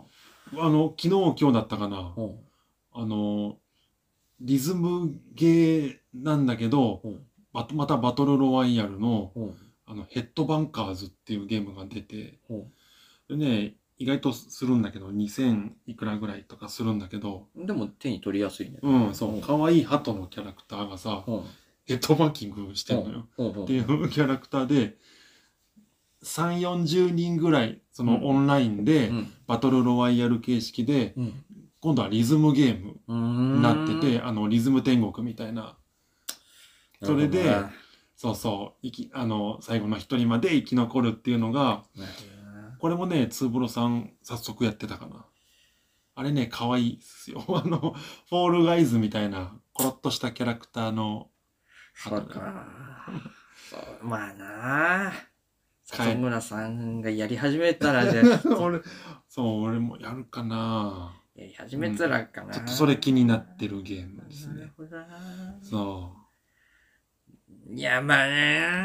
[0.59, 1.09] あの、昨日
[1.41, 2.15] 今日だったかな。
[2.17, 2.39] うん。
[2.93, 3.57] あの、
[4.41, 9.57] リズムゲーなんだけど、うんままたバトルロワイヤルのうん。
[9.85, 12.73] あのヘッドバンカーズっていうゲームが出て、うん
[13.29, 18.79] でね、意外とするんだけど、2000いくらぐらいとかするんだけど、でも手に取りやすいね。
[18.83, 21.43] うん、そうう、ん可愛い鳩のキャラクターがさ、うん。
[21.85, 23.29] ヘッドバッキングしてんのよ。
[23.37, 24.97] うんうんっていうキャラクターで、
[26.23, 31.45] 3、40人ぐらい、そのうんオンラインで、うんバトルロワイヤル形式で、うん
[31.81, 35.77] 今度はリズムゲームうんになってて、あの、リズム天国みたいな。
[37.03, 37.57] それで
[38.15, 41.83] そうそう、生き、あの、最後の一人まで生き残るっていうのが、
[42.79, 45.27] これもね、ツーブロさん早速やってたかな。
[46.15, 47.43] あれね、可愛いっすよ。
[47.49, 51.31] あの、フォールガイズみたいな、コロッとしたキャラクターの、
[51.95, 53.09] そうか。
[54.03, 55.13] まあなあ。
[55.99, 58.81] 里村さんがやり始めたら、 じゃあ、俺、
[59.29, 61.21] そう、俺もやるかな。
[61.35, 62.53] やり始めたらかな。
[62.53, 64.55] ちょっとそれ気になってるゲームですね。
[64.55, 65.07] なるほどな。
[65.63, 66.17] そ
[67.75, 68.83] いや、 まあね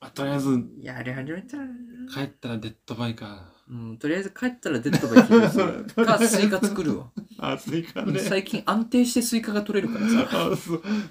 [0.00, 1.72] まあ、とりあえず、やり始めたらな。
[2.12, 3.52] 帰ったらデッドバイか。
[3.68, 5.84] うん、とりあえず帰ったらデッドバイキルする。
[6.06, 7.10] か、スイカ作るわ。
[7.38, 8.18] あ、スイカね。
[8.18, 10.56] 最近安定してスイカが取れるからさ。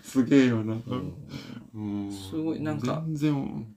[0.02, 0.74] すげえよな。
[0.74, 1.14] うん
[1.74, 3.77] うんすごいなんか全然、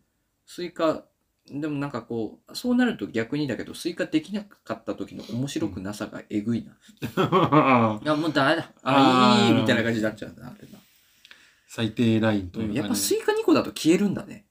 [0.53, 1.05] スイカ、
[1.49, 6.73] でもなんかこう、そうなると逆にだけど、スイカできなかった時の面白くなさがえぐいな。
[6.73, 8.73] いや、もうダメだ。
[8.83, 10.81] あ、あーいいみたいな感じになっちゃうんだな、あれな。
[11.69, 12.81] 最低ラインというか、ね。
[12.81, 14.45] やっぱスイカ2個だと消えるんだね。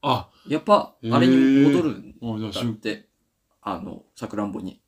[0.00, 1.36] あ、やっぱ、あれに
[1.68, 3.10] 戻るんだって、
[3.60, 4.80] あの、さくらんぼに。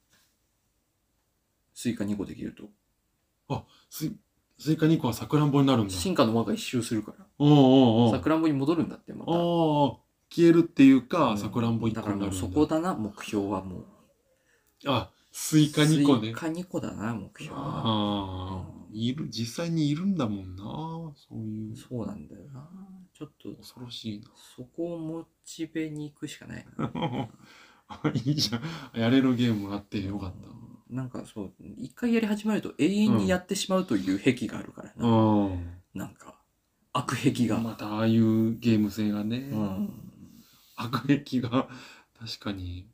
[1.75, 3.63] スイカ2個できると。
[3.91, 4.17] スイ
[4.59, 5.93] スイカ2個はさくらんぼになるんだ。
[5.95, 7.27] 進化の輪が一周するから。
[7.39, 9.33] おうおうおうさくらんぼに戻るんだって、また。
[9.33, 9.39] ああ、
[10.31, 12.27] 消えるっていうか、うんさくらんぼ1だ個になるんだ。
[12.27, 13.87] からもうそこだな、目標はもう。
[14.87, 16.33] あ、スイカ2個ねスイ。
[16.33, 17.83] カ2個だな、目標は。
[17.85, 20.63] ああ、いる、実際にいるんだもんな。
[21.15, 21.77] そういう。
[21.77, 22.69] そうなんだよな。
[23.13, 24.25] ちょっと、恐ろしい
[24.57, 26.91] そこをモチベに行くしかないな。
[26.93, 27.29] な。
[28.25, 28.59] いいじゃ
[28.99, 29.01] ん。
[29.01, 30.49] やれるゲームがあってよかった。
[30.89, 35.09] なんかそう、一回やり始めると永遠にやってしまうという癖があるからな。
[35.09, 35.71] うん。
[35.95, 36.41] なんか、
[36.93, 37.59] 悪癖が。
[37.59, 39.39] またああいうゲーム性がね。
[39.53, 39.91] うん。
[40.77, 41.69] 悪役が、
[42.19, 42.89] 確かに。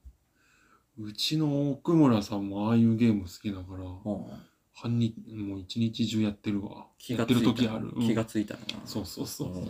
[0.98, 4.26] うちの奥村さんもああいうゲーム好きだから、うん
[4.74, 6.86] 半日、もう一日中やってるわ。
[6.98, 7.92] 気がついたやってる時ある。
[7.94, 8.66] うん気がついたらな。
[8.86, 9.64] そうそうそううん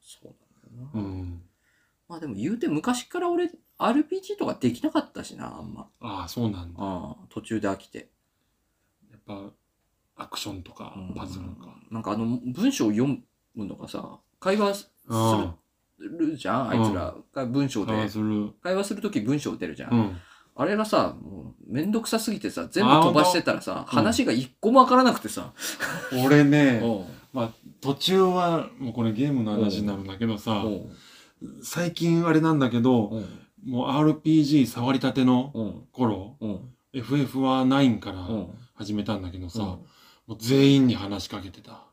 [0.00, 1.00] そうなんだよな。
[1.00, 1.42] うん。
[2.08, 5.88] まあでも言うて昔から俺 RPG とかできなかったしな、あんま。
[6.00, 6.80] ああ、そうなんだ。
[6.80, 8.10] ああ途中で飽きて。
[9.10, 9.50] やっぱ、
[10.16, 11.76] アクションとかうん、パズルか。
[11.90, 13.06] なんかあの文章を読
[13.54, 15.54] むのがさ、会話すうん。
[16.18, 17.92] るじゃん、あいつらが文章で。
[17.92, 18.50] パズル。
[18.62, 19.92] 会話するとき文章出るじゃん。
[19.92, 20.16] うん。
[20.56, 25.52] あれがさ、もうめんどくさすぎてさ、全部飛ばしてたらさ、当うん話が一個もわからなくてさ。
[26.24, 26.80] 俺ね、
[27.34, 30.90] うん途中は、もうこれゲームの話になるんだけどさ、うん
[31.62, 36.60] 最近あれなんだけど、うんもう RPG 触りたてのうん頃、うん。
[36.92, 38.48] FF は9からうん。
[38.74, 39.66] 始めたんだけどさ、うん
[40.28, 41.86] もう全員に話しかけてた。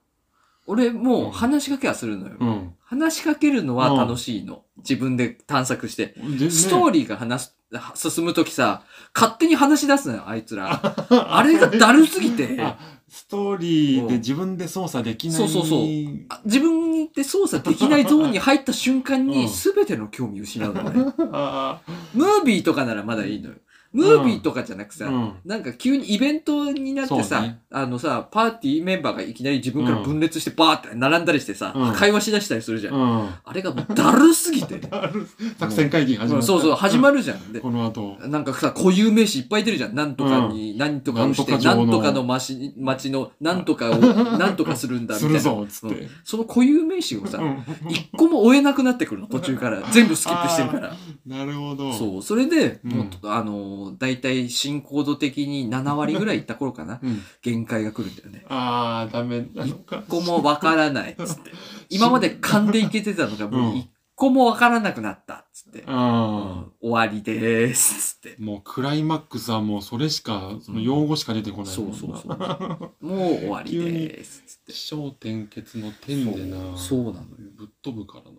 [0.68, 2.36] 俺もう話しかけはするのよ。
[2.38, 2.76] うん。
[2.84, 4.64] 話しかけるのは楽しいの。
[4.78, 6.16] 自分で探索して。
[6.38, 7.58] でストーリーが話す、
[7.96, 8.84] 進むときさ、
[9.14, 10.80] 勝手に話し出すのよ、あいつら。
[11.10, 12.58] あれがだるすぎて。
[12.62, 12.78] あ
[13.08, 15.38] ストーリーで自分で操作できない。
[15.38, 15.86] そうそうそう
[16.30, 21.14] あ自分で操作できないゾーンに入った瞬間うんに全ての興味失うのね。
[21.32, 21.82] あ
[22.14, 23.56] ムービーとかならまだいいのよ。
[23.96, 32.94] ムービーとかじゃなくさ、うんなんか急にイベントになってさ、そうねあのさ、パーティーメンバーがいきなり自分から分裂してバーって並んだりしてさ、うん会話しだしたりするじゃん。
[32.94, 33.30] うん。
[33.44, 34.82] あれがもうだるすぎて。
[35.58, 36.48] 作戦会議始まった。
[36.48, 37.54] そうそう、始まるじゃん。
[37.54, 38.18] でこの後。
[38.28, 39.96] なんかさ、固有名詞いっぱい出るじゃん。
[39.96, 43.96] なんとかに、何とかをして、ななんとか城のんとかの町町の、なんとかを、
[44.38, 46.10] なんとかするんだ、みたいるぞ、つってうん。
[46.24, 49.82] その固有名詞をさう、ん一個も追えなくなってくるの、途中から。
[49.92, 50.96] 全部スキップしてるから。
[51.26, 51.94] なるほど。
[51.94, 52.22] そう。
[52.22, 57.00] それで、うんもう、あのー、だいたい進行度的に7割ぐらいいった頃かな。
[57.02, 57.22] うん。
[57.42, 58.46] 限界が来るんだよね。
[58.50, 60.04] ああ、ダメなのか。
[60.06, 61.52] 一個もわからない、つって。
[61.90, 65.84] 今まで勘でいけてたのが、もう一個もわからなくなった、つって。
[65.88, 68.38] あ終わりでーす、つって。
[68.40, 68.44] あ。
[68.44, 71.96] もうクライマックスはもうそれしか、その用語しか出てこないそもんな。
[71.96, 72.92] うそうそう。
[73.06, 74.74] もう終わりでーす、つって。
[74.74, 76.78] 気象転結の点でな。
[76.78, 77.52] そうそうなのよ。
[77.56, 78.38] ぶっ飛ぶからな。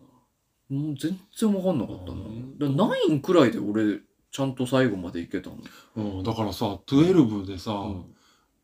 [0.68, 2.12] もう全然わかんなかったな。
[2.12, 4.00] うんだから9くらいで俺、
[4.36, 5.56] ちゃんと最後までいけたの？
[5.96, 8.04] うん、だからさ、12でさ、うん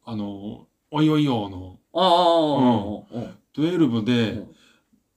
[0.05, 4.55] あの、おいおいよの、ああ、ああ、12でうん、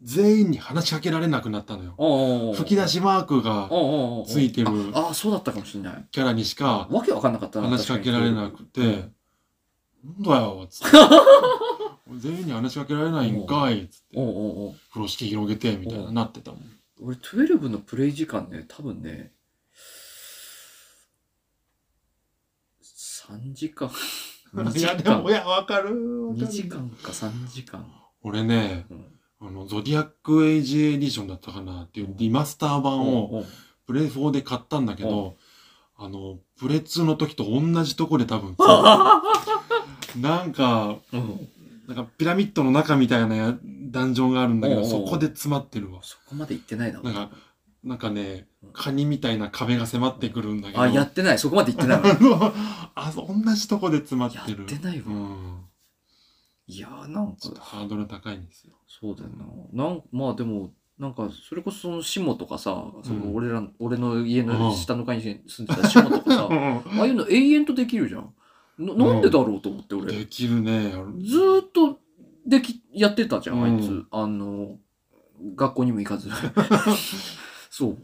[0.02, 2.54] 全員に話しかけられなくなったのよ。
[2.56, 3.70] 吹き出しマークが
[4.26, 6.06] ついてるああ、そうだったかもしれない。
[6.10, 7.68] キャラにしかわけわかんなかったな。
[7.68, 9.12] 話しかけられなくて、うん
[10.06, 10.98] なんだよ、つって。
[12.16, 14.18] 全員に話しかけられないんかい、つって。
[14.18, 16.62] おうおうおう風呂敷広げて、みたいな、うんなってたもん。
[17.02, 19.34] 俺、12のプレイ時間ね、多分ね、
[23.30, 23.90] 3時間。
[24.54, 25.34] 2 い時や、でも、間い。
[25.34, 26.28] や、わかる。
[26.28, 27.86] わか2る時間か3時間。
[28.22, 29.06] 俺ね、うん
[29.42, 33.44] あの、ゾディアックエイジエディションだったかなっていうリマスター版を
[33.86, 35.36] プレ4で買ったんだけど、
[35.98, 38.56] あの、プレ2の時と同じとこで多分、
[40.20, 41.48] なんか、うん
[41.88, 43.56] なんかピラミッドの中みたいなや
[43.92, 46.00] ダンジョンがあるんだけど、おうおうそこで詰まってるわ。
[46.02, 47.00] そこまで行ってないな。
[47.04, 47.30] なんか、
[47.86, 50.82] なんかね、カニみたいな壁が迫ってくるんだけど。
[50.82, 51.40] あ、やってない。
[51.40, 52.52] そこまで行ってないわ。
[52.96, 54.60] あ同じとこで詰まってる。
[54.60, 55.62] やってないわうん。
[56.68, 58.74] いやーなんかちょっとハードル高いんですよ。
[58.88, 59.30] そうだよ
[59.74, 59.86] な。
[59.86, 68.34] なんまあでも、なんか、それこそその下とかさ、その俺ら、俺の家の下の階に住んでた下とかさ、 ああいうの永遠とできるじゃん。
[68.80, 70.12] ななんでだろうと思って俺。
[70.12, 70.92] できるね。
[71.20, 72.00] ずーっと
[72.48, 73.90] でき、やってたじゃん、あいつ。
[73.90, 74.80] うんあの、
[75.56, 76.30] 学校にも行かず。
[77.76, 77.98] そう。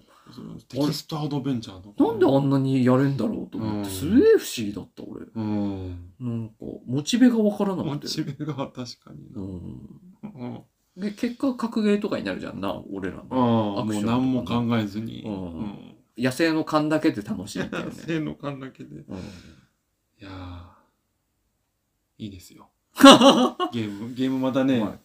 [0.68, 2.04] テキストアドベンチャーとか。
[2.04, 5.26] なんであんなにやれんだろうと思って、うんすげえ不思議だった俺。
[5.34, 6.14] うん。
[6.20, 8.10] なんか、モチベがわからなモくて。
[8.10, 9.42] チベが確かにな。
[9.42, 10.62] うん。
[10.98, 11.02] うん。
[11.02, 13.80] で、結果、格ゲーとかになるじゃんな、俺らあの。
[13.80, 15.24] あ、もう何も考えずに。
[15.26, 15.96] うんうん。
[16.18, 17.92] 野生の勘だけで楽しいっていうね。
[17.94, 18.96] せーの感だけで。
[18.96, 19.16] いうん
[20.20, 22.72] やー、いいですよ。
[23.72, 25.00] ゲーム、ゲームまたねはい、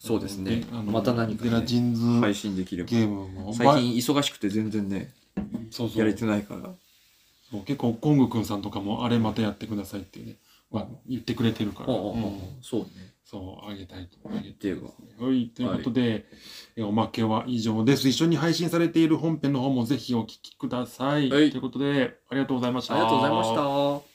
[0.00, 2.88] そうですねあのまた何かねゼラジンズ配信できれば。
[2.88, 3.52] ゲームも。
[3.52, 5.12] 最近忙しくて全然ね、
[5.70, 6.70] そうそうやれてないから。
[7.50, 10.36] そう結構、コングくんさんとかも、あれまたやってくださいっていうね、
[10.70, 12.12] まあ、言ってくれてるから、うん
[12.62, 12.88] そうね。
[13.24, 14.16] そう、あげたいと。
[14.30, 16.24] あげっていうかはい、ということで、
[16.76, 18.08] えおまけは以上です。
[18.08, 21.28] 一緒に配信されている本編の方もぜひお聞きください。
[21.28, 22.94] はいということで、ありがとうございました。
[22.94, 23.54] ありがとうございまし
[24.04, 24.09] た。